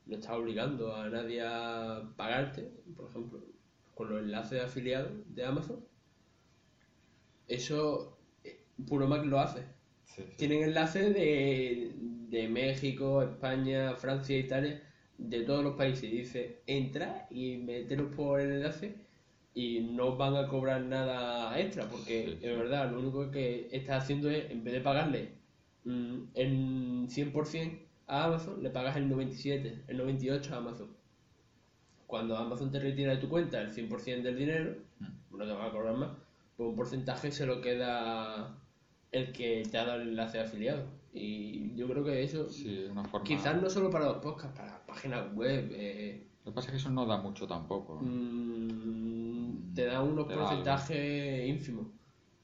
[0.05, 2.63] no está obligando a nadie a pagarte,
[2.95, 3.41] por ejemplo,
[3.95, 5.85] con los enlaces de afiliados de Amazon.
[7.47, 9.63] Eso, eh, Puro Mac lo hace.
[10.05, 10.37] Sí, sí.
[10.37, 11.93] Tienen enlaces de,
[12.29, 14.81] de México, España, Francia, Italia,
[15.17, 16.11] de todos los países.
[16.11, 18.95] Dice, entra y meteros por el enlace
[19.53, 24.29] y no van a cobrar nada extra, porque es verdad, lo único que estás haciendo
[24.29, 25.29] es, en vez de pagarle
[25.85, 30.89] mm, en 100% a Amazon, le pagas el 97, el 98 a Amazon.
[32.07, 35.37] Cuando Amazon te retira de tu cuenta el 100% del dinero, Mm.
[35.37, 36.09] no te van a cobrar más,
[36.55, 38.57] pues un porcentaje se lo queda
[39.11, 40.85] el que te ha dado el enlace de afiliado.
[41.13, 43.25] Y yo creo que eso, Sí, una forma...
[43.25, 46.77] quizás no solo para los podcasts, para páginas web, eh, Lo que pasa es que
[46.77, 47.99] eso no da mucho tampoco.
[48.01, 51.87] mm, te da unos Te da porcentajes ínfimos.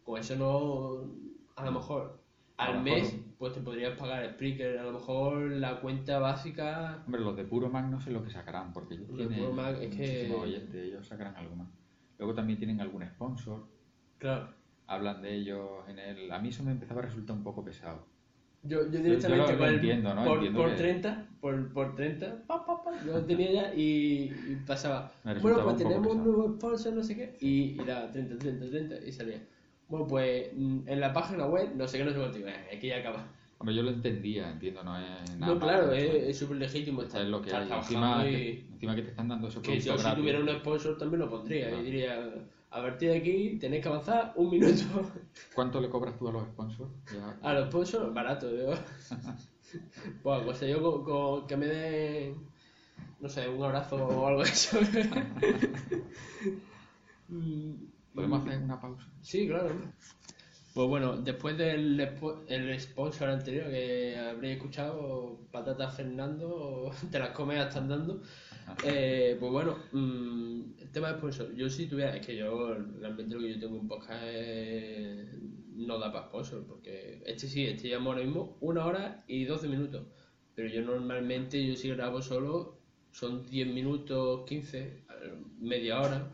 [0.04, 1.12] Con eso no,
[1.56, 2.22] a lo mejor
[2.58, 7.02] A al mes, mejor- pues te podrías pagar Spreaker, a lo mejor la cuenta básica.
[7.06, 9.78] Hombre, los de Puro Mac no sé lo que sacarán, porque ellos Los tienen Mac
[9.82, 11.70] es que- oyentes, ellos sacarán algo más.
[12.18, 13.68] Luego también tienen algún sponsor,
[14.18, 14.54] Claro.
[14.88, 16.32] hablan de ellos en el...
[16.32, 18.08] A mí eso me empezaba a resultar un poco pesado.
[18.64, 20.24] Yo, yo yo directamente lo- lo con el- entiendo, ¿no?
[20.24, 23.74] por, Entiendo por que- 30, por, por 30, pa, pa, pa, yo lo tenía ya
[23.76, 25.12] y, y pasaba.
[25.42, 28.70] Bueno, pues un tenemos un nuevo sponsor, no sé qué, y, y era 30, 30,
[28.70, 29.42] 30 y salía.
[29.90, 32.98] Bueno, pues en la página web, no sé qué, no sé cuánto, eh, aquí ya
[33.00, 33.28] acaba.
[33.64, 37.08] Hombre, yo lo entendía, entiendo, no es nada No, claro, malo, es súper legítimo es
[37.08, 37.68] estar, lo que estar hay.
[37.70, 40.50] trabajando Encima, y que, encima que te están dando ese que yo si tuviera un
[40.50, 41.82] sponsor también lo pondría Claro.
[41.82, 42.30] y diría,
[42.72, 44.84] a partir de aquí tenéis que avanzar un minuto.
[45.56, 46.92] ¿Cuánto le cobras tú a los sponsors?
[47.10, 48.74] Ya- A los sponsors, barato, digo.
[50.24, 52.36] Bueno, pues yo con, con- que me den,
[53.22, 54.78] no sé, un abrazo o algo de eso.
[57.30, 57.74] Mm,
[58.14, 59.08] ¿Podemos hacer una pausa?
[59.22, 59.70] Sí, claro.
[60.74, 62.00] Pues bueno, después del
[62.48, 68.22] el sponsor anterior que habréis escuchado, Patatas Fernando, te las comes hasta andando.
[68.84, 71.54] Eh, pues bueno, mm, el tema de sponsor.
[71.56, 75.38] Yo si tuviera, es que yo realmente lo que yo tengo en podcast es-
[75.76, 79.68] no da para sponsor, porque este sí, este llamo ahora mismo una hora y 12
[79.68, 80.04] minutos.
[80.56, 82.80] Pero yo normalmente, yo si grabo solo,
[83.12, 86.32] son 10 minutos, 15, eh, media hora.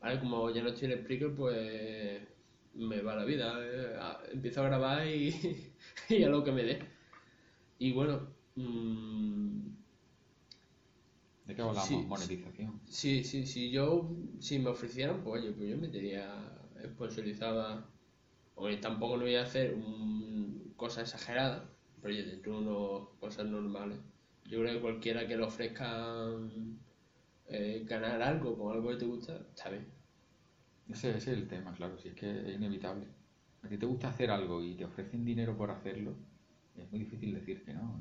[0.00, 0.18] ¿Vale?
[0.20, 2.20] Como ya no estoy en Spreaker, pues
[2.76, 3.58] me va la vida.
[3.64, 5.74] eh, a- Empiezo a grabar y,
[6.08, 6.78] y a lo que me dé.
[7.78, 9.68] Y bueno, mm,
[11.46, 11.88] ¿De qué hablamos?
[11.90, 12.80] Sí, Monetización.
[12.88, 16.26] Sí, sí, sí, yo, si me ofrecieran, pues oye, pues yo metería
[16.92, 17.88] sponsorizada.
[18.54, 21.62] Oye, tampoco no voy a hacer un, cosas exageradas,
[22.00, 23.98] pero oye, dentro de unas cosas normales.
[24.44, 26.28] Yo creo que cualquiera que le ofrezca
[27.48, 29.86] eh, ganar algo con algo que te gusta, está bien.
[30.90, 33.06] Ese, ese es el tema, claro, si es que es inevitable.
[33.62, 36.14] A ti te gusta hacer algo y te ofrecen dinero por hacerlo,
[36.76, 38.00] es muy difícil decir que no.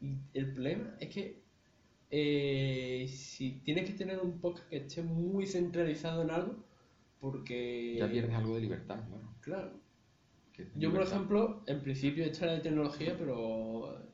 [0.00, 1.42] Y el problema es que
[2.10, 6.56] eh, si tienes que tener un podcast que esté muy centralizado en algo,
[7.20, 7.96] porque...
[7.98, 9.00] Ya pierdes algo de libertad,
[9.40, 9.80] claro.
[10.52, 14.09] Claro, Yo, por ejemplo, en principio esta era de tecnología, pero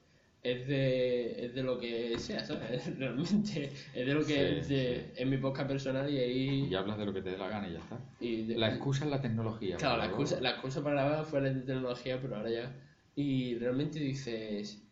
[0.52, 2.96] es de, es de lo que sea, ¿sabes?
[2.98, 6.66] Realmente es de lo que Sí, es, de, es mi podcast personal y ahí...
[6.70, 7.98] Y hablas de lo que te dé la gana y ya está.
[8.20, 9.76] y de- La excusa es la tecnología.
[9.76, 12.82] Claro, la excusa, la excusa para grabar fue la de tecnología, pero ahora ya...
[13.14, 14.82] Y realmente dices,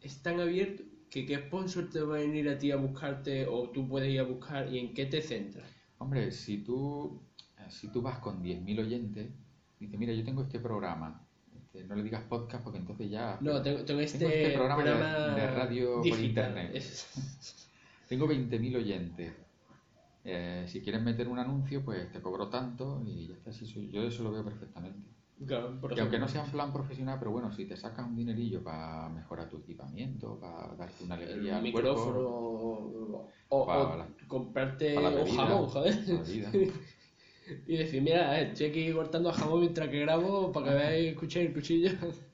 [0.00, 3.70] es tan abierto que qué sponsor te va a venir a ti a buscarte o
[3.70, 5.68] tú puedes ir a buscar y en qué te centras.
[5.98, 7.20] Hombre, si tú,
[7.68, 9.28] si tú vas con 10.000 oyentes,
[9.80, 11.26] dices, mira, yo tengo este programa.
[11.72, 13.38] Este, no le digas podcast porque entonces ya...
[13.40, 16.26] No, tengo, tengo este, Tengo este programa de- programa de radio por digital.
[16.28, 16.70] internet.
[16.74, 17.66] Es-
[18.08, 19.32] Tengo 20.000 oyentes.
[20.24, 23.52] Eh, si quieres meter un anuncio, pues te cobro tanto y ya está.
[23.52, 24.98] Sí, soy- yo eso lo veo perfectamente.
[25.46, 28.14] Claro, por Que aunque no sea en plan profesional, pero bueno, si te sacas un
[28.16, 33.80] dinerillo para mejorar tu equipamiento, para darte una alegría al micrófono cuerpo, o, o- Para
[33.80, 35.28] o la- comprarte para la un
[37.66, 41.54] y decir, mira, estoy aquí cortando jamón mientras que grabo para que veáis, escuchéis el
[41.54, 41.90] cuchillo.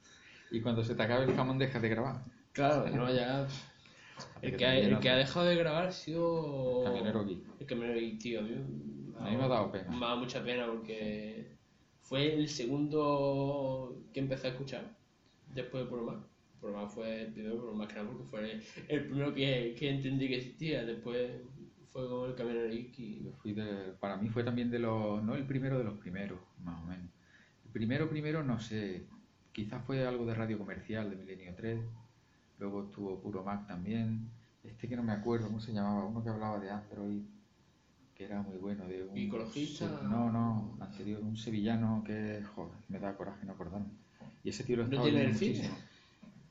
[0.51, 2.25] y cuando se te acabe el jamón dejas de grabar.
[2.53, 3.47] claro, no, ya.
[4.41, 6.85] El que ha, el que ha de- dejado de grabar ha sido.
[6.85, 7.45] Camionero Geek.
[7.61, 8.41] El camionero Geek, tío.
[8.41, 8.55] A mí,
[9.21, 9.91] A mí me ha dado pena.
[9.91, 11.53] Me ha dado mucha pena porque
[12.01, 14.97] fue el segundo que empecé a escuchar
[15.55, 16.25] después de Por Más.
[16.61, 19.91] Por Más fue el primero, por más que nada porque fue el primero que, que
[19.91, 20.85] entendí que existía.
[20.85, 21.31] Después
[21.97, 23.23] fue con el Geek y.
[23.25, 26.39] Yo fui de- para mí fue también de los, no el primero de los primeros,
[26.65, 27.07] más o menos.
[27.65, 29.07] El primero, primero, no sé,
[29.53, 31.81] quizás fue algo de radio comercial de Milenio 3,
[32.59, 34.29] luego estuvo Puro Mac también,
[34.65, 37.23] este que no me acuerdo cómo se llamaba, uno que hablaba de Android,
[38.15, 39.17] que era muy bueno, de un...
[39.17, 40.01] ¿Ecologista?
[40.03, 43.89] No, no, anterior, un sevillano que, joder, me da coraje no acordarme.
[44.43, 45.57] Y ese tío lo ¿No estaba tiene oyendo el feed?
[45.57, 45.77] muchísimo.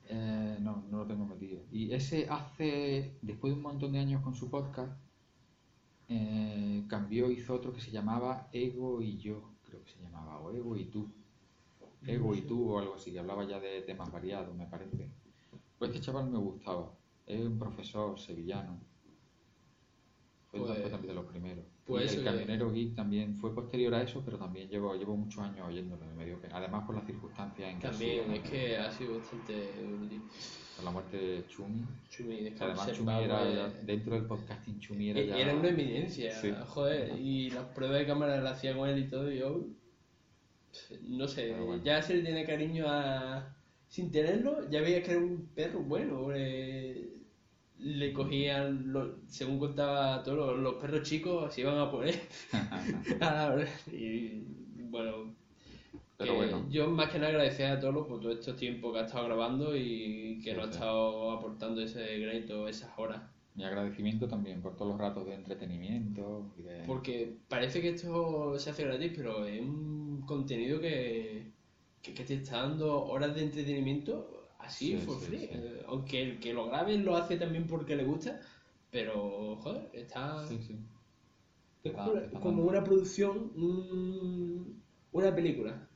[0.08, 1.60] Eh, no, no lo tengo metido.
[1.72, 4.92] Y ese hace, después de un montón de años con su podcast,
[6.08, 10.52] eh, cambió, hizo otro que se llamaba Ego y yo, creo que se llamaba, o
[10.52, 11.10] Ego y tú.
[12.06, 15.08] Ego y tú o algo así, que hablaba ya de temas variados, me parece.
[15.78, 16.92] Pues este chaval me gustaba,
[17.26, 18.78] es un profesor sevillano.
[20.50, 21.64] Fue, Pues- fue también de los primeros.
[21.84, 25.40] pues y el camionero geek también fue posterior a eso, pero también llevo, llevo muchos
[25.42, 26.56] años oyéndolo, me dio pena.
[26.58, 29.74] Además por las circunstancias en que También ha sido, es que ha sido bastante.
[30.76, 31.82] Por la muerte de Chumi.
[32.10, 35.38] Chumi, que además Chumi era, dentro del podcasting Chumi era E- ya...
[35.38, 36.52] Era una eminencia, Sí.
[36.66, 39.64] joder, y las pruebas de cámara las hacía con él y todo, y yo,
[41.02, 41.82] no sé, bueno.
[41.82, 43.52] ya se le tiene cariño a...
[43.88, 47.08] Sin tenerlo, ya veía que era un perro bueno, eh,
[47.78, 52.20] le cogían, lo- según contaba todos los, los perros chicos, se iban a poner
[53.92, 54.42] y
[54.90, 55.34] bueno...
[56.18, 56.66] Pero que bueno.
[56.70, 59.76] Yo más que nada agradecer a todos por todo este tiempo que ha estado grabando
[59.76, 63.22] y que Sí, nos ha estado aportando ese granito, esas horas.
[63.54, 66.84] Mi agradecimiento también por todos los ratos de entretenimiento y de...
[66.86, 71.52] Porque parece que esto se hace gratis, pero es un contenido que,
[72.02, 75.44] que, que te está dando horas de entretenimiento así, Sí, for free.
[75.50, 78.40] Eh, Aunque el que lo grabe lo hace también porque le gusta,
[78.90, 80.46] pero, joder, está...
[81.82, 84.82] Te da- como, te una producción, un-
[85.12, 85.88] una película.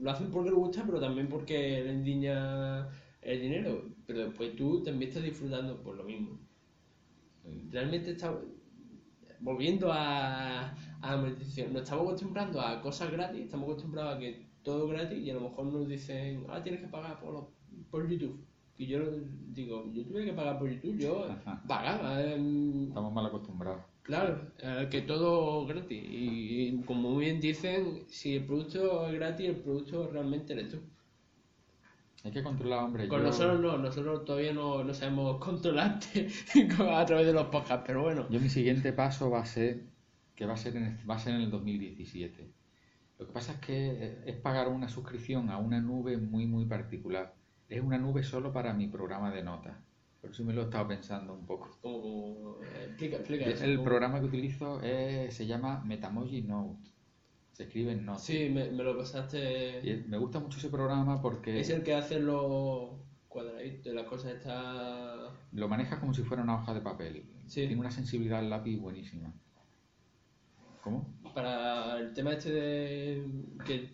[0.00, 2.88] Lo hacen porque le gusta, pero también porque le endiña
[3.22, 3.84] el dinero.
[4.06, 6.38] Pero después tú también estás disfrutando por lo mismo.
[7.70, 8.34] Realmente está
[9.40, 10.70] volviendo a,
[11.00, 11.72] a la monetización.
[11.72, 15.40] Nos estamos acostumbrando a cosas gratis, estamos acostumbrados a que todo gratis y a lo
[15.42, 17.50] mejor nos dicen, ah, tienes que pagar por, lo-
[17.90, 18.44] por YouTube.
[18.76, 19.00] Y yo
[19.48, 21.26] digo, yo tuve que pagar por YouTube, yo
[21.68, 22.22] pagaba.
[22.22, 23.82] em, Estamos mal acostumbrados.
[24.08, 26.02] Claro, eh, que todo gratis.
[26.02, 30.78] Y, como muy bien dicen, si el producto es gratis, el producto realmente eres tú.
[32.24, 33.06] Hay que controlar, hombre.
[33.06, 36.28] Con yo- nosotros no, nosotros todavía no, no sabemos controlarte
[36.90, 38.26] a través de los podcasts, pero bueno.
[38.30, 39.82] Yo mi siguiente paso va a ser
[40.34, 42.50] que va a ser en el, va a ser en el 2017.
[43.18, 46.64] Lo que pasa es que eh, es pagar una suscripción a una nube muy muy
[46.64, 47.34] particular.
[47.68, 49.76] Es una nube solo para mi programa de notas.
[50.20, 51.78] Por eso me lo he estado pensando un poco.
[51.80, 53.64] Como, como, eh, explica, explica eso.
[53.64, 53.88] El ¿cómo?
[53.88, 56.90] programa que utilizo es- se llama Metamoji Note.
[57.52, 58.20] Se escribe en Note.
[58.22, 60.04] Sí, me, me lo pasaste.
[60.08, 62.90] me gusta mucho ese programa porque Es el que hace los
[63.28, 65.30] cuadraditos, las cosas estas.
[65.52, 67.24] lo maneja como si fuera una hoja de papel.
[67.46, 67.66] Sí.
[67.66, 69.32] Tiene una sensibilidad al lápiz buenísima.
[70.82, 71.06] ¿Cómo?
[71.34, 73.26] Para el tema este de.
[73.64, 73.90] que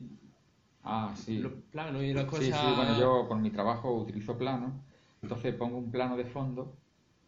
[0.82, 1.38] Ah, sí.
[1.38, 2.44] los planos y las cosas.
[2.44, 4.84] Sí, sí, bueno, yo por mi trabajo utilizo plano,
[5.24, 6.76] entonces pongo un plano de fondo,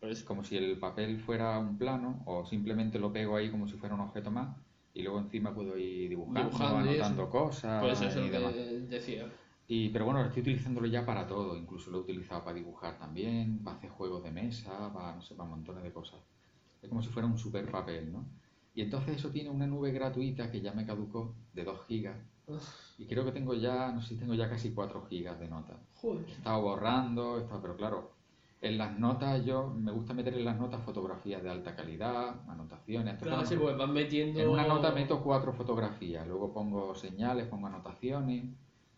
[0.00, 3.76] Pues, como si el papel fuera un plano, o simplemente lo pego ahí como si
[3.76, 4.56] fuera un objeto más,
[4.94, 8.52] y luego encima puedo ir dibujando, Dibujando anotando cosas pues eso es y lo demás.
[8.54, 9.26] que decía.
[9.68, 13.58] Y, pero bueno, estoy utilizándolo ya para todo, incluso lo he utilizado para dibujar también,
[13.64, 16.20] para hacer juegos de mesa, para, no sé, para montones de cosas.
[16.80, 18.24] Es como si fuera un super papel, ¿no?
[18.74, 22.16] Y entonces eso tiene una nube gratuita que ya me caducó, de 2 gigas,
[22.98, 25.76] y creo que tengo ya, no sé si tengo ya casi 4 gigas de notas.
[25.96, 26.24] Joder.
[26.28, 28.12] He estado borrando, he estado- pero claro,
[28.60, 33.18] en las notas yo me gusta meter en las notas fotografías de alta calidad, anotaciones.
[33.20, 34.40] Claro, sí, pues van metiendo.
[34.40, 38.44] En una nota meto cuatro fotografías, luego pongo señales, pongo anotaciones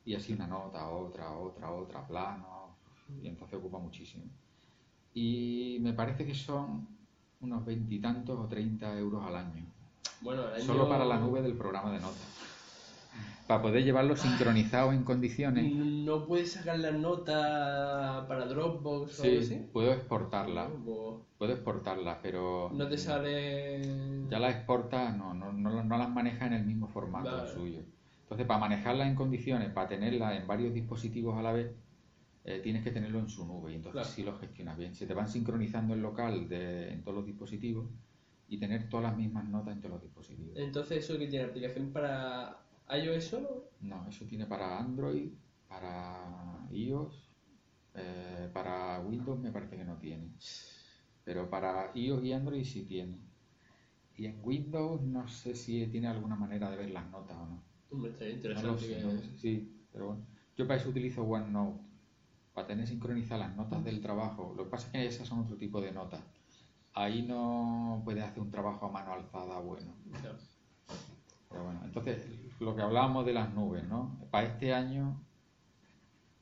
[0.04, 2.76] y así una nota, otra, otra, otra, plano,
[3.22, 4.24] y entonces ocupa muchísimo.
[5.14, 6.86] Y me parece que son
[7.40, 9.64] unos veintitantos o treinta euros al año,
[10.20, 12.47] Bueno, el año- solo para la nube del programa de notas.
[13.48, 15.74] Para poder llevarlo sincronizado en condiciones.
[15.74, 19.66] ¿No puedes sacar la nota para Dropbox o algo Sí, así?
[19.72, 23.80] puedo exportarla, O puedo exportarla, pero ¿No te sale.?
[24.28, 27.48] ya las exporta, no, no, no, no las maneja en el mismo formato Vale.
[27.48, 27.80] suyo.
[28.24, 31.72] Entonces, para manejarla en condiciones, para tenerla en varios dispositivos a la vez,
[32.44, 34.08] eh, tienes que tenerlo en su nube y entonces Claro.
[34.14, 34.94] sí lo gestionas bien.
[34.94, 37.86] Se te van sincronizando el local de, en todos los dispositivos
[38.46, 40.52] y tener todas las mismas notas en todos los dispositivos.
[40.58, 42.58] Entonces, ¿eso que tiene aplicación para
[42.90, 43.70] iOS solo?
[43.80, 45.32] No, eso tiene para Android,
[45.68, 47.30] para iOS,
[47.94, 50.32] eh, para Windows me parece que no tiene.
[51.24, 53.18] Pero para iOS y Android sí tiene.
[54.16, 57.62] Y en Windows no sé si tiene alguna manera de ver las notas o no.
[57.90, 60.26] Hombre, No lo interesante sé, que- no lo sé, sí, pero bueno.
[60.56, 61.80] Yo para eso utilizo OneNote,
[62.52, 64.52] para tener sincronizadas las notas del trabajo.
[64.56, 66.20] Lo que pasa es que esas son otro tipo de notas.
[66.94, 69.94] Ahí no puedes hacer un trabajo a mano alzada bueno.
[70.20, 70.36] Claro.
[71.48, 72.26] Pero bueno, entonces,
[72.60, 74.18] lo que hablábamos de las nubes, ¿no?
[74.30, 75.20] Para este año,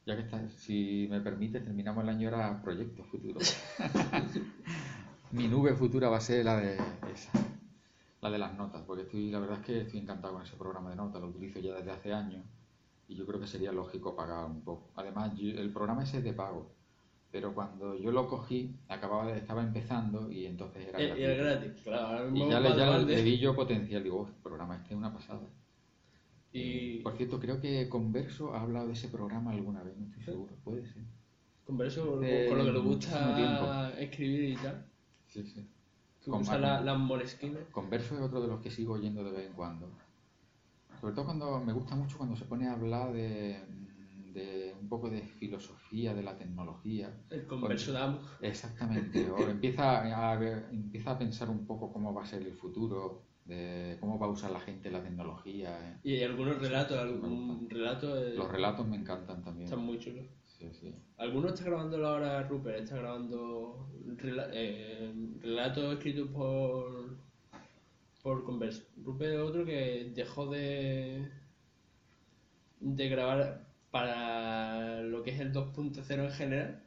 [0.06, 3.56] ya que está, si me permite, terminamos el año ahora proyectos futuros.
[5.32, 6.74] Mi nube futura va a ser la de
[7.12, 7.32] esa,
[8.20, 10.90] la de las notas, porque estoy, la verdad es que estoy encantado con ese programa
[10.90, 12.44] de notas, lo utilizo ya desde hace años
[13.08, 14.90] y yo creo que sería lógico pagar un poco.
[14.96, 16.70] Además, yo- el programa ese es de pago,
[17.30, 21.38] pero cuando yo lo cogí, acababa de, estaba empezando y entonces era Eh, Y es
[21.38, 22.30] gratis, claro.
[22.34, 25.12] Y ya, le, ya le di yo potencial, digo, "Oh, el programa este es una
[25.12, 25.40] pasada.
[26.58, 30.22] Y Por cierto, creo que Converso ha hablado de ese programa alguna vez, no estoy
[30.22, 31.02] seguro, puede ser.
[31.64, 32.14] converso con,
[32.58, 34.86] lo que le gusta escribir y tal.
[35.26, 35.66] Sí, sí.
[36.24, 37.66] Que Con- usa la- las moleskines.
[37.72, 39.88] Converso es otro de los que sigo oyendo de vez en cuando.
[41.00, 43.60] Sobre todo cuando me gusta mucho cuando se pone a hablar de,
[44.32, 47.12] de un poco de filosofía de la tecnología.
[47.30, 48.20] El converso damos.
[48.40, 49.28] Exactamente.
[49.30, 53.25] O empieza a, ver- empieza a pensar un poco cómo va a ser el futuro,
[53.46, 55.70] de cómo va a usar la gente la tecnología.
[55.92, 55.98] eh.
[56.02, 59.64] Y hay algunos relatos, algún relato eh, Los relatos me encantan también.
[59.64, 60.26] están muy chulos.
[60.44, 60.94] Sí, sí.
[61.18, 67.16] Algunos está grabando ahora Rupert, está grabando rela- eh, relatos escritos por
[68.22, 68.82] por Converso.
[69.04, 71.28] Rupert es otro que dejó de
[72.80, 76.82] de grabar para lo que es el 2.0 en general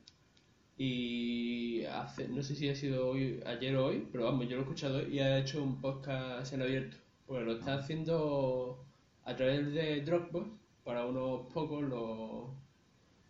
[0.80, 4.62] y hace, no sé si ha sido hoy, ayer o hoy, pero vamos, yo lo
[4.62, 6.96] he escuchado y ha hecho un podcast en abierto,
[7.28, 8.84] porque lo está haciendo
[9.26, 10.48] a través de Dropbox,
[10.86, 12.54] para unos pocos lo,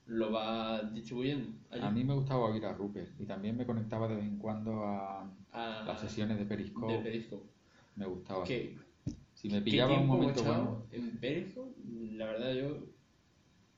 [0.05, 1.81] lo va distribuyendo allí.
[1.83, 4.83] A mí me gustaba oír a Rupert y también me conectaba de vez en cuando
[4.85, 6.93] a a- las sesiones de Periscope.
[6.93, 7.49] de Periscope.
[7.95, 8.45] Me gustaba.
[8.45, 10.83] Si me ¿Qué pillaba un momento bueno.
[10.91, 11.71] en Periscope?
[12.13, 12.77] La verdad, yo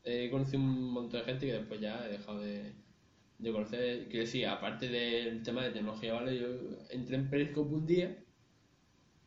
[0.04, 2.74] he conocido un montón de gente que después ya he dejado de,
[3.42, 4.08] de conocer.
[4.10, 6.40] Quiero decir, aparte del tema de tecnología, ¿vale?
[6.40, 6.48] Yo
[6.92, 8.18] entré en Periscope un día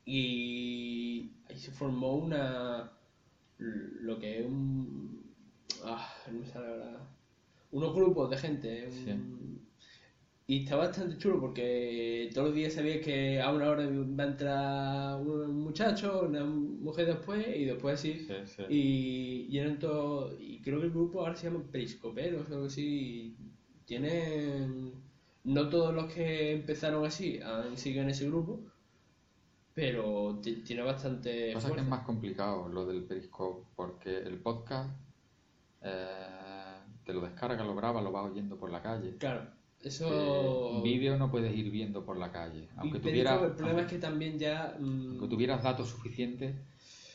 [0.04, 2.92] y ahí se formó una.
[3.58, 5.22] lo que es un.
[5.84, 7.08] Ah, no me sale ahora.
[7.70, 8.88] Unos grupos de gente.
[8.88, 9.54] un-
[10.46, 14.26] Y está bastante chulo porque todos los días sabías que a una hora va a
[14.26, 18.18] entrar un muchacho, una mujer después y después así.
[18.18, 18.62] Sí, sí.
[18.68, 20.34] Y, y eran todos.
[20.40, 23.36] Y creo que el grupo ahora se llama Periscoperos o algo así.
[23.38, 23.53] y
[23.86, 24.92] Tienen.
[25.44, 28.60] No todos los que empezaron así han, siguen ese grupo,
[29.74, 31.52] pero ti- tiene bastante.
[31.52, 31.90] Pasa que es fuerza.
[31.90, 34.90] más complicado lo del Periscope, porque el podcast
[35.82, 39.16] eh, te lo descargas, lo grabas, lo vas oyendo por la calle.
[39.18, 40.80] Claro, Eh, eso.
[40.82, 42.68] vídeo no puedes ir viendo por la calle.
[42.76, 44.76] Aunque tuvieras, el problema aunque- es que también ya.
[44.80, 46.54] mm, aunque tuvieras datos suficientes,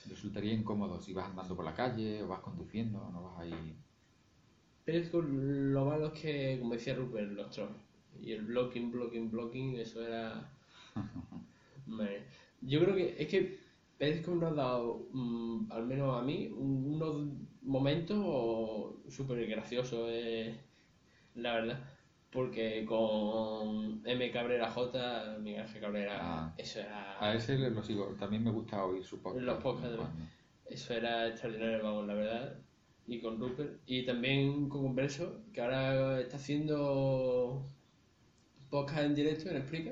[0.07, 3.75] resultaría incómodo si vas andando por la calle o vas conduciendo, no vas ahí.
[4.91, 7.71] Periscope lo malo es que, como decía Rupert, los trolls.
[8.21, 10.49] Y el blocking, blocking, blocking, eso era.
[12.61, 13.59] Yo creo que es que
[13.97, 17.27] Periscope nos ha dado, mm, al menos a mí, un- unos
[17.61, 20.55] momentos súper graciosos, eh,
[21.35, 21.79] la verdad.
[22.31, 24.31] Porque con M.
[24.31, 26.53] Cabrera J, Miguel Ángel Cabrera, Ah.
[26.57, 27.17] eso era.
[27.23, 28.15] A ese lo sigo.
[28.19, 29.43] También me gusta oír su podcast.
[29.45, 29.97] Los podcasts.
[30.69, 32.59] Eso era extraordinario, vamos, la verdad.
[33.09, 33.81] Y con Rupert.
[33.87, 37.65] Y también con Converso, que ahora está haciendo
[38.69, 39.91] podcast en directo en Explica.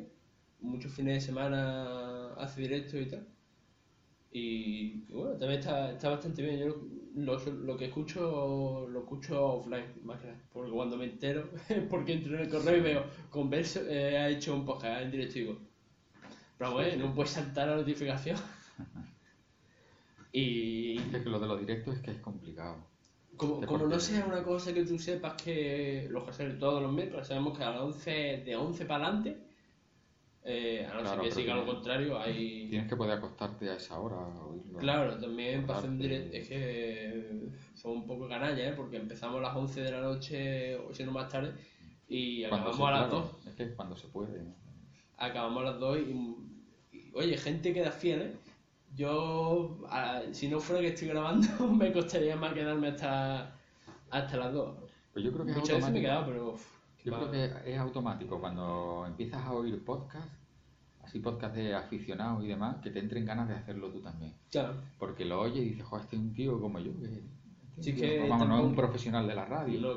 [0.61, 3.27] Muchos fines de semana hace directo y tal.
[4.31, 6.59] Y, bueno, también está, está bastante bien.
[6.59, 6.77] Yo
[7.15, 10.39] lo, lo que escucho, lo escucho offline, más que nada.
[10.53, 11.49] Porque cuando me entero,
[11.89, 15.39] porque entro en el correo y veo Converso eh, ha hecho un podcast en directo
[15.39, 15.57] y digo,
[16.59, 18.37] pero bueno, no puedes saltar la notificación.
[20.33, 22.75] Y Es que lo de los directos es que es complicado.
[23.37, 26.91] Como, como no sea una cosa que tú sepas que los que hacen todos los
[26.91, 29.37] miércoles, sabemos que a las 11, de 11 para adelante,
[30.43, 32.67] eh, a no Claro, ser que siga lo contrario, hay...
[32.69, 34.79] Tienes que poder acostarte a esa hora oírlo.
[34.79, 36.29] Claro, también para hacer un Acordarte.
[36.31, 38.73] directo, es que fue un poco canalla, ¿eh?
[38.73, 41.53] porque empezamos a las 11 de la noche, o si no más tarde,
[42.07, 43.47] y acabamos se, a las claro, 2.
[43.47, 44.43] Es que cuando se puede.
[44.43, 44.55] ¿no?
[45.17, 48.35] Acabamos a las 2 y, y, oye, gente que da fiel, ¿eh?
[48.97, 53.55] Yo, a- si no fuera que estoy grabando, me costaría más quedarme hasta,
[54.09, 54.75] hasta las 2.
[55.13, 56.49] Pues yo creo que Muchas veces me he quedado, pero...
[56.53, 56.65] uf,
[57.05, 57.19] Yo va.
[57.19, 60.27] creo que es automático cuando empiezas a oír podcast,
[61.03, 64.33] así podcast de aficionados y demás, que te entren ganas de hacerlo tú también.
[64.51, 64.73] Claro.
[64.97, 66.91] Porque lo oyes y dices, joder, este es un tío como yo.
[66.99, 67.23] Que, este
[67.79, 69.95] Sí, un que tío- vamos, no es un profesional de la radio.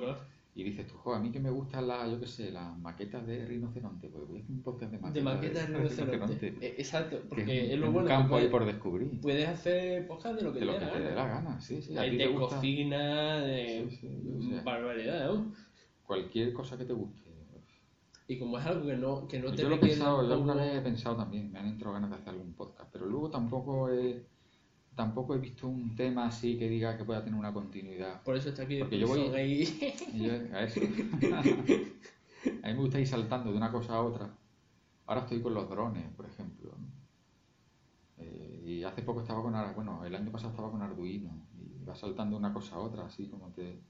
[0.61, 3.27] Y dices tú, joder, a mí que me gustan las, yo qué sé, las maquetas
[3.27, 6.47] de rinoceronte, pues voy a hacer un podcast de maquetas De maquetas de rinoceronte.
[6.61, 8.09] Eh, Exacto, que porque es, es, un- lo un bueno.
[8.09, 9.21] que campo ahí puedes, por descubrir.
[9.23, 11.61] puedes hacer podcast de lo que de lo que te dé la gana.
[11.63, 11.97] sí, sí.
[11.97, 14.63] Hay ti de cocina, de Sí, sí, sea.
[14.63, 15.53] barbaridad, ¿no?
[16.07, 17.31] cualquier cosa que te guste.
[18.29, 20.55] Y como es algo que no, que no te yo lo he pensado, yo alguna
[20.55, 23.89] vez he pensado también, me han entrado ganas de hacer algún podcast, pero luego tampoco
[23.91, 24.25] he,
[24.95, 28.23] tampoco he visto un tema así que diga que pueda tener una continuidad.
[28.23, 29.97] Por eso está aquí de Porque yo voy- Wilson ahí.
[30.13, 30.81] Y yo, a eso.
[31.41, 31.93] a mí
[32.63, 34.31] me gusta ir saltando de una cosa a otra.
[35.07, 36.75] Ahora estoy con los drones, por ejemplo.
[38.19, 41.95] Eh, y hace poco estaba con, bueno, el año pasado estaba con Arduino y va
[41.95, 43.81] saltando de una cosa a otra, así como te...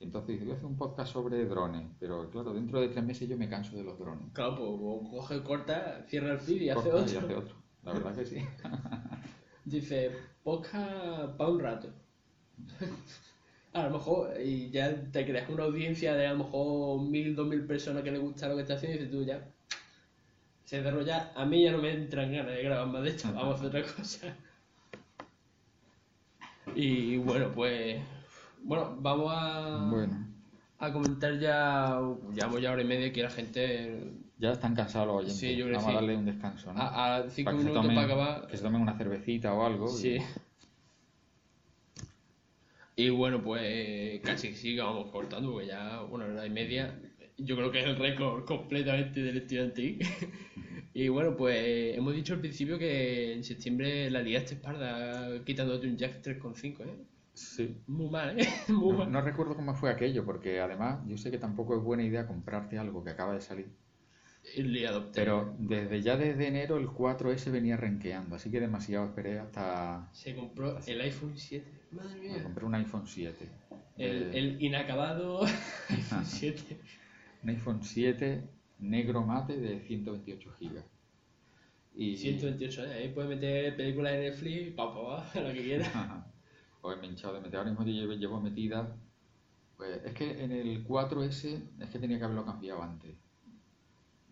[0.00, 3.36] entonces voy a hacer un podcast sobre drones, pero claro, dentro de tres meses yo
[3.36, 4.32] me canso de los drones.
[4.32, 7.12] Claro, pues coge, corta, cierra el feed y hace otro.
[7.12, 7.56] y hace otro.
[7.82, 8.38] La verdad que sí.
[9.64, 10.12] Dice,
[10.44, 11.88] podcast para un rato.
[13.72, 17.48] a lo mejor, y ya te creas una audiencia de a lo mejor mil, dos
[17.48, 19.44] mil personas que le gusta lo que estás haciendo y dices tú ya.
[20.64, 23.54] Se desarrolla, a mí ya no me entran ganas de grabar más de esto, vamos
[23.54, 24.36] a hacer otra cosa.
[26.74, 28.00] Y bueno, pues.
[28.62, 30.26] Bueno, vamos a, Bueno,
[30.78, 32.00] a comentar ya.
[32.32, 34.23] Llevamos ya hora y media que la gente.
[34.44, 35.38] Ya están cansados los oyentes.
[35.38, 36.80] Sí, yo creo Vamos a darle un descanso, ¿no?
[36.80, 38.46] A, a cinco Para minutos tomen- para acabar.
[38.46, 39.88] Que se tomen una cervecita o algo.
[39.88, 40.18] Sí.
[42.96, 46.96] Y bueno, pues casi que sí, vamos cortando, porque ya una hora y media,
[47.38, 49.98] yo creo que es el récord completamente del estudiantil.
[50.94, 55.96] y bueno, pues hemos dicho al principio que en septiembre la liaste parda quitándote un
[55.96, 56.94] Jack 3.5, ¿eh?
[57.32, 57.76] Sí.
[57.88, 58.46] Muy mal, ¿eh?
[58.68, 59.10] Muy No, mal.
[59.10, 62.78] no recuerdo cómo fue aquello, porque además yo sé que tampoco es buena idea comprarte
[62.78, 63.66] algo que acaba de salir.
[65.14, 70.08] Pero desde ya desde enero el 4S venía renqueando, así que demasiado esperé hasta...
[70.12, 71.66] Se compró el iPhone 7.
[71.92, 72.42] Madre Me mía.
[72.42, 73.48] compré un iPhone 7.
[73.96, 75.44] El, Eh, el inacabado
[75.88, 76.78] iPhone 7.
[77.42, 78.42] Un iPhone 7
[78.78, 80.84] negro mate de 128 gigas.
[81.94, 82.16] Y...
[82.16, 82.92] 128, ¿eh?
[82.94, 85.90] Ahí puedes meter películas de Netflix, pa, pa, pa, la que quieras.
[86.82, 87.56] Pues me he hinchado de meter.
[87.58, 88.94] Ahora mismo llevo, llevo metida.
[89.76, 93.16] Pues es que en el 4S es que tenía que haberlo cambiado antes.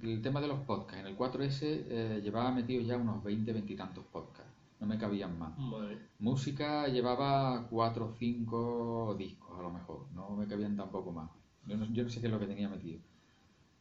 [0.03, 0.99] El tema de los podcasts.
[1.01, 4.53] En el 4S eh, llevaba metido ya unos 20, 20 y tantos podcasts.
[4.81, 5.57] No me cabían más.
[5.57, 5.97] Madre.
[6.19, 10.07] Música llevaba 4 o 5 discos a lo mejor.
[10.13, 11.31] No me cabían tampoco más.
[11.67, 13.01] Yo no, yo no sé qué es lo que tenía metido.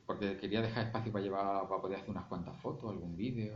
[0.06, 3.53] Porque quería dejar espacio para llevar, para poder hacer unas cuantas fotos, algún vídeo.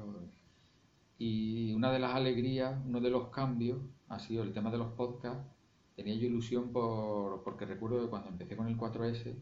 [1.20, 3.78] Y una de las alegrías, uno de los cambios,
[4.10, 5.46] ha sido el tema de los podcasts.
[5.96, 9.36] Tenía yo ilusión por, porque recuerdo que cuando empecé con el 4S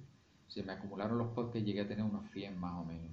[0.53, 3.11] se me acumularon los podcasts y llegué a tener unos 100 más o menos.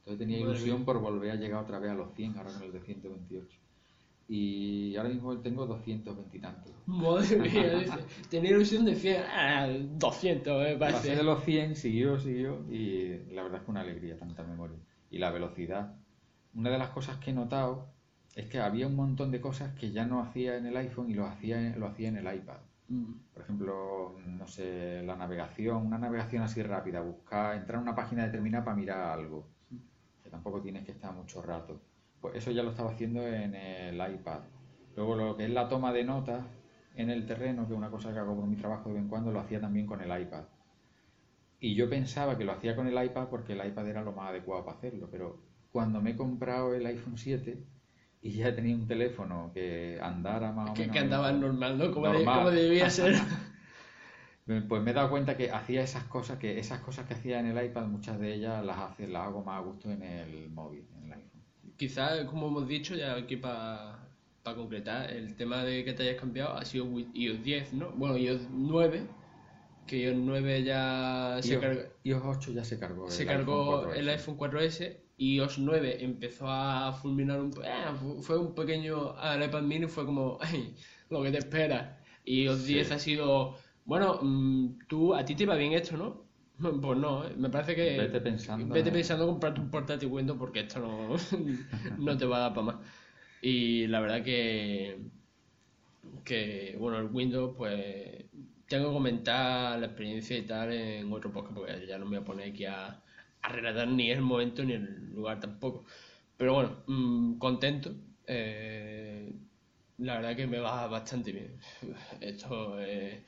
[0.00, 0.86] Entonces tenía Madre ilusión mía.
[0.86, 3.58] por volver a llegar otra vez a los 100, ahora con el de 128.
[4.28, 6.72] Y ahora mismo tengo 220 y tantos.
[6.84, 7.98] Madre mía,
[8.30, 9.68] tenía ilusión de 100, ah,
[9.98, 11.16] 200 me parece.
[11.16, 14.76] de los 100, siguió, siguió y la verdad es que una alegría tanta memoria.
[15.10, 15.94] Y la velocidad.
[16.54, 17.88] Una de las cosas que he notado
[18.34, 21.14] es que había un montón de cosas que ya no hacía en el iPhone y
[21.14, 22.58] lo hacía en, lo hacía en el iPad.
[22.88, 23.12] Mm.
[23.34, 28.24] Por ejemplo, no sé, la navegación, una navegación así rápida, buscar, entrar a una página
[28.24, 29.46] determinada para mirar algo,
[30.22, 31.80] que tampoco tienes que estar mucho rato.
[32.20, 34.40] Pues eso ya lo estaba haciendo en el iPad.
[34.96, 36.44] Luego lo que es la toma de notas
[36.96, 39.08] en el terreno, que es una cosa que hago por mi trabajo de vez en
[39.08, 40.44] cuando, lo hacía también con el iPad.
[41.60, 44.30] Y yo pensaba que lo hacía con el iPad porque el iPad era lo más
[44.30, 45.40] adecuado para hacerlo, pero
[45.70, 47.62] cuando me he comprado el iPhone 7
[48.22, 50.92] y ya tenía un teléfono que andara más o Que, menos...
[50.94, 51.90] que andaba normal, ¿no?
[51.92, 52.36] Como, de- Normal.
[52.38, 53.14] como debía ser.
[54.66, 57.46] Pues me he dado cuenta que hacía esas cosas, que esas cosas que hacía en
[57.54, 60.86] el iPad, muchas de ellas las, hace, las hago más a gusto en el móvil,
[60.96, 61.42] en el iPhone.
[61.76, 63.98] Quizás, como hemos dicho, ya aquí para
[64.42, 67.90] concretar, el tema de que te hayas cambiado ha sido iOS 10, ¿no?
[67.90, 69.02] Bueno, iOS 9,
[69.86, 71.80] que iOS 9 ya se iOS, cargó.
[72.04, 73.10] iOS 8 ya se cargó.
[73.10, 73.98] se el cargó iPhone 4S.
[73.98, 79.12] el iPhone 4S y iOS 9 empezó a fulminar un eh, fu- fue un pequeño
[79.18, 80.74] al iPad mini fue como "Ay,
[81.10, 82.74] lo que te espera y iOS Sí.
[82.74, 86.24] 10 ha sido bueno mm, tú a ti te va bien esto ¿no?
[86.82, 87.34] pues no ¿eh?
[87.36, 90.80] me parece que Vete pensando vete en- pensando en comprarte un portátil Windows porque esto
[90.80, 91.16] no
[91.98, 92.76] no te va a dar para más
[93.42, 94.98] y la verdad que
[96.24, 98.24] que bueno el Windows pues
[98.68, 102.22] tengo que comentar la experiencia y tal en otro podcast porque ya no me voy
[102.22, 103.02] a poner aquí a,
[103.42, 105.84] a relatar ni el momento ni el lugar tampoco
[106.36, 107.94] pero bueno mm, contento
[108.26, 109.32] eh,
[109.98, 111.58] la verdad que me va bastante bien.
[112.20, 113.20] Esto es,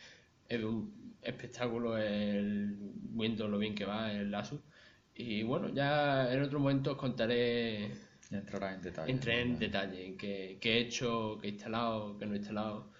[0.48, 2.76] es un espectáculo el
[3.14, 4.60] Windows lo bien que va el Asus.
[5.14, 7.90] Y bueno, ya en otro momento os contaré,
[8.30, 9.12] entrará en detalle.
[9.12, 12.90] entré en detalle, en qué, qué he hecho, qué he instalado, qué no he instalado.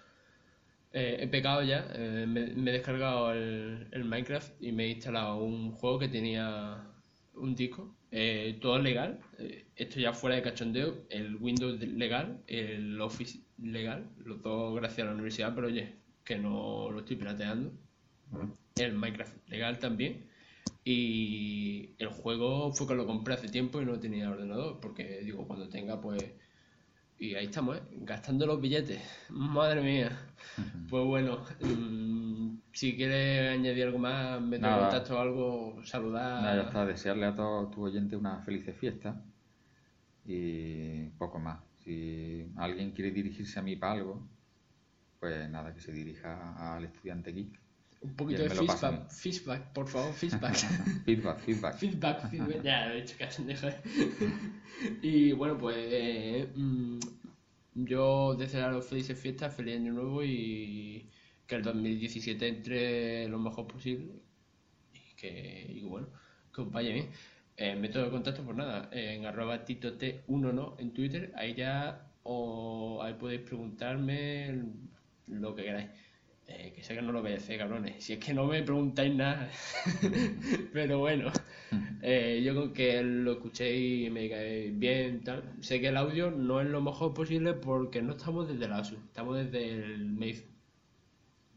[0.93, 4.89] Eh, he pecado ya, eh, me, me he descargado el, el Minecraft y me he
[4.89, 6.90] instalado un juego que tenía
[7.41, 13.01] un disco, eh, todo legal, eh, esto ya fuera de cachondeo, el Windows legal, el
[13.01, 17.73] Office legal, los dos gracias a la universidad, pero oye, que no lo estoy pirateando.
[18.75, 20.29] El Minecraft legal también.
[20.83, 25.47] Y el juego fue que lo compré hace tiempo y no tenía ordenador, porque digo,
[25.47, 26.23] cuando tenga, pues.
[27.21, 27.81] Y ahí estamos, ¿eh?
[27.97, 28.99] Gastando los billetes.
[29.29, 30.09] Madre mía.
[30.89, 36.41] Pues bueno, mm, si quieres añadir algo más, meter en contacto o algo, saludar.
[36.41, 36.83] Nada, ya está.
[36.83, 39.23] Desearle a todos tus oyentes una feliz fiesta
[40.25, 41.59] y poco más.
[41.83, 44.27] Si alguien quiere dirigirse a mí para algo,
[45.19, 47.60] pues nada, que se dirija al estudiante geek.
[48.01, 50.55] Un poquito de feedback, feedback, por favor, feedback.
[51.05, 51.75] Feedback, feedback.
[51.77, 52.63] Feedback, feedback.
[52.63, 53.67] Ya, lo he dicho cachondejo.
[53.67, 53.75] ¿eh?
[55.03, 56.49] y bueno, pues eh,
[57.75, 61.11] yo desear los felices fiestas, feliz año nuevo y
[61.45, 64.13] que el 2017 entre lo mejor posible
[64.93, 66.07] y que, y bueno,
[66.53, 67.09] que os vaya bien.
[67.55, 73.03] Eh, método de contacto, pues nada, en arroba titoT1 no en Twitter, ahí ya o
[73.03, 74.63] ahí podéis preguntarme
[75.27, 75.89] lo que queráis.
[76.57, 78.03] Eh, que sé que no lo a hacer, cabrones.
[78.03, 79.49] Si es que no me preguntáis nada.
[80.73, 81.31] Pero bueno,
[82.01, 85.43] eh, yo con que lo escuchéis y me digáis bien, tal.
[85.61, 88.99] Sé que el audio no es lo mejor posible porque no estamos desde el ASUS,
[88.99, 90.45] estamos desde el Meizu.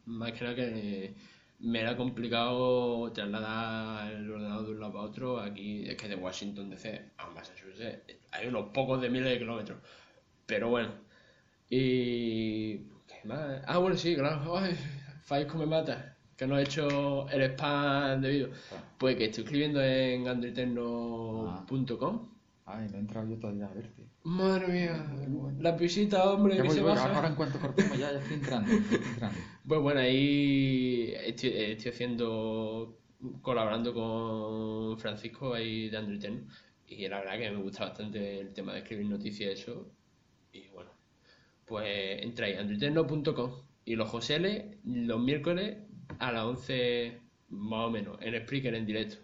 [0.07, 1.15] Más que nada que
[1.61, 5.41] me era complicado trasladar el ordenador de un lado para otro.
[5.41, 9.79] Aquí es que de Washington DC a Massachusetts hay unos pocos de miles de kilómetros.
[10.47, 10.93] Pero bueno.
[11.71, 12.94] Y.
[13.25, 13.63] ¿Qué más?
[13.67, 14.59] Ah, bueno, sí, claro.
[14.59, 14.77] Ay,
[15.23, 16.15] Faisco me mata.
[16.37, 18.51] Que no he hecho el spam debido.
[18.99, 22.29] Pues que estoy escribiendo en androidtecno.com.
[22.67, 24.07] Ay, no he entrado yo todavía a verte.
[24.25, 25.07] Madre mía,
[25.59, 27.15] la visita, hombre, que voy, se voy, baja.
[27.15, 29.39] ahora en cuanto cortemos ya, ya estoy entrando, ya estoy entrando.
[29.69, 32.99] Pues bueno, ahí estoy, estoy haciendo,
[33.43, 36.47] colaborando con Francisco ahí de Android Tecno,
[36.87, 39.87] y la verdad que me gusta bastante el tema de escribir noticias y eso.
[40.53, 40.91] Y bueno,
[41.67, 42.63] pues entráis a
[43.87, 45.77] y los Joseles los miércoles
[46.19, 47.21] a las 11
[47.51, 49.17] más o menos en Spreaker en directo.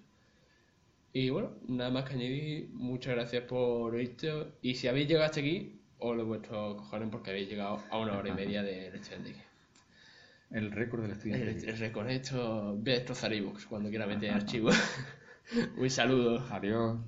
[1.13, 5.41] Y bueno, nada más que añadir, muchas gracias por oírte y si habéis llegado hasta
[5.41, 9.35] aquí, os lo vuestros cojones porque habéis llegado a una hora y media del estudiante.
[10.51, 11.51] El récord del estudiante.
[11.51, 13.33] El, el reconecto, voy a destrozar
[13.69, 14.77] cuando quiera meter archivos.
[15.77, 16.47] Un saludo.
[16.51, 16.99] Adiós.